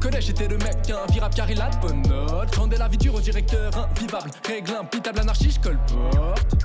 collège 0.00 0.26
j'étais 0.26 0.48
le 0.48 0.56
mec 0.58 0.78
invirable 1.08 1.34
car 1.34 1.50
il 1.50 1.60
a 1.60 1.68
de 1.70 1.76
bonnes 1.76 2.02
notes 2.02 2.54
Rendais 2.56 2.78
la 2.78 2.88
vie 2.88 2.98
dure 2.98 3.14
au 3.14 3.20
directeur 3.20 3.70
invivable 3.76 4.30
Règle 4.46 4.72
impitable 4.80 5.20
anarchie 5.20 5.50
je 5.50 5.60
colporte 5.60 6.56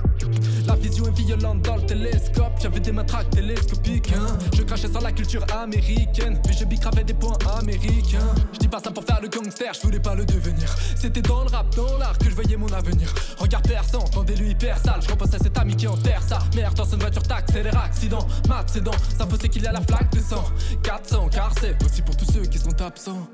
la 0.66 0.74
vision 0.74 1.06
est 1.06 1.10
violente 1.12 1.62
dans 1.62 1.76
le 1.76 1.82
télescope. 1.82 2.54
J'avais 2.60 2.80
des 2.80 2.90
matraques 2.90 3.30
télescopiques. 3.30 4.12
Hein. 4.16 4.36
Je 4.56 4.62
crachais 4.62 4.88
sur 4.88 5.00
la 5.00 5.12
culture 5.12 5.44
américaine. 5.54 6.40
Mais 6.44 6.52
je 6.52 6.64
bicravais 6.64 7.04
des 7.04 7.14
points 7.14 7.38
américains. 7.58 8.34
Je 8.52 8.58
dis 8.58 8.68
pas 8.68 8.80
ça 8.80 8.90
pour 8.90 9.04
faire 9.04 9.20
le 9.20 9.28
gangster, 9.28 9.72
je 9.74 9.80
voulais 9.82 10.00
pas 10.00 10.14
le 10.14 10.24
devenir. 10.24 10.74
C'était 10.96 11.22
dans 11.22 11.44
le 11.44 11.50
rap, 11.50 11.74
dans 11.76 11.98
l'art 11.98 12.18
que 12.18 12.28
je 12.28 12.34
voyais 12.34 12.56
mon 12.56 12.72
avenir. 12.72 13.14
Regard 13.38 13.62
perçant, 13.62 14.00
tendez-lui 14.00 14.50
hyper 14.50 14.78
sale. 14.78 15.00
Je 15.02 15.10
repassais 15.10 15.38
cet 15.38 15.56
ami 15.58 15.76
qui 15.76 15.86
enterre 15.86 16.22
ça. 16.22 16.40
Merde, 16.54 16.74
dans 16.74 16.84
une 16.84 17.00
voiture 17.00 17.22
t'accélère, 17.22 17.78
accident. 17.78 18.26
Mat, 18.48 18.64
c'est 18.66 18.82
dans. 18.82 18.92
Ça 18.92 19.26
faut 19.28 19.36
c'est 19.40 19.48
qu'il 19.48 19.62
y 19.62 19.66
a 19.66 19.72
la 19.72 19.80
flaque 19.80 20.10
de 20.12 20.20
sang. 20.20 20.44
400, 20.82 21.28
car 21.30 21.52
c'est 21.60 21.76
aussi 21.84 22.02
pour 22.02 22.16
tous 22.16 22.30
ceux 22.32 22.42
qui 22.42 22.58
sont 22.58 22.82
absents. 22.82 23.25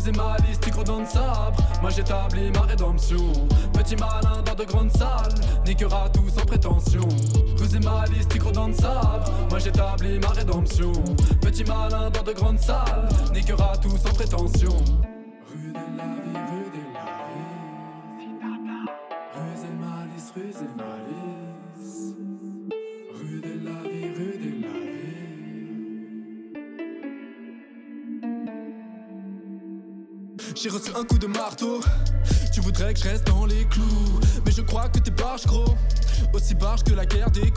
Creuser 0.00 0.16
ma 0.16 0.34
liste, 0.48 0.62
tigre 0.62 0.82
dans 0.82 1.00
le 1.00 1.04
sabre. 1.04 1.62
Moi 1.82 1.90
j'établis 1.90 2.50
ma 2.52 2.62
rédemption. 2.62 3.32
Petit 3.74 3.96
malin 3.96 4.40
dans 4.46 4.54
de 4.54 4.64
grandes 4.64 4.90
salles, 4.92 5.34
niquera 5.66 6.08
tout 6.08 6.26
sans 6.34 6.46
prétention. 6.46 7.06
Creuser 7.56 7.80
ma 7.80 8.06
liste, 8.06 8.30
tigre 8.30 8.50
dans 8.50 8.68
le 8.68 8.72
sabre. 8.72 9.30
Moi 9.50 9.58
j'établis 9.58 10.18
ma 10.18 10.28
rédemption. 10.28 10.92
Petit 11.42 11.64
malin 11.64 12.08
dans 12.08 12.22
de 12.22 12.32
grandes 12.32 12.58
salles, 12.58 13.08
niquera 13.34 13.76
tout 13.76 13.94
sans 13.98 14.14
prétention. 14.14 14.74
J'ai 30.62 30.68
reçu 30.68 30.90
un 30.94 31.04
coup 31.04 31.16
de 31.16 31.26
marteau. 31.26 31.80
Tu 32.60 32.66
voudrais 32.66 32.92
que 32.92 33.00
je 33.00 33.08
reste 33.08 33.26
dans 33.26 33.46
les 33.46 33.64
clous. 33.64 34.20
Mais 34.44 34.52
je 34.52 34.60
crois 34.60 34.86
que 34.90 34.98
t'es 34.98 35.10
barge 35.10 35.46
gros. 35.46 35.74
Aussi 36.34 36.54
barge 36.54 36.84
que 36.84 36.92
la 36.92 37.06
guerre 37.06 37.30
des. 37.30 37.50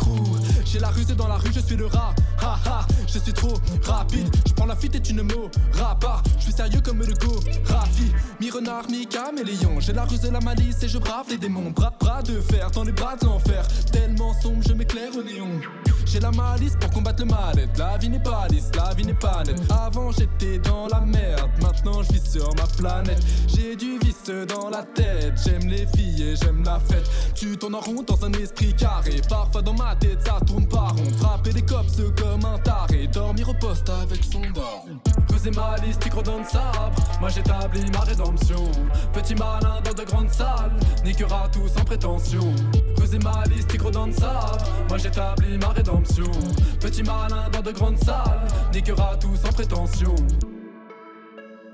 J'ai 0.64 0.80
la 0.80 0.88
ruse 0.88 1.12
et 1.12 1.16
dans 1.16 1.28
la 1.28 1.36
rue, 1.36 1.52
je 1.54 1.60
suis 1.60 1.76
le 1.76 1.88
rat. 1.88 2.16
Ha 2.42 2.58
ha, 2.66 2.88
je 3.06 3.20
suis 3.20 3.34
trop 3.34 3.60
rapide. 3.84 4.34
Je 4.48 4.54
prends 4.54 4.66
la 4.66 4.78
fuite 4.78 4.96
et 4.96 5.02
tu 5.02 5.14
ne 5.14 5.24
m'auras 5.24 5.96
pas. 6.00 6.24
Je 6.38 6.44
suis 6.44 6.54
sérieux 6.54 6.80
comme 6.80 7.00
le 7.00 7.14
go. 7.16 7.38
Rafi, 7.66 8.14
mi 8.40 8.50
renard, 8.50 8.90
mi 8.90 9.06
caméléon. 9.06 9.82
J'ai 9.82 9.92
la 9.92 10.06
ruse 10.06 10.24
et 10.24 10.32
la 10.32 10.40
malice 10.40 10.82
et 10.84 10.88
je 10.88 10.98
brave 10.98 11.26
les 11.30 11.38
démons. 11.38 11.72
Bras, 11.72 11.94
bras 12.00 12.22
de 12.22 12.40
fer 12.40 12.72
dans 12.72 12.86
les 12.86 12.94
bras 12.94 13.18
de 13.18 13.26
l'enfer. 13.26 13.68
Tellement 13.92 14.34
sombre, 14.42 14.64
je 14.66 14.74
m'éclaire 14.74 15.12
au 15.18 15.22
néon. 15.22 15.60
J'ai 16.06 16.20
la 16.20 16.32
malice 16.32 16.76
pour 16.80 16.92
combattre 16.92 17.24
le 17.24 17.32
mal 17.32 17.68
La 17.78 17.98
vie 17.98 18.10
n'est 18.10 18.22
pas 18.22 18.48
lisse, 18.50 18.70
la 18.76 18.94
vie 18.94 19.06
n'est 19.06 19.14
pas 19.14 19.44
nette. 19.46 19.60
Avant 19.72 20.12
j'étais 20.12 20.60
dans 20.60 20.88
la 20.88 21.00
merde, 21.02 21.50
maintenant 21.62 22.04
je 22.04 22.14
vis 22.14 22.32
sur 22.32 22.54
ma 22.56 22.68
planète. 22.78 23.20
J'ai 23.48 23.76
du 23.76 23.98
vice 24.00 24.32
dans 24.48 24.70
la 24.70 24.84
j'aime 24.96 25.68
les 25.70 25.86
filles 25.88 26.24
et 26.24 26.36
j'aime 26.36 26.64
la 26.64 26.80
fête. 26.80 27.10
Tu 27.36 27.58
tournes 27.58 27.76
en 27.76 27.80
rond 27.80 28.04
dans 28.06 28.26
un 28.26 28.32
esprit 28.34 28.74
carré. 28.74 29.22
Parfois 29.30 29.62
dans 29.62 29.74
ma 29.74 29.96
tête 29.96 30.22
ça 30.22 30.38
tourne 30.46 30.68
pas 30.68 30.90
rond. 30.90 31.12
Frapper 31.20 31.54
des 31.54 31.62
cops 31.62 32.02
comme 32.18 32.46
un 32.46 32.58
taré. 32.60 33.08
Dormir 33.08 33.50
au 33.50 33.54
poste 33.54 33.90
avec 33.90 34.24
son 34.24 34.42
daron. 34.42 35.00
Creuser 35.28 35.52
ma 35.52 35.76
liste, 35.78 36.02
tigre 36.02 36.24
dans 36.24 36.40
le 36.40 36.46
sabre. 36.46 36.96
Moi 37.20 37.30
j'établis 37.30 37.90
ma 37.92 38.00
rédemption. 38.00 38.72
Petit 39.14 39.36
malin 39.36 39.82
dans 39.84 39.94
de 39.94 40.04
grandes 40.04 40.30
salles, 40.30 40.72
niquera 41.04 41.50
tout 41.52 41.68
sans 41.68 41.84
prétention. 41.84 42.54
Creuser 42.96 43.20
ma 43.20 43.44
liste, 43.46 43.70
tigre 43.70 43.92
dans 43.92 44.06
le 44.06 44.14
sabre. 44.14 44.58
Moi 44.90 44.98
j'établis 44.98 45.58
ma 45.58 45.70
rédemption. 45.70 46.32
Petit 46.80 47.04
malin 47.04 47.50
dans 47.52 47.62
de 47.62 47.72
grandes 47.72 47.98
salles, 47.98 48.48
niquera 48.74 49.16
tout 49.18 49.36
sans 49.36 49.52
prétention. 49.52 50.16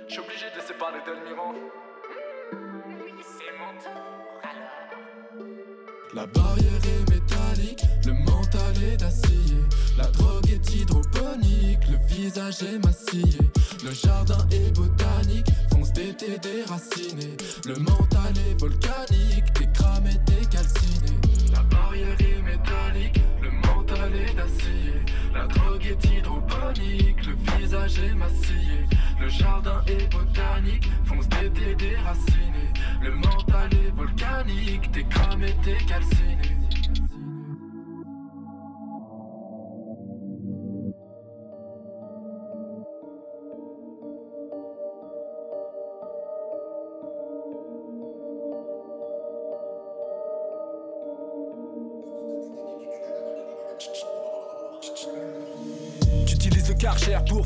J'suis 0.08 0.22
obligé 0.22 0.46
de 0.56 0.62
séparer 0.66 1.00
d'Elmiran. 1.06 1.54
La 6.16 6.26
barrière 6.26 6.82
est 6.86 7.12
métallique, 7.12 7.84
le 8.08 8.14
mental 8.14 8.84
est 8.84 8.98
d'acier. 8.98 9.30
La 9.96 10.06
drogue 10.06 10.50
est 10.50 10.76
hydroponique, 10.76 11.88
le 11.88 11.98
visage 12.08 12.64
est 12.64 12.84
massillé. 12.84 13.38
Le 13.84 13.92
jardin 13.92 14.48
est 14.52 14.76
botanique, 14.76 15.48
fonce 15.72 15.94
d'été 15.94 16.40
déraciné. 16.40 17.38
Le 17.68 17.76
mental 17.76 18.34
est 18.50 18.60
volcanique, 18.60 19.54
t'es 19.54 19.70
cramé, 19.72 20.12
t'es 20.26 20.46
calciné. 20.50 21.29
La 21.54 21.64
barrière 21.64 22.16
est 22.20 22.42
métallique, 22.42 23.22
le 23.42 23.52
mental 23.52 24.16
est 24.16 24.36
d'acier. 24.36 24.94
La 25.34 25.48
drogue 25.48 25.86
est 25.86 26.06
hydroponique, 26.06 27.26
le 27.26 27.58
visage 27.58 28.00
est 28.00 28.14
massillé. 28.14 28.86
Le 29.20 29.30
jardin 29.30 29.82
est 29.88 30.12
botanique, 30.12 30.90
fonce 31.06 31.28
d'été 31.30 31.76
déraciné. 31.76 32.74
Le 33.02 33.12
mental 33.16 33.70
est 33.74 33.96
volcanique, 33.96 34.92
t'es 34.92 35.04
cramé, 35.04 35.56
t'es 35.64 35.78
calciné. 35.86 36.59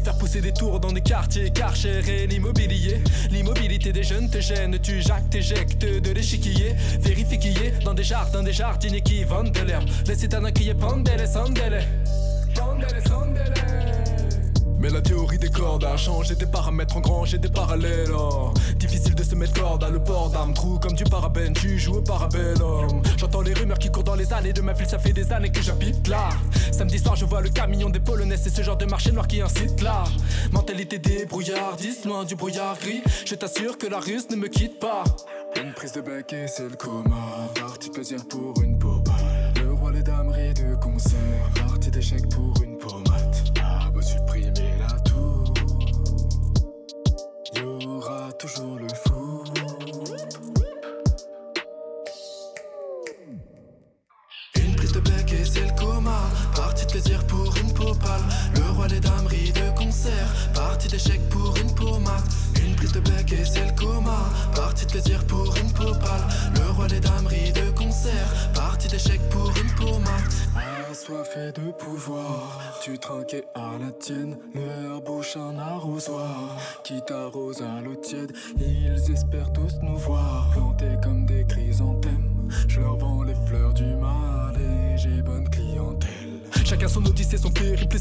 Faire 0.04 0.18
pousser 0.18 0.42
des 0.42 0.52
tours 0.52 0.80
dans 0.80 0.92
des 0.92 1.02
quartiers 1.02 1.50
Karcher 1.50 2.02
et 2.08 2.28
l'immobilier. 2.28 3.02
L'immobilité 3.32 3.94
des 3.94 4.04
jeunes 4.04 4.30
te 4.30 4.40
gêne 4.42 4.78
Tu 4.82 5.02
jacques, 5.02 5.30
t'éjectes 5.30 5.86
de 5.86 6.12
l'échiquier. 6.12 6.76
Vérifie 7.00 7.40
qui 7.40 7.50
est 7.50 7.84
dans 7.84 7.94
des 7.94 8.04
jardins 8.04 8.44
Des 8.44 8.54
jardiniers 8.54 9.02
qui 9.02 9.24
vendent 9.24 9.52
de 9.52 9.62
l'herbe. 9.62 9.86
Les 10.08 10.16
citadins 10.16 10.52
crient 10.52 10.74
pandele, 10.74 11.28
sandele 11.28 11.86
Pandele, 12.56 13.02
sandele 13.08 13.73
Mais 14.84 14.90
la 14.90 15.02
théorie 15.02 15.38
des 15.38 15.50
cordes 15.50 15.86
a 15.86 15.96
changé 15.96 16.36
des 16.36 16.46
paramètres, 16.46 16.98
engrangé 16.98 17.38
des 17.38 17.48
parallèles. 17.48 18.12
oh. 18.14 18.52
Difficile 18.76 19.16
de 19.16 19.24
se 19.24 19.34
mettre 19.34 19.54
corde 19.54 19.82
à 19.82 19.90
le 19.90 20.04
port 20.04 20.30
d'armes, 20.30 20.54
trou 20.54 20.78
comme 20.78 20.92
du 20.92 21.06
parabène, 21.06 21.54
tu 21.54 21.80
joues 21.80 22.00
au 22.00 22.02
parabellum. 22.02 23.02
J'entends 23.16 23.40
les 23.40 23.54
rumeurs 23.54 23.80
qui 23.80 23.90
courent 23.90 24.04
dans 24.04 24.16
les 24.16 24.34
allées 24.34 24.52
de 24.52 24.60
ma 24.60 24.74
ville, 24.74 24.86
ça 24.86 25.00
fait 25.00 25.14
des 25.14 25.32
années 25.32 25.54
que 25.54 25.62
j'habite 25.62 26.10
là. 26.10 26.28
Samedi 26.74 27.00
soir, 27.00 27.16
je 27.16 27.24
vois 27.24 27.40
le 27.40 27.48
camion 27.48 27.90
des 27.90 28.02
Polonais, 28.02 28.36
c'est 28.36 28.50
ce 28.50 28.62
genre 28.62 28.76
de 28.76 28.84
marché 28.84 29.14
noir 29.14 29.26
qui 29.26 29.40
incite 29.40 29.82
là. 29.82 30.04
Mentalité 30.52 31.00
débrouillardiste, 31.00 32.04
loin 32.04 32.26
du 32.26 32.36
brouillard 32.36 32.78
gris. 32.78 33.04
Je 33.26 33.36
t'assure 33.36 33.78
que 33.78 33.88
la 33.88 34.02
russe 34.02 34.30
ne 34.32 34.36
me 34.36 34.50
quitte 34.50 34.80
pas. 34.80 35.06
Une 35.56 35.72
prise 35.72 35.94
de 35.94 36.02
bec 36.02 36.34
et 36.34 36.48
c'est 36.50 36.68
le 36.68 36.76
coma. 36.76 37.48
Partie 37.56 37.88
de 37.88 37.94
plaisir 37.94 38.20
pour 38.28 38.62
une 38.62 38.78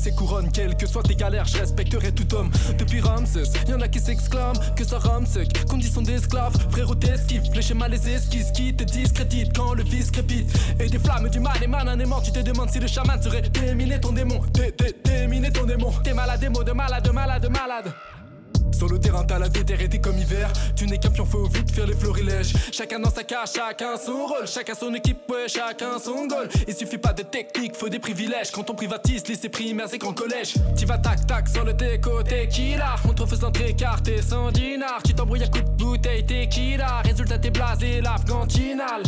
ses 0.03 0.13
couronnes. 0.13 0.51
Quelles 0.51 0.77
que 0.77 0.87
soient 0.87 1.03
tes 1.03 1.15
galères, 1.15 1.47
je 1.47 1.59
respecterai 1.59 2.13
tout 2.13 2.35
homme. 2.35 2.51
Depuis 2.79 3.01
Ramsès, 3.01 3.45
y 3.69 3.73
en 3.73 3.81
a 3.81 3.89
qui 3.89 4.01
s'exclament 4.01 4.59
que 4.77 4.85
ça 4.85 4.99
rame 4.99 5.27
sec, 5.27 5.65
condition 5.67 6.03
d'esclave. 6.03 6.55
Frérot, 6.71 6.97
t'esquives, 6.97 7.45
les 7.55 7.63
schémas, 7.63 7.89
les 7.89 8.09
esquisses 8.09 8.51
qui 8.51 8.75
te 8.75 8.85
discréditent 8.85 9.57
quand 9.57 9.75
le 9.75 9.85
vice 9.85 10.11
crépite. 10.11 10.53
Et 10.81 10.89
des 10.89 10.99
flammes 10.99 11.29
du 11.29 11.39
mal 11.39 11.63
émanent 11.63 11.97
mort, 12.07 12.23
tu 12.23 12.33
te 12.33 12.41
demandes 12.41 12.71
si 12.71 12.81
le 12.81 12.89
chaman 12.89 13.23
serait 13.23 13.43
déminé 13.43 14.01
ton 14.01 14.13
démon. 14.13 14.41
Dé, 14.53 14.75
dé, 14.77 14.95
déminé 15.05 15.53
ton 15.53 15.65
démon. 15.65 15.93
T'es 16.03 16.15
malade, 16.15 16.45
mots 16.53 16.65
de 16.65 16.73
malade, 16.73 17.09
malade, 17.13 17.49
malade. 17.49 17.93
Sur 18.73 18.89
le 18.89 18.99
terrain, 18.99 19.25
t'as 19.25 19.39
la 19.39 19.49
t'es 19.49 19.99
comme 19.99 20.19
hiver. 20.19 20.51
Tu 20.77 20.87
n'es 20.87 20.99
qu'un 20.99 21.11
pion, 21.11 21.25
faut 21.25 21.47
vite 21.47 21.71
faire 21.71 21.87
les 21.87 21.95
florilèges. 21.95 22.53
Chacun 22.73 22.99
dans 22.99 23.11
sa 23.11 23.25
cage, 23.25 23.53
chacun 23.55 23.97
son 23.97 24.27
rôle. 24.27 24.47
Chacun 24.47 24.75
son 24.75 24.95
équipe, 24.95 25.19
ouais, 25.31 25.49
chacun 25.49 25.99
son 25.99 26.27
goal. 26.27 26.49
Il 26.67 26.75
suffit 26.75 26.99
pas 26.99 27.13
de 27.13 27.23
technique, 27.23 27.77
faut 27.77 27.89
des 27.89 27.99
privilèges. 27.99 28.51
Quand 28.51 28.69
on 28.71 28.75
privatise, 28.75 29.27
lycée 29.27 29.49
primaire, 29.49 29.93
et 29.93 29.99
grand 29.99 30.15
collège. 30.15 30.55
Tu 30.77 30.87
vas 30.87 30.99
tac 30.99 31.27
tac 31.27 31.49
sur 31.49 31.65
le 31.65 31.75
déco, 31.75 32.23
tequila. 32.23 32.97
On 33.09 33.13
te 33.13 33.27
faisant 33.27 33.53
écarter 33.53 34.23
sans 34.23 34.51
dinar. 34.51 35.03
Tu 35.05 35.15
t'embrouilles 35.15 35.45
à 35.45 35.49
coups 35.49 35.65
de 35.65 35.71
bouteille, 35.71 36.25
tequila. 36.25 37.03
Résultat, 37.03 37.39
t'es 37.39 37.51
blasé, 37.51 38.01
l'Afgantinal. 38.01 39.03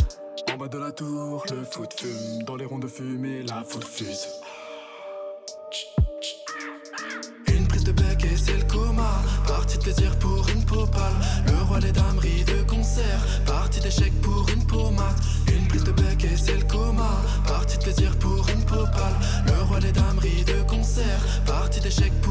En 0.53 0.57
bas 0.57 0.67
de 0.67 0.77
la 0.77 0.91
tour, 0.91 1.43
le 1.49 1.63
foot 1.63 1.93
fume. 1.97 2.43
Dans 2.43 2.55
les 2.55 2.65
ronds 2.65 2.79
de 2.79 2.87
fumée, 2.87 3.43
la 3.43 3.63
foot 3.63 3.83
fuse. 3.83 4.27
Partie 9.65 9.79
de 9.79 9.83
plaisir 9.83 10.15
pour 10.19 10.47
une 10.49 10.63
popale. 10.63 11.15
Le 11.47 11.63
roi, 11.63 11.79
les 11.79 11.91
dames 11.91 12.19
rient 12.19 12.43
de 12.43 12.61
concert. 12.69 13.19
Partie 13.47 13.79
d'échec 13.79 14.13
pour 14.21 14.47
une 14.53 14.63
pommade. 14.67 15.15
Une 15.51 15.67
prise 15.67 15.83
de 15.83 15.91
bec 15.91 16.23
et 16.23 16.37
c'est 16.37 16.57
le 16.57 16.65
coma. 16.65 17.23
Partie 17.47 17.79
de 17.79 17.81
plaisir 17.81 18.15
pour 18.17 18.47
une 18.47 18.63
popale. 18.63 19.15
Le 19.47 19.63
roi, 19.63 19.79
les 19.79 19.91
dames 19.91 20.19
rient 20.19 20.43
de 20.43 20.61
concert. 20.69 21.19
Partie 21.47 21.79
d'échec 21.79 22.13
pour 22.21 22.24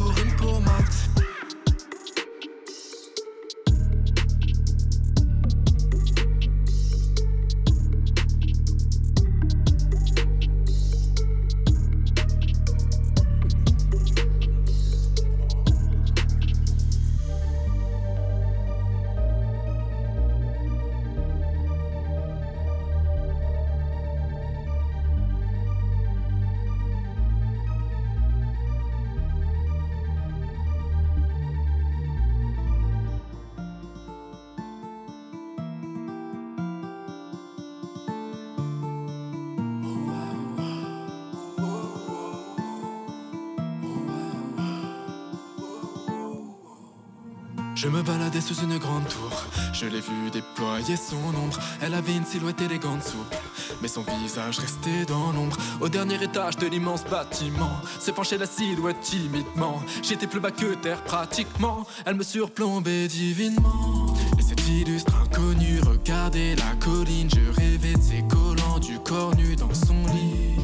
Vue 50.09 50.31
déployer 50.31 50.97
son 50.97 51.17
ombre. 51.17 51.59
Elle 51.81 51.95
avait 51.95 52.15
une 52.15 52.27
silhouette 52.27 52.61
élégante 52.61 53.03
souple. 53.03 53.37
Mais 53.81 53.89
son 53.89 54.03
visage 54.03 54.59
restait 54.59 55.05
dans 55.07 55.33
l'ombre. 55.33 55.57
Au 55.81 55.89
dernier 55.89 56.23
étage 56.23 56.57
de 56.57 56.67
l'immense 56.67 57.05
bâtiment, 57.05 57.71
se 58.01 58.11
penchait 58.11 58.37
la 58.37 58.47
silhouette 58.47 59.01
timidement. 59.01 59.83
J'étais 60.03 60.27
plus 60.27 60.41
bas 60.41 60.51
que 60.51 60.75
terre 60.75 61.03
pratiquement. 61.05 61.87
Elle 62.05 62.17
me 62.17 62.23
surplombait 62.23 63.09
divinement. 63.09 64.15
Et 64.39 64.43
cet 64.43 64.69
illustre 64.69 65.15
inconnu 65.23 65.81
regardait 65.81 66.55
la 66.57 66.75
colline. 66.81 67.31
Je 67.31 67.61
rêvais 67.61 67.95
de 67.95 68.03
ses 68.03 68.25
collants, 68.29 68.79
du 68.81 68.99
corps 68.99 69.35
nu 69.37 69.57
dans 69.57 69.73
son 69.73 69.95
lit. 70.13 70.57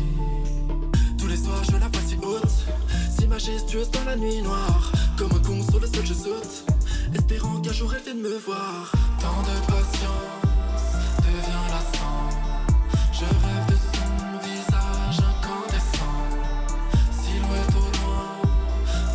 Tous 1.19 1.29
les 1.29 1.37
soirs, 1.37 1.65
je 1.65 1.73
la 1.73 1.89
vois 1.89 2.03
si 2.07 2.17
haute, 2.17 2.67
si 3.19 3.27
majestueuse 3.27 3.91
dans 3.91 4.05
la 4.05 4.17
nuit 4.17 4.43
noire. 4.43 4.93
Comme 5.17 5.33
un 5.33 5.39
con 5.39 5.63
sur 5.63 5.81
le 5.81 5.87
sol, 5.87 6.05
je 6.05 6.15
saute, 6.15 6.65
espérant 7.15 7.61
qu'un 7.61 7.73
jour 7.73 7.93
elle 7.95 8.03
vienne 8.03 8.21
me 8.21 8.37
voir. 8.39 8.93
Tant 9.21 9.43
de 9.43 9.57
patience 9.67 10.87
devient 11.19 11.67
lassant. 11.71 12.29
Je 13.13 13.25
rêve 13.25 13.67
de 13.69 13.77
son 13.93 14.39
visage 14.49 15.19
incandescent. 15.31 16.19
Silhouette 17.13 17.75
au 17.77 17.89
loin, 17.99 18.25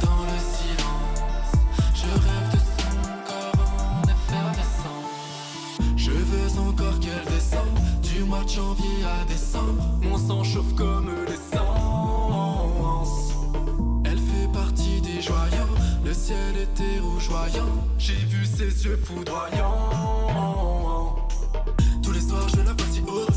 dans 0.01 0.23
le 0.31 0.39
silence. 0.53 1.53
Je 1.93 2.09
rêve 2.25 2.49
de 2.53 2.59
son 2.59 2.95
corps 3.27 3.65
en 3.79 4.01
effervescent. 4.03 5.01
Je 5.97 6.11
veux 6.11 6.59
encore 6.59 6.99
qu'elle 6.99 7.33
descende 7.33 7.79
du 8.03 8.23
mois 8.23 8.43
de 8.43 8.49
janvier 8.49 9.03
à 9.03 9.25
décembre. 9.25 9.83
Mon 10.01 10.17
sang 10.17 10.43
chauffe 10.43 10.75
comme 10.75 11.09
J'ai 17.97 18.13
vu 18.13 18.45
ses 18.45 18.85
yeux 18.85 18.97
foudroyants. 18.97 19.89
Tous 22.03 22.11
les 22.11 22.21
soirs, 22.21 22.47
je 22.49 22.57
la 22.57 22.73
vois 22.73 22.85
si 22.91 23.01
haute, 23.01 23.33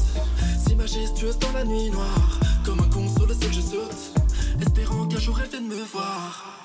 si 0.66 0.74
majestueuse 0.74 1.38
dans 1.38 1.52
la 1.52 1.64
nuit 1.64 1.90
noire. 1.90 2.40
Comme 2.64 2.80
un 2.80 2.88
con 2.88 3.08
sur 3.08 3.26
le 3.26 3.34
sol, 3.34 3.52
je 3.52 3.60
saute, 3.60 4.12
espérant 4.60 5.06
qu'un 5.06 5.18
jour 5.18 5.38
elle 5.42 5.48
vienne 5.48 5.68
me 5.68 5.84
voir. 5.92 6.57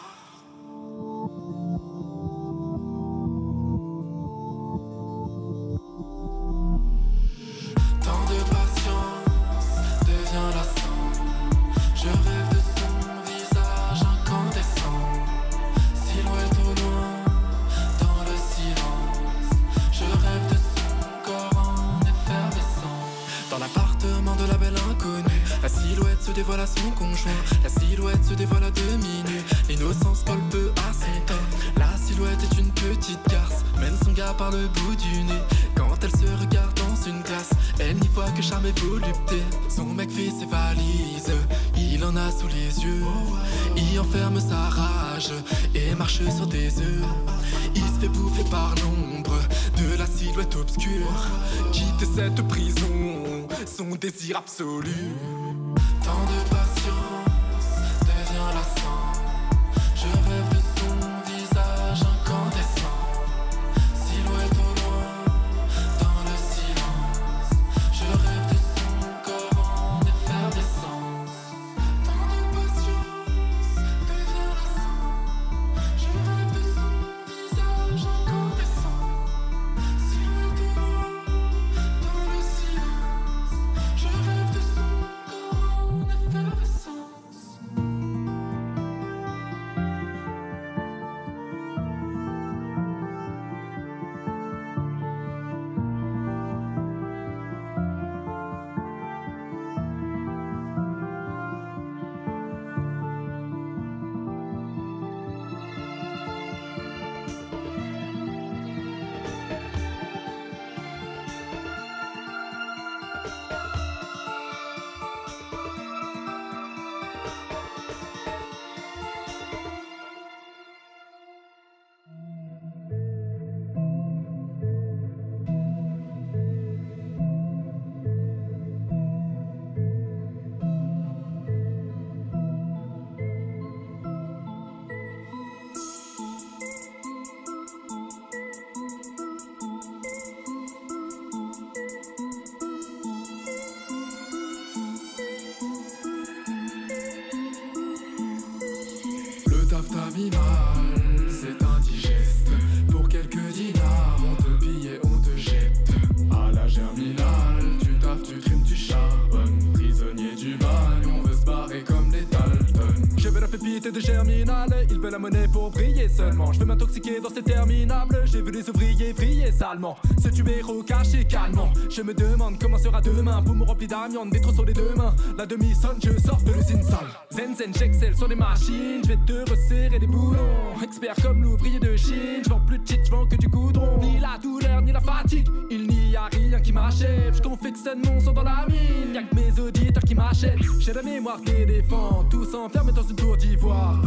Ce 170.21 170.29
tubéro 170.29 170.81
caché 170.83 171.25
calmement, 171.25 171.71
je 171.89 172.01
me 172.01 172.13
demande 172.13 172.57
comment 172.59 172.77
sera 172.77 173.01
demain. 173.01 173.41
Pour 173.41 173.55
me 173.55 173.65
remplir 173.65 173.89
d'amiante, 173.89 174.29
des 174.29 174.39
trous 174.39 174.53
sur 174.53 174.65
les 174.65 174.73
deux 174.73 174.93
mains. 174.95 175.13
La 175.37 175.45
demi-sonne, 175.45 175.97
je 176.01 176.17
sors 176.21 176.41
de 176.41 176.51
l'usine 176.53 176.83
sale. 176.83 177.07
Zen 177.31 177.55
zen, 177.55 177.73
j'excelle 177.77 178.15
sur 178.15 178.27
les 178.27 178.35
machines, 178.35 179.01
je 179.03 179.09
vais 179.09 179.19
te 179.25 179.49
resserrer 179.49 179.99
les 179.99 180.07
boulons. 180.07 180.81
Expert 180.81 181.15
comme 181.21 181.43
l'ouvrier 181.43 181.79
de 181.79 181.95
Chine, 181.95 182.41
je 182.43 182.49
vends 182.49 182.61
plus 182.61 182.79
de 182.79 182.87
shit, 182.87 183.01
je 183.05 183.11
vends 183.11 183.25
que 183.25 183.35
du 183.35 183.47
goudron. 183.47 183.99
Ni 183.99 184.19
la 184.19 184.37
douleur, 184.41 184.81
ni 184.81 184.91
la 184.91 185.01
fatigue, 185.01 185.47
il 185.69 185.87
n'y 185.87 186.15
a 186.15 186.25
rien 186.31 186.59
qui 186.59 186.71
m'achève. 186.71 187.35
Je 187.35 187.41
confectionne 187.41 188.01
mon 188.05 188.19
sang 188.19 188.33
dans 188.33 188.43
la 188.43 188.65
mine, 188.67 189.13
y'a 189.13 189.23
que 189.23 189.35
mes 189.35 189.59
auditeurs 189.59 190.03
qui 190.03 190.15
m'achètent. 190.15 190.59
J'ai 190.79 190.93
la 190.93 191.03
mémoire 191.03 191.41
qui 191.41 191.65
défend, 191.65 192.23
tous 192.29 192.53
enfermés 192.55 192.91
dans 192.91 193.03
une 193.03 193.15
tour 193.15 193.37
d'ivoire. 193.37 193.99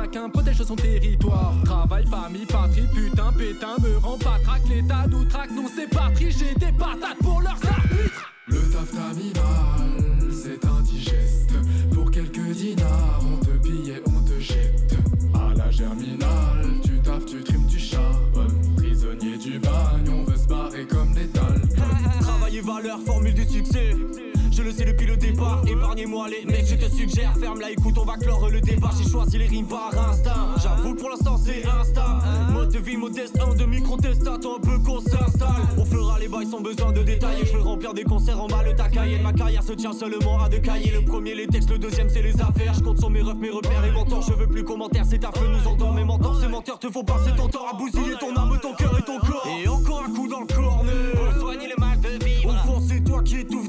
Chacun 0.00 0.28
protège 0.28 0.62
son 0.62 0.76
territoire. 0.76 1.54
Travail, 1.64 2.06
famille, 2.06 2.46
patrie, 2.46 2.86
putain, 2.94 3.32
pétain, 3.32 3.76
me 3.82 3.98
rend 3.98 4.18
patraque. 4.18 4.62
L'état 4.68 5.06
nous 5.08 5.24
traque, 5.24 5.50
non 5.50 5.66
c'est 5.74 5.88
patrie, 5.88 6.30
j'ai 6.30 6.54
des 6.54 6.72
patates 6.72 7.18
pour 7.22 7.40
leurs 7.40 7.52
arbitres. 7.52 8.32
Le 8.46 8.60
taf 8.72 9.79
le 24.70 24.76
sais 24.76 24.84
depuis 24.84 25.06
le 25.06 25.16
départ, 25.16 25.62
épargnez-moi 25.66 26.28
les 26.28 26.44
mecs, 26.44 26.66
je 26.66 26.76
te 26.76 26.88
suggère, 26.88 27.34
ferme 27.38 27.60
la 27.60 27.70
écoute, 27.70 27.98
on 27.98 28.04
va 28.04 28.16
clore 28.16 28.48
le 28.48 28.60
débat. 28.60 28.90
J'ai 28.96 29.08
choisi 29.08 29.38
les 29.38 29.46
rimes 29.46 29.66
par 29.66 29.90
instinct. 30.08 30.54
J'avoue, 30.62 30.94
pour 30.94 31.10
l'instant, 31.10 31.36
c'est 31.36 31.66
instinct. 31.66 32.20
Mode 32.52 32.70
de 32.70 32.78
vie 32.78 32.96
modeste, 32.96 33.36
un 33.40 33.54
de 33.54 33.64
micro-test, 33.64 34.26
attends 34.28 34.58
un 34.58 34.60
peu 34.60 34.78
qu'on 34.78 35.00
s'installe. 35.00 35.62
On 35.76 35.84
fera 35.84 36.18
les 36.20 36.28
bails 36.28 36.46
sans 36.46 36.60
besoin 36.60 36.92
de 36.92 37.02
détailler. 37.02 37.44
Je 37.46 37.52
veux 37.52 37.62
remplir 37.62 37.94
des 37.94 38.04
concerts 38.04 38.40
en 38.40 38.46
bas 38.46 38.62
le 38.64 38.74
tacaille. 38.74 39.20
Ma 39.22 39.32
carrière 39.32 39.62
se 39.62 39.72
tient 39.72 39.92
seulement 39.92 40.40
à 40.40 40.48
deux 40.48 40.60
cahiers. 40.60 40.92
Le 40.92 41.04
premier, 41.04 41.34
les 41.34 41.48
textes, 41.48 41.70
le 41.70 41.78
deuxième, 41.78 42.08
c'est 42.08 42.22
les 42.22 42.40
affaires. 42.40 42.74
Je 42.74 42.80
compte 42.80 42.98
sur 42.98 43.10
mes 43.10 43.22
refs, 43.22 43.38
mes 43.38 43.50
repères 43.50 43.84
et 43.84 43.90
mentors. 43.90 44.22
Je 44.22 44.34
veux 44.34 44.46
plus 44.46 44.62
commentaires, 44.62 45.04
c'est 45.08 45.18
ta 45.18 45.32
feu, 45.32 45.46
nous 45.48 45.68
entend. 45.68 45.92
Mes 45.92 46.04
mentors, 46.04 46.40
ces 46.40 46.48
menteurs 46.48 46.78
te 46.78 46.88
font 46.90 47.02
passer 47.02 47.32
ton 47.36 47.48
temps 47.48 47.66
à 47.72 47.76
bousiller 47.76 48.14
ton 48.20 48.36
âme, 48.36 48.56
ton 48.62 48.74
cœur 48.74 48.96
et 48.96 49.02
ton 49.02 49.18
corps. 49.18 49.48
Et 49.48 49.66
encore 49.66 50.04
un 50.06 50.12
coup 50.12 50.28
dans 50.28 50.40
le 50.40 50.46
cornet. 50.46 50.92
Pour 51.14 51.40
soigner 51.40 51.66
le 51.66 51.80
mal 51.80 52.00
de 52.00 52.24
vivre. 52.24 52.50
Au 52.50 52.66
fond, 52.66 52.80
c'est 52.86 53.02
toi 53.02 53.22
qui 53.22 53.38
étouffe 53.38 53.68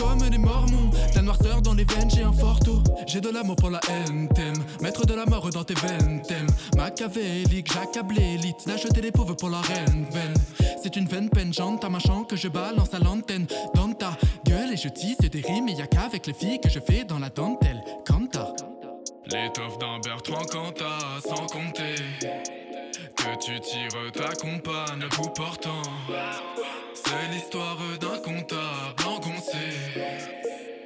comme 0.00 0.28
les 0.28 0.38
mormons. 0.38 0.90
La 1.14 1.22
noirceur 1.22 1.60
dans 1.62 1.74
les 1.74 1.84
veines, 1.84 2.10
j'ai 2.10 2.22
un 2.22 2.32
forto. 2.32 2.82
J'ai 3.06 3.20
de 3.20 3.28
l'amour 3.28 3.56
pour 3.56 3.70
la 3.70 3.80
haine, 3.88 4.28
t'aimes. 4.34 4.64
Mettre 4.80 5.06
de 5.06 5.14
la 5.14 5.26
mort 5.26 5.48
dans 5.50 5.64
tes 5.64 5.74
veines, 5.74 6.22
t'aimes. 6.26 6.48
Machiavélique, 6.76 7.72
j'accable 7.72 8.14
l'élite. 8.14 8.66
D'acheter 8.66 9.00
les 9.00 9.12
pauvres 9.12 9.34
pour 9.34 9.50
la 9.50 9.60
reine, 9.60 10.06
veine. 10.10 10.34
C'est 10.82 10.96
une 10.96 11.06
veine 11.06 11.28
penchante 11.28 11.84
à 11.84 11.88
ma 11.88 11.98
chambre 11.98 12.26
que 12.26 12.36
je 12.36 12.48
balance 12.48 12.94
à 12.94 12.98
l'antenne. 12.98 13.46
Dans 13.74 13.92
ta 13.92 14.16
gueule 14.44 14.72
et 14.72 14.76
je 14.76 14.88
tisse 14.88 15.18
des 15.18 15.40
rimes. 15.40 15.68
Et 15.68 15.72
y'a 15.72 15.86
qu'avec 15.86 16.26
les 16.26 16.34
filles 16.34 16.60
que 16.60 16.70
je 16.70 16.80
fais 16.80 17.04
dans 17.04 17.18
la 17.18 17.28
dentelle. 17.28 17.82
Canta. 18.06 18.54
L'étoffe 19.26 19.78
d'un 19.78 20.00
Bertrand 20.00 20.44
Cantat, 20.44 21.20
sans 21.24 21.46
compter 21.46 21.94
que 23.16 23.44
tu 23.44 23.60
tires 23.60 24.12
ta 24.12 24.34
compagne 24.34 25.06
bout 25.16 25.30
portant. 25.34 25.82
C'est 27.10 27.34
l'histoire 27.34 27.76
d'un 28.00 28.18
comptable 28.18 28.60
engoncé 29.04 29.58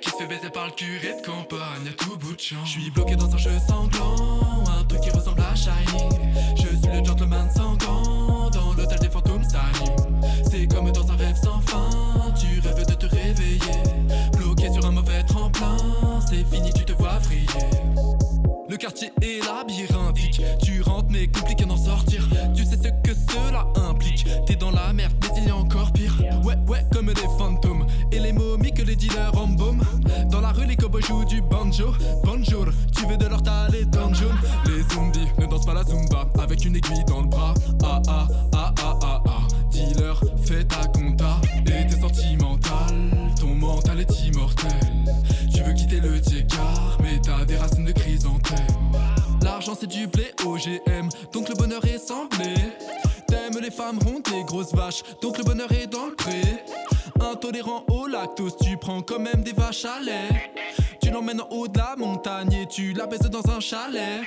qui 0.00 0.08
se 0.08 0.16
fait 0.16 0.26
baiser 0.26 0.48
par 0.48 0.64
le 0.64 0.72
curé 0.72 1.20
de 1.20 1.26
campagne 1.26 1.86
à 1.86 1.92
tout 2.02 2.16
bout 2.16 2.34
de 2.34 2.40
champ. 2.40 2.64
Je 2.64 2.70
suis 2.70 2.90
bloqué 2.90 3.14
dans 3.14 3.30
un 3.30 3.36
jeu 3.36 3.50
sanglant, 3.68 4.64
un 4.66 4.84
truc 4.84 5.02
qui 5.02 5.10
ressemble 5.10 5.42
à 5.42 5.54
Shining. 5.54 6.18
Je 6.56 6.68
suis 6.78 6.98
le 6.98 7.04
gentleman 7.04 7.50
sans 7.54 7.76
gants, 7.76 8.48
dans 8.48 8.72
l'hôtel 8.72 9.00
des 9.00 9.10
fantômes 9.10 9.44
s'anime. 9.44 10.22
C'est 10.50 10.66
comme 10.66 10.90
dans 10.92 11.12
un 11.12 11.16
rêve 11.16 11.36
sans 11.36 11.60
fin, 11.60 11.90
tu 12.40 12.58
rêves 12.66 12.86
de 12.86 12.94
te 12.94 13.06
réveiller. 13.06 13.82
Bloqué 14.38 14.72
sur 14.72 14.86
un 14.86 14.92
mauvais 14.92 15.24
tremplin, 15.24 15.76
c'est 16.26 16.44
fini, 16.50 16.72
tu 16.72 16.86
te 16.86 16.92
vois 16.92 17.18
vriller. 17.18 17.46
Le 18.70 18.78
quartier 18.78 19.12
est 19.20 19.44
labyrinthique. 19.44 20.40
Tu 20.64 20.80
rentres, 20.80 21.08
mais 21.10 21.28
compliqué 21.28 21.66
d'en 21.66 21.76
sortir. 21.76 22.26
Tu 22.56 22.64
sais 22.64 22.76
ce 22.76 22.88
que 23.08 23.14
cela 23.14 23.66
implique. 23.76 24.26
T'es 24.46 24.56
dans 24.56 24.70
la 24.70 24.92
merde, 24.92 25.12
mais 25.20 25.28
il 25.36 25.46
y 25.46 25.50
a 25.50 25.56
encore. 25.56 25.92
Ouais, 26.66 26.84
comme 26.92 27.08
les 27.08 27.28
fantômes. 27.38 27.86
Et 28.12 28.18
les 28.18 28.32
momies 28.32 28.72
que 28.72 28.82
les 28.82 28.96
dealers 28.96 29.36
embaument. 29.36 29.82
Dans 30.30 30.40
la 30.40 30.52
rue, 30.52 30.66
les 30.66 30.76
cowboys 30.76 31.02
jouent 31.02 31.24
du 31.24 31.42
banjo. 31.42 31.92
Bonjour, 32.24 32.66
tu 32.96 33.06
veux 33.06 33.16
de 33.16 33.26
leur 33.26 33.42
taler 33.42 33.84
dungeon. 33.84 34.30
Les 34.66 34.82
zombies 34.94 35.28
ne 35.38 35.46
dansent 35.46 35.66
pas 35.66 35.74
la 35.74 35.84
zumba. 35.84 36.26
Avec 36.40 36.64
une 36.64 36.76
aiguille 36.76 37.04
dans 37.06 37.22
le 37.22 37.28
bras. 37.28 37.54
Ah 37.82 38.00
ah 38.08 38.26
ah 38.54 38.74
ah 38.78 38.98
ah 39.02 39.22
ah. 39.26 39.46
Dealer, 39.70 40.20
fais 40.44 40.64
ta 40.64 40.86
compta. 40.86 41.40
Et 41.66 41.86
t'es 41.86 42.00
sentimental. 42.00 42.94
Ton 43.40 43.54
mental 43.54 44.00
est 44.00 44.26
immortel. 44.26 44.70
Tu 45.54 45.62
veux 45.62 45.72
quitter 45.72 46.00
le 46.00 46.18
car 46.48 46.98
mais 47.02 47.20
t'as 47.22 47.44
des 47.44 47.56
racines 47.56 47.84
de 47.84 47.92
chrysanthème. 47.92 48.58
L'argent 49.42 49.74
c'est 49.78 49.86
du 49.86 50.06
blé 50.06 50.32
OGM, 50.44 51.08
donc 51.32 51.48
le 51.48 51.54
bonheur 51.54 51.84
est 51.84 51.98
semblé. 51.98 52.54
T'aimes 53.28 53.60
les 53.60 53.70
femmes 53.70 53.98
rondes, 54.04 54.26
les 54.32 54.44
grosses 54.44 54.74
vaches, 54.74 55.02
donc 55.22 55.38
le 55.38 55.44
bonheur 55.44 55.70
est 55.72 55.86
dans 55.86 56.06
le 56.06 56.12
pré. 57.54 57.60
Intolérant 57.60 57.84
au 57.88 58.06
lactose, 58.06 58.56
tu 58.62 58.76
prends 58.76 59.02
quand 59.02 59.18
même 59.18 59.42
des 59.42 59.52
vaches 59.52 59.84
à 59.84 60.00
lait. 60.00 60.50
Tu 61.00 61.10
l'emmènes 61.10 61.40
en 61.40 61.48
haut 61.50 61.68
de 61.68 61.78
la 61.78 61.94
montagne 61.96 62.52
et 62.52 62.66
tu 62.66 62.92
la 62.92 63.06
baises 63.06 63.20
dans 63.20 63.48
un 63.50 63.60
chalet. 63.60 64.22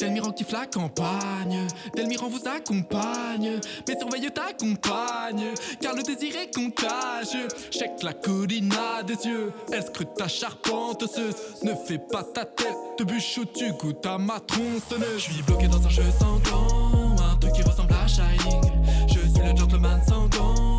Delmiran 0.00 0.32
kiffe 0.32 0.50
la 0.50 0.66
campagne, 0.66 1.68
Delmiran 1.94 2.28
vous 2.28 2.48
accompagne, 2.48 3.60
mais 3.86 3.98
surveille 3.98 4.28
ta 4.32 4.52
compagne, 4.52 5.54
car 5.80 5.94
le 5.94 6.02
désir 6.02 6.34
est 6.36 6.52
contagieux. 6.52 7.46
Check 7.70 8.02
la 8.02 8.12
colline 8.12 8.72
a 8.72 9.04
des 9.04 9.14
yeux, 9.24 9.52
elle 9.72 9.84
scrute 9.84 10.14
ta 10.16 10.26
charpente 10.26 11.04
osseuse. 11.04 11.36
Ne 11.62 11.74
fais 11.74 11.98
pas 11.98 12.24
ta 12.24 12.44
tête 12.44 12.76
de 12.98 13.04
bûche 13.04 13.38
où 13.38 13.44
tu 13.44 13.70
goûtes 13.74 14.04
à 14.04 14.18
ma 14.18 14.40
tronçonneuse. 14.40 15.18
Je 15.18 15.32
suis 15.32 15.42
bloqué 15.42 15.68
dans 15.68 15.86
un 15.86 15.90
jeu 15.90 16.02
sanglant, 16.18 17.14
un 17.30 17.36
truc 17.36 17.52
qui 17.52 17.62
ressemble 17.62 17.94
à 17.94 18.08
Shining. 18.08 18.62
Je 19.06 19.20
suis 19.20 19.48
le 19.48 19.56
gentleman 19.56 20.02
sans 20.08 20.26
gants, 20.26 20.73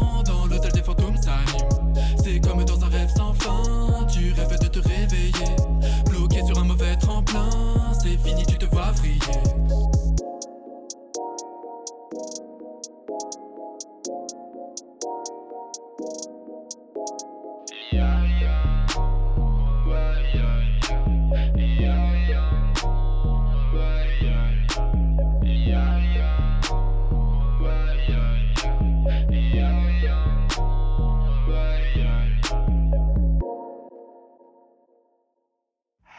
C'est 2.26 2.39
comme 2.39 2.65
dans 2.65 2.84
un 2.84 2.89
rêve 2.89 3.13
sans 3.15 3.36
fin, 3.36 3.85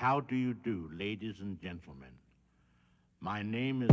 How 0.07 0.21
do 0.21 0.37
you 0.37 0.55
do, 0.55 0.89
ladies 0.97 1.35
and 1.41 1.61
gentlemen? 1.61 2.13
My 3.21 3.43
name 3.43 3.83
is. 3.83 3.91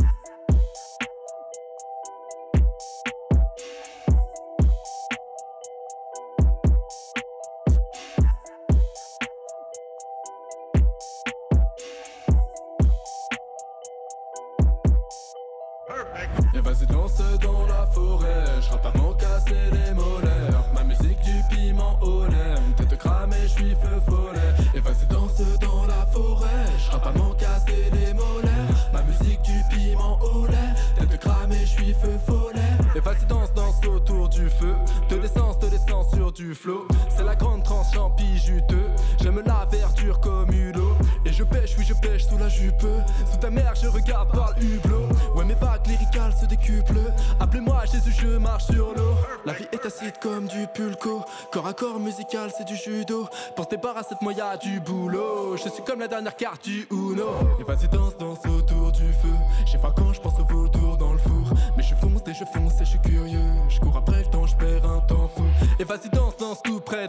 C'est 37.08 37.24
la 37.24 37.34
grande 37.34 37.64
tranche 37.64 37.92
champi 37.92 38.38
juteux, 38.38 38.86
j'aime 39.20 39.42
la 39.44 39.66
verdure 39.70 40.20
comme 40.20 40.50
Hulot. 40.52 40.94
Et 41.24 41.32
je 41.32 41.42
pêche, 41.42 41.74
oui 41.78 41.84
je 41.86 41.94
pêche 41.94 42.26
sous 42.26 42.38
la 42.38 42.48
jupe, 42.48 42.86
sous 43.30 43.38
ta 43.38 43.50
mère 43.50 43.74
je 43.74 43.88
regarde 43.88 44.30
par 44.30 44.52
le 44.56 44.64
hublot. 44.64 45.08
Ouais 45.34 45.44
mes 45.44 45.54
vagues 45.54 45.86
lyricales 45.86 46.32
se 46.32 46.46
décuplent. 46.46 47.12
Appelez-moi 47.40 47.84
Jésus 47.90 48.14
je 48.20 48.36
marche 48.38 48.66
sur 48.66 48.94
l'eau. 48.94 49.14
La 49.44 49.52
vie 49.52 49.66
est 49.72 49.84
acide 49.84 50.14
comme 50.22 50.46
du 50.46 50.66
pulco. 50.74 51.24
Corps 51.50 51.66
à 51.66 51.72
corps 51.72 51.98
musical 51.98 52.50
c'est 52.56 52.66
du 52.66 52.76
judo. 52.76 53.26
Pour 53.56 53.64
se 53.64 53.70
débarrasser 53.70 54.14
de 54.14 54.24
moi 54.24 54.32
y'a 54.32 54.56
du 54.56 54.80
boulot. 54.80 55.56
Je 55.56 55.68
suis 55.68 55.82
comme 55.82 56.00
la 56.00 56.08
dernière 56.08 56.36
carte 56.36 56.64
du 56.64 56.86
Uno. 56.90 57.26
Et 57.58 57.64
vas-y 57.64 57.88
danse 57.88 58.16
danse 58.16 58.46
autour 58.46 58.92
du 58.92 59.12
feu. 59.12 59.34
J'ai 59.66 59.78
faim 59.78 59.92
quand 59.96 60.12
je 60.12 60.20
pense 60.20 60.38
au 60.38 60.44
vautour 60.44 60.96
dans 60.98 61.12
le 61.12 61.18
four. 61.18 61.56
Mais 61.76 61.82
je 61.82 61.94
fonce 61.96 62.22
et 62.28 62.34
je 62.34 62.44
fonce 62.44 62.80
et 62.80 62.84
je 62.84 62.90
suis 62.90 63.00
curieux. 63.00 63.50
Je 63.68 63.80
cours 63.80 63.96
après 63.96 64.18
le 64.18 64.26
temps 64.26 64.46
je 64.46 64.54
perds 64.54 64.84
un 64.88 65.00
temps 65.00 65.28
fou. 65.34 65.44
Et 65.78 65.84
vas-y 65.84 66.08
danse 66.10 66.36
danse 66.36 66.43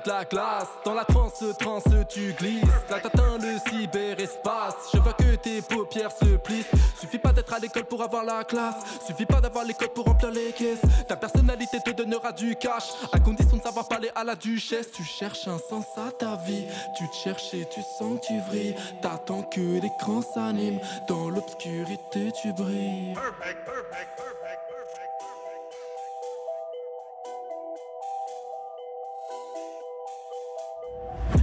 la 0.05 0.25
glace 0.25 0.67
Dans 0.83 0.93
la 0.93 1.05
transe 1.05 1.43
transe 1.59 1.83
tu 2.09 2.33
glisses. 2.33 2.63
Là 2.89 2.99
t'atteins 2.99 3.37
le 3.37 3.57
cyberespace. 3.69 4.75
Je 4.93 4.99
vois 4.99 5.13
que 5.13 5.35
tes 5.35 5.61
paupières 5.61 6.11
se 6.11 6.37
plissent. 6.37 6.71
Suffit 6.99 7.19
pas 7.19 7.31
d'être 7.31 7.53
à 7.53 7.59
l'école 7.59 7.85
pour 7.85 8.01
avoir 8.01 8.23
la 8.23 8.43
classe. 8.43 8.75
Suffit 9.05 9.25
pas 9.25 9.41
d'avoir 9.41 9.65
les 9.65 9.73
codes 9.73 9.93
pour 9.93 10.05
remplir 10.05 10.31
les 10.31 10.51
caisses. 10.51 10.81
Ta 11.07 11.15
personnalité 11.15 11.79
te 11.79 11.91
donnera 11.91 12.31
du 12.31 12.55
cash. 12.55 12.89
À 13.11 13.19
condition 13.19 13.57
de 13.57 13.61
savoir 13.61 13.87
parler 13.87 14.11
à 14.15 14.23
la 14.23 14.35
duchesse. 14.35 14.91
Tu 14.91 15.03
cherches 15.03 15.47
un 15.47 15.57
sens 15.57 15.85
à 15.97 16.11
ta 16.11 16.35
vie. 16.35 16.65
Tu 16.97 17.07
te 17.09 17.15
cherches 17.15 17.53
et 17.53 17.65
tu 17.65 17.81
sens 17.97 18.19
que 18.19 18.27
tu 18.27 18.39
vrilles. 18.49 18.75
T'attends 19.01 19.43
que 19.43 19.81
l'écran 19.81 20.21
s'anime. 20.21 20.79
Dans 21.07 21.29
l'obscurité 21.29 22.31
tu 22.41 22.53
brilles 22.53 23.13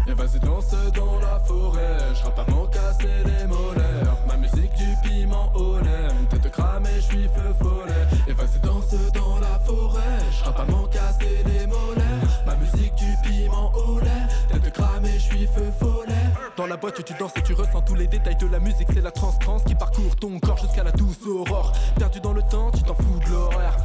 Et 0.07 0.15
vas-y 0.15 0.41
danse 0.41 0.75
dans 0.95 1.19
la 1.21 1.39
forêt. 1.41 1.99
Je 2.15 2.41
à 2.41 2.51
m'en 2.51 2.67
casser 2.67 3.09
les 3.25 3.47
molaires. 3.47 4.17
Ma 4.27 4.37
musique 4.37 4.73
du 4.75 4.95
piment 5.03 5.53
au 5.55 5.79
lait. 5.79 6.09
Tête 6.31 6.51
cramée, 6.51 6.89
je 6.97 7.01
suis 7.01 7.29
feu 7.29 7.55
follet. 7.61 8.07
Et 8.29 8.33
vas-y 8.33 8.59
danse 8.61 8.95
dans 9.15 9.39
la 9.41 9.59
forêt. 9.61 10.19
Je 10.31 10.45
à 10.45 10.65
m'en 10.67 10.87
casser 10.87 11.43
les 11.47 11.67
molaires. 11.67 12.43
Ma 12.47 12.57
musique 12.57 12.95
du 12.95 13.15
piment 13.23 13.73
au 13.75 13.99
lait. 14.01 14.27
Tête 14.49 14.73
cramée, 14.73 15.15
je 15.15 15.19
suis 15.19 15.47
feu 15.47 15.73
follet. 15.79 16.13
Dans 16.57 16.67
la 16.67 16.77
boîte 16.77 17.03
tu 17.05 17.15
danses 17.15 17.33
et 17.37 17.43
tu 17.43 17.55
ressens 17.55 17.81
tous 17.83 17.95
les 17.95 18.07
détails 18.07 18.37
de 18.37 18.47
la 18.47 18.61
musique. 18.61 18.89
C'est 18.93 19.01
la 19.01 19.11
trans-trans 19.11 19.61
qui 19.61 19.75
parcourt 19.75 20.17
ton 20.17 20.39
corps 20.39 20.59
jusqu'à 20.59 20.83
la 20.83 20.93
douce 20.93 21.27
aurore. 21.27 21.73
Perdu 21.99 22.21
dans 22.21 22.35
le 22.35 22.43
temps, 22.43 22.71
tu 22.71 22.83
t'en 22.83 22.95
fous 22.95 23.21
de 23.27 23.31
l'horaire 23.31 23.77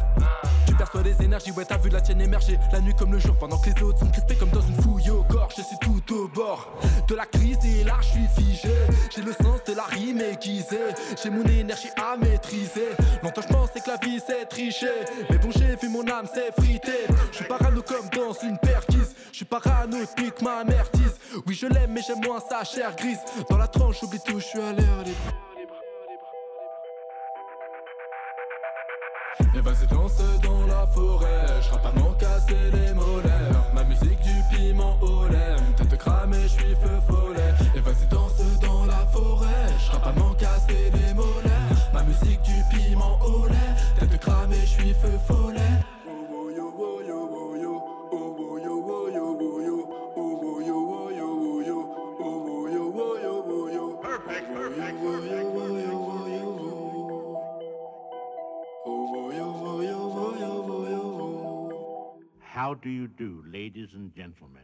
perçois 0.77 1.01
les 1.03 1.21
énergies, 1.21 1.51
ouais, 1.51 1.65
t'as 1.65 1.77
vu 1.77 1.89
la 1.89 2.01
tienne 2.01 2.21
émerger. 2.21 2.59
La 2.71 2.79
nuit 2.79 2.93
comme 2.97 3.11
le 3.11 3.19
jour, 3.19 3.35
pendant 3.37 3.57
que 3.57 3.69
les 3.69 3.83
autres 3.83 3.99
sont 3.99 4.09
crispés 4.09 4.35
comme 4.35 4.49
dans 4.49 4.61
une 4.61 4.81
fouille 4.81 5.09
au 5.09 5.23
corps. 5.23 5.49
Je 5.55 5.61
suis 5.61 5.77
tout 5.81 6.13
au 6.13 6.27
bord 6.27 6.67
de 7.07 7.15
la 7.15 7.25
crise 7.25 7.57
et 7.65 7.83
là, 7.83 7.95
je 8.01 8.07
suis 8.07 8.27
figé. 8.35 8.73
J'ai 9.13 9.21
le 9.21 9.33
sens 9.33 9.63
de 9.65 9.73
la 9.73 9.83
rime 9.83 10.21
aiguisée. 10.21 10.93
J'ai 11.21 11.29
mon 11.29 11.43
énergie 11.43 11.89
à 11.97 12.17
maîtriser. 12.17 12.89
Longtemps, 13.23 13.41
je 13.41 13.53
pensais 13.53 13.79
que 13.79 13.89
la 13.89 13.97
vie 13.97 14.21
c'est 14.25 14.45
tricher. 14.45 15.05
Mais 15.29 15.37
bon, 15.37 15.49
j'ai 15.51 15.75
vu 15.75 15.89
mon 15.89 16.07
âme 16.07 16.27
s'effriter. 16.27 17.07
Je 17.31 17.37
suis 17.37 17.45
parano 17.45 17.81
comme 17.81 18.09
dans 18.09 18.33
une 18.33 18.57
perquise. 18.57 19.15
Je 19.31 19.37
suis 19.37 19.45
parano 19.45 19.97
ma 20.41 20.63
mère 20.63 20.85
dise. 20.93 21.15
Oui, 21.45 21.53
je 21.53 21.67
l'aime, 21.67 21.91
mais 21.91 22.01
j'aime 22.01 22.21
moins 22.23 22.39
sa 22.39 22.63
chair 22.63 22.95
grise. 22.95 23.19
Dans 23.49 23.57
la 23.57 23.67
tranche, 23.67 23.99
j'oublie 24.01 24.19
tout, 24.19 24.39
je 24.39 24.45
suis 24.45 24.61
à 24.61 24.73
l'air 24.73 25.03
libre. 25.03 25.17
Vas-y 29.63 29.87
danse 29.87 30.17
dans 30.43 30.56
la 30.77 30.87
forêt. 30.87 31.61
Je 31.61 31.69
pas 31.69 31.91
m'en 31.99 32.13
casser 32.13 32.71
les 32.71 32.93
molaires 32.93 33.06
How 62.57 62.73
do 62.73 62.89
you 62.89 63.07
do, 63.07 63.43
ladies 63.53 63.89
and 63.93 64.11
gentlemen? 64.15 64.63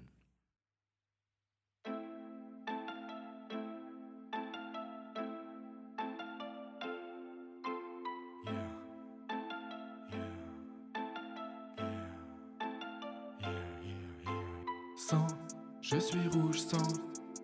Je 15.81 15.99
suis 15.99 16.27
rouge 16.29 16.57
sang, 16.57 16.77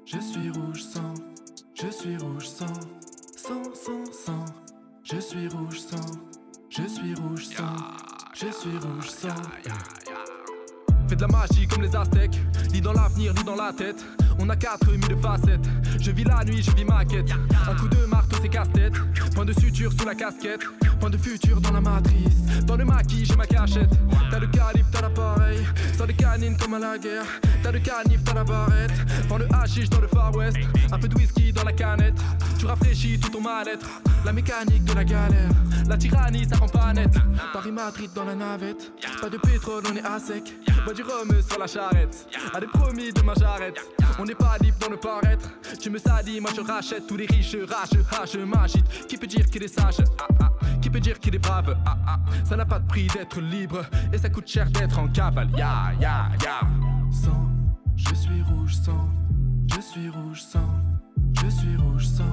je 0.04 0.20
suis 0.20 0.50
rouge 0.50 0.82
sang, 0.82 1.14
je 1.76 1.92
suis 1.92 2.18
rouge 2.18 2.48
sang, 2.48 2.74
sang, 3.38 3.76
sang, 3.76 4.06
sang, 4.12 4.46
je 5.04 5.20
suis 5.20 5.48
rouge 5.48 5.80
sang, 5.80 6.12
je 6.70 6.88
suis 6.88 7.14
rouge 7.14 7.46
sang, 7.46 7.78
je 8.34 8.48
suis 8.52 8.78
rouge 8.80 9.10
sang. 9.10 9.99
Fais 11.10 11.16
de 11.16 11.22
la 11.22 11.28
magie 11.28 11.66
comme 11.66 11.82
les 11.82 11.96
Aztèques, 11.96 12.40
lis 12.72 12.82
dans 12.82 12.94
l'avenir, 12.94 13.34
lis 13.34 13.44
dans 13.44 13.56
la 13.56 13.74
tête. 13.74 14.06
On 14.40 14.50
a 14.50 14.56
4000 14.56 15.18
facettes, 15.22 15.68
je 16.00 16.12
vis 16.12 16.24
la 16.24 16.44
nuit, 16.46 16.64
je 16.64 16.72
vis 16.72 16.86
ma 16.86 17.04
quête. 17.04 17.30
Un 17.70 17.76
coup 17.76 17.88
de 17.88 18.06
marteau, 18.06 18.38
c'est 18.42 18.50
casse-tête. 18.50 18.94
Point 19.36 19.46
de 19.46 19.54
suture 19.54 19.92
sous 19.92 20.06
la 20.06 20.16
casquette, 20.16 20.62
point 21.00 21.10
de 21.10 21.18
futur 21.18 21.60
dans 21.62 21.72
la 21.72 21.82
matrice. 21.82 22.40
Dans 22.66 22.78
le 22.78 22.86
maquis, 22.86 23.26
j'ai 23.26 23.36
ma 23.36 23.46
cachette. 23.46 23.90
T'as 24.32 24.40
le 24.40 24.48
calibre, 24.48 24.88
t'as 24.92 25.02
l'appareil. 25.02 25.60
Sans 25.98 26.06
les 26.06 26.14
canines 26.14 26.56
comme 26.58 26.74
à 26.76 26.80
la 26.80 26.98
guerre. 26.98 27.26
T'as 27.64 27.72
le 27.72 27.80
canif, 27.80 28.24
t'as 28.24 28.34
la 28.34 28.44
barrette. 28.44 28.92
Prends 29.28 29.38
le 29.38 29.48
hashish 29.54 29.90
dans 29.90 30.00
le 30.00 30.08
Far 30.08 30.36
West. 30.36 30.58
Un 30.92 31.00
peu 31.00 31.08
de 31.08 31.16
whisky 31.16 31.52
dans 31.52 31.64
la 31.64 31.74
canette. 31.74 32.20
Tu 32.58 32.66
rafraîchis 32.66 33.20
tout 33.20 33.30
ton 33.30 33.42
mal-être. 33.42 33.88
La 34.26 34.32
mécanique 34.32 34.86
de 34.86 34.94
la 34.94 35.04
galère. 35.04 35.50
La 35.88 35.98
tyrannie, 35.98 36.46
ça 36.46 36.58
rend 36.58 36.68
pas 36.68 36.94
net. 36.94 37.14
Paris-Madrid 37.54 38.12
dans 38.14 38.26
la 38.26 38.36
navette. 38.36 38.92
Pas 39.22 39.30
de 39.30 39.38
pétrole, 39.38 39.84
on 39.92 39.96
est 39.96 40.06
à 40.06 40.20
sec. 40.20 40.54
Bois 40.86 40.94
du 40.94 41.02
rhum 41.02 41.30
sur 41.42 41.60
la 41.60 41.68
charrette. 41.68 42.28
Allez, 42.54 42.68
promis, 42.68 43.12
demain 43.12 43.34
j'arrête. 43.40 43.80
On 44.20 44.26
n'est 44.30 44.36
pas 44.36 44.58
libre 44.62 44.78
dans 44.80 44.90
le 44.90 44.98
paraître. 44.98 45.50
Tu 45.80 45.90
me 45.90 45.98
salis, 45.98 46.40
moi 46.40 46.52
je 46.56 46.62
rachète 46.62 47.08
tous 47.08 47.18
les 47.18 47.26
riches 47.26 47.56
rageux. 47.68 48.06
Ah, 48.12 48.26
je 48.32 48.40
m'agite. 48.40 48.86
Qui 49.08 49.18
peut 49.18 49.28
dire 49.28 49.46
qu'il 49.50 49.64
est 49.64 49.68
sage? 49.68 50.04
Ah, 50.20 50.28
ah. 50.42 50.50
Qui 50.82 50.90
peut 50.90 51.00
dire 51.00 51.20
qu'il 51.20 51.34
est 51.36 51.40
brave? 51.40 51.76
Ah, 51.86 51.98
ah. 52.08 52.20
Ça 52.44 52.56
n'a 52.56 52.66
pas 52.66 52.80
de 52.80 52.88
prix 52.88 53.08
d'être 53.08 53.40
libre. 53.42 53.84
Et 54.14 54.18
ça 54.18 54.30
coûte 54.30 54.48
cher 54.48 54.70
d'être 54.70 55.00
en 55.00 55.08
cavale. 55.08 55.50
Ya, 55.58 55.94
ya, 56.00 56.30
ya. 56.44 56.60
Sang, 57.12 57.50
je 57.96 58.14
suis 58.14 58.42
rouge 58.44 58.76
sang. 58.76 59.10
Je 59.68 59.82
suis 59.82 60.10
rouge 60.10 60.42
sang. 60.42 60.70
Je 61.42 61.50
suis 61.50 61.76
rouge 61.78 62.06
sang. 62.06 62.24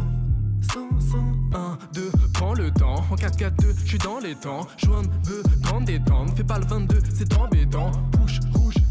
100, 0.73 1.01
100, 1.01 1.19
1, 1.55 1.79
2, 1.95 2.11
prends 2.35 2.55
le 2.55 2.71
temps. 2.73 3.05
En 3.11 3.17
4, 3.17 3.37
4, 3.37 3.57
2, 3.57 3.75
je 3.85 3.89
suis 3.89 3.99
dans 3.99 4.19
les 4.19 4.35
temps. 4.35 4.67
Joint 4.77 5.03
veux 5.25 5.43
grande 5.63 5.85
détente. 5.85 6.37
Fais 6.37 6.45
pas 6.45 6.59
le 6.59 6.67
22, 6.67 6.99
c'est 7.15 7.37
embêtant. 7.39 7.93
Rouge, 8.19 8.41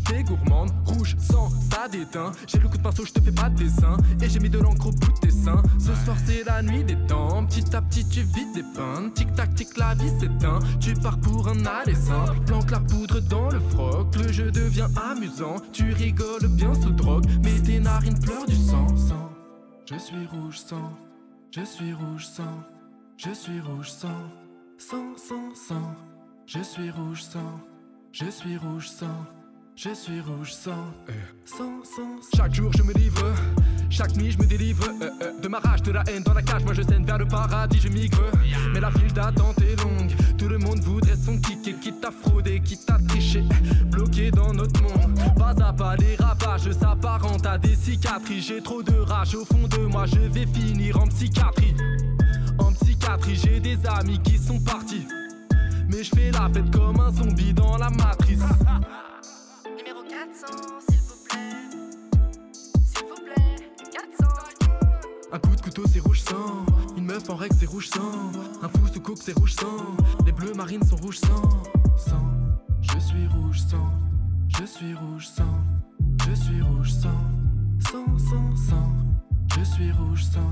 t'es 0.05 0.23
gourmande. 0.23 0.71
Rouge, 0.85 1.15
sang, 1.19 1.49
ça 1.71 1.87
déteint. 1.87 2.31
J'ai 2.47 2.59
le 2.59 2.67
coup 2.67 2.77
de 2.77 2.83
pinceau, 2.83 3.05
je 3.05 3.11
te 3.11 3.21
fais 3.21 3.31
pas 3.31 3.49
de 3.49 3.55
dessin. 3.55 3.97
Et 4.21 4.29
j'ai 4.29 4.39
mis 4.39 4.49
de 4.49 4.59
l'encre 4.59 4.87
au 4.87 4.91
bout 4.91 5.11
de 5.11 5.19
tes 5.19 5.31
seins. 5.31 5.61
Ce 5.79 5.93
soir, 6.05 6.17
c'est 6.25 6.43
la 6.43 6.61
nuit 6.61 6.83
des 6.83 6.97
temps. 7.07 7.45
Petit 7.45 7.75
à 7.75 7.81
petit, 7.81 8.07
tu 8.07 8.21
vides 8.21 8.53
des 8.53 8.63
pains. 8.75 9.09
Tic 9.13 9.33
tac, 9.35 9.53
tic, 9.55 9.77
la 9.77 9.93
vie 9.95 10.11
s'éteint. 10.19 10.59
Tu 10.79 10.93
pars 10.93 11.19
pour 11.19 11.47
un 11.47 11.65
aller 11.65 11.95
simple. 11.95 12.39
Planque 12.45 12.71
la 12.71 12.79
poudre 12.79 13.19
dans 13.21 13.49
le 13.49 13.59
froc. 13.59 14.15
Le 14.15 14.31
jeu 14.31 14.51
devient 14.51 14.87
amusant. 15.11 15.55
Tu 15.73 15.91
rigoles 15.91 16.47
bien 16.49 16.73
sous 16.75 16.91
drogue. 16.91 17.25
Mais 17.43 17.59
tes 17.61 17.79
narines 17.79 18.19
pleurent 18.19 18.45
du 18.45 18.55
sang. 18.55 18.87
sang. 18.95 19.31
Je 19.89 19.97
suis 19.97 20.25
rouge 20.27 20.59
sang. 20.59 20.91
Je 21.55 21.63
suis 21.63 21.93
rouge 21.93 22.25
sang, 22.25 22.63
je 23.15 23.33
suis 23.33 23.61
rouge 23.61 23.89
sang, 23.89 24.29
sang, 24.77 25.15
sang, 25.15 25.55
sang. 25.55 25.95
Je 26.45 26.61
suis 26.61 26.91
rouge 26.91 27.21
sang, 27.21 27.61
je 28.11 28.29
suis 28.29 28.57
rouge 28.57 28.89
sang, 28.89 29.25
je 29.75 29.93
suis 29.93 30.21
rouge 30.21 30.53
sang, 30.53 30.93
sang, 31.43 31.81
sang. 31.83 32.15
Chaque 32.35 32.53
jour 32.53 32.71
je 32.77 32.81
me 32.81 32.93
livre, 32.93 33.25
chaque 33.89 34.15
nuit 34.15 34.31
je 34.31 34.37
me 34.37 34.45
délivre 34.45 34.85
euh, 35.01 35.09
euh, 35.21 35.41
de 35.41 35.47
ma 35.47 35.59
rage, 35.59 35.81
de 35.83 35.91
la 35.91 36.03
haine 36.07 36.23
dans 36.23 36.33
la 36.33 36.41
cage. 36.41 36.63
Moi 36.63 36.73
je 36.73 36.81
scène 36.81 37.05
vers 37.05 37.17
le 37.17 37.27
paradis, 37.27 37.79
je 37.79 37.89
migre. 37.89 38.21
Mais 38.73 38.79
la 38.79 38.89
file 38.91 39.11
d'attente 39.11 39.61
est 39.61 39.75
longue, 39.81 40.13
tout 40.37 40.47
le 40.47 40.57
monde 40.57 40.79
voudrait 40.79 41.15
son 41.15 41.37
kick, 41.39 41.79
quitte 41.79 42.03
à 42.05 42.11
frauder, 42.11 42.61
quitte 42.61 42.89
à 42.89 42.97
tricher, 43.07 43.43
bloqué 43.91 44.31
dans 44.31 44.53
notre 44.53 44.81
monde. 44.81 45.19
Pas 45.37 45.55
à 45.61 45.73
pas 45.73 45.95
les 45.97 46.15
ravages 46.15 46.71
s'apparentent 46.71 47.45
à 47.45 47.57
des 47.57 47.75
cicatrices. 47.75 48.47
J'ai 48.47 48.61
trop 48.61 48.81
de 48.81 48.95
rage 48.95 49.35
au 49.35 49.45
fond 49.45 49.67
de 49.67 49.85
moi, 49.85 50.05
je 50.05 50.19
vais 50.19 50.45
finir 50.45 51.01
en 51.01 51.07
psychiatrie. 51.07 51.75
En 52.59 52.71
psychiatrie, 52.71 53.35
j'ai 53.35 53.59
des 53.59 53.77
amis 53.87 54.19
qui 54.23 54.37
sont 54.37 54.59
partis. 54.59 55.05
Mais 55.89 56.03
je 56.03 56.09
fais 56.15 56.31
la 56.31 56.49
fête 56.49 56.71
comme 56.71 56.99
un 56.99 57.11
zombie 57.11 57.53
dans 57.53 57.77
la 57.77 57.89
matrice. 57.89 58.39
Un 65.35 65.39
coup 65.39 65.53
de 65.53 65.59
couteau 65.59 65.83
c'est 65.91 65.99
rouge 65.99 66.21
sang, 66.21 66.65
une 66.95 67.03
meuf 67.03 67.29
en 67.29 67.35
règle 67.35 67.53
c'est 67.59 67.65
rouge 67.65 67.89
sang, 67.89 68.31
un 68.61 68.69
fou 68.69 68.87
sous 68.87 69.01
coke 69.01 69.17
c'est 69.21 69.37
rouge 69.37 69.51
sang, 69.51 69.97
les 70.25 70.31
bleus 70.31 70.53
marines 70.53 70.85
sont 70.85 70.95
rouge 70.95 71.17
sang, 71.17 71.41
sang. 71.97 72.31
Je 72.79 72.97
suis 72.99 73.27
rouge 73.27 73.59
sang, 73.59 73.91
je 74.47 74.63
suis 74.63 74.93
rouge 74.93 75.27
sang, 75.27 75.59
je 76.25 76.33
suis 76.35 76.61
rouge 76.61 76.89
sang, 76.89 77.09
sang, 77.81 78.17
sang, 78.17 78.55
sang. 78.55 78.93
Je 79.57 79.63
suis 79.65 79.91
rouge 79.91 80.23
sang, 80.23 80.51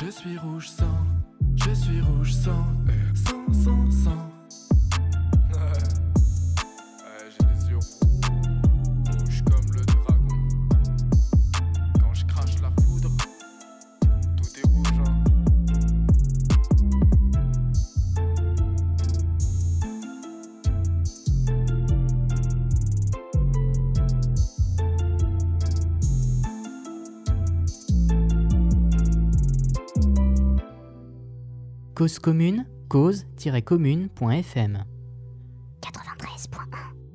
je 0.00 0.08
suis 0.08 0.38
rouge 0.38 0.68
sang, 0.68 0.84
je 1.56 1.74
suis 1.74 2.00
rouge 2.00 2.32
sang, 2.32 2.66
sang, 3.16 3.52
sang, 3.52 3.90
sang. 3.90 4.33
Cause 32.04 32.18
commune, 32.18 32.66
cause-commune.fm. 32.90 34.84
93.1. 35.80 36.56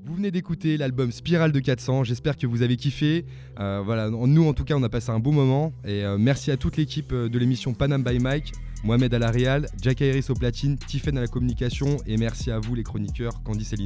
Vous 0.03 0.15
venez 0.15 0.31
d'écouter 0.31 0.77
l'album 0.77 1.11
Spirale 1.11 1.51
de 1.51 1.59
400, 1.59 2.05
j'espère 2.05 2.37
que 2.37 2.47
vous 2.47 2.63
avez 2.63 2.75
kiffé. 2.75 3.27
Euh, 3.59 3.83
voilà, 3.85 4.09
nous 4.09 4.47
en 4.47 4.53
tout 4.53 4.63
cas 4.63 4.73
on 4.73 4.81
a 4.81 4.89
passé 4.89 5.11
un 5.11 5.19
beau 5.19 5.29
moment 5.29 5.73
et 5.85 6.03
euh, 6.03 6.17
merci 6.17 6.49
à 6.49 6.57
toute 6.57 6.75
l'équipe 6.75 7.11
euh, 7.11 7.29
de 7.29 7.37
l'émission 7.37 7.75
Panam 7.75 8.01
by 8.03 8.17
Mike. 8.17 8.51
Mohamed 8.83 9.13
à 9.13 9.19
la 9.19 9.31
Réal, 9.31 9.67
Jack 9.81 9.99
Iris 10.01 10.29
au 10.29 10.33
platine, 10.33 10.77
Tiffen 10.77 11.17
à 11.17 11.21
la 11.21 11.27
communication 11.27 11.97
et 12.05 12.17
merci 12.17 12.49
à 12.49 12.59
vous 12.59 12.75
les 12.75 12.83
chroniqueurs 12.83 13.43
Candice 13.43 13.73
et. 13.73 13.77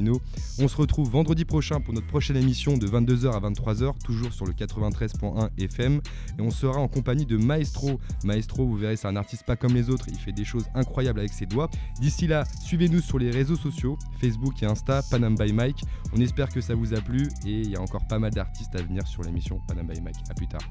On 0.58 0.68
se 0.68 0.76
retrouve 0.76 1.10
vendredi 1.10 1.44
prochain 1.44 1.80
pour 1.80 1.94
notre 1.94 2.06
prochaine 2.06 2.36
émission 2.36 2.76
de 2.76 2.86
22h 2.86 3.32
à 3.32 3.40
23h, 3.40 3.94
toujours 4.04 4.32
sur 4.32 4.46
le 4.46 4.52
93.1 4.52 5.50
FM 5.58 6.00
et 6.38 6.42
on 6.42 6.50
sera 6.50 6.78
en 6.78 6.88
compagnie 6.88 7.26
de 7.26 7.36
Maestro. 7.36 7.98
Maestro, 8.24 8.66
vous 8.66 8.76
verrez, 8.76 8.96
c'est 8.96 9.08
un 9.08 9.16
artiste 9.16 9.44
pas 9.44 9.56
comme 9.56 9.74
les 9.74 9.90
autres, 9.90 10.06
il 10.08 10.16
fait 10.16 10.32
des 10.32 10.44
choses 10.44 10.66
incroyables 10.74 11.18
avec 11.18 11.32
ses 11.32 11.46
doigts. 11.46 11.70
D'ici 12.00 12.26
là, 12.26 12.44
suivez-nous 12.64 13.00
sur 13.00 13.18
les 13.18 13.30
réseaux 13.30 13.56
sociaux, 13.56 13.98
Facebook 14.20 14.62
et 14.62 14.66
Insta, 14.66 15.02
Panam 15.10 15.34
by 15.36 15.52
Mike. 15.52 15.82
On 16.16 16.20
espère 16.20 16.48
que 16.48 16.60
ça 16.60 16.74
vous 16.74 16.94
a 16.94 17.00
plu 17.00 17.28
et 17.46 17.60
il 17.60 17.70
y 17.70 17.76
a 17.76 17.80
encore 17.80 18.06
pas 18.06 18.18
mal 18.18 18.30
d'artistes 18.30 18.74
à 18.76 18.82
venir 18.82 19.06
sur 19.06 19.22
l'émission 19.22 19.60
Panam 19.66 19.86
by 19.86 20.00
Mike. 20.00 20.16
A 20.30 20.34
plus 20.34 20.48
tard. 20.48 20.62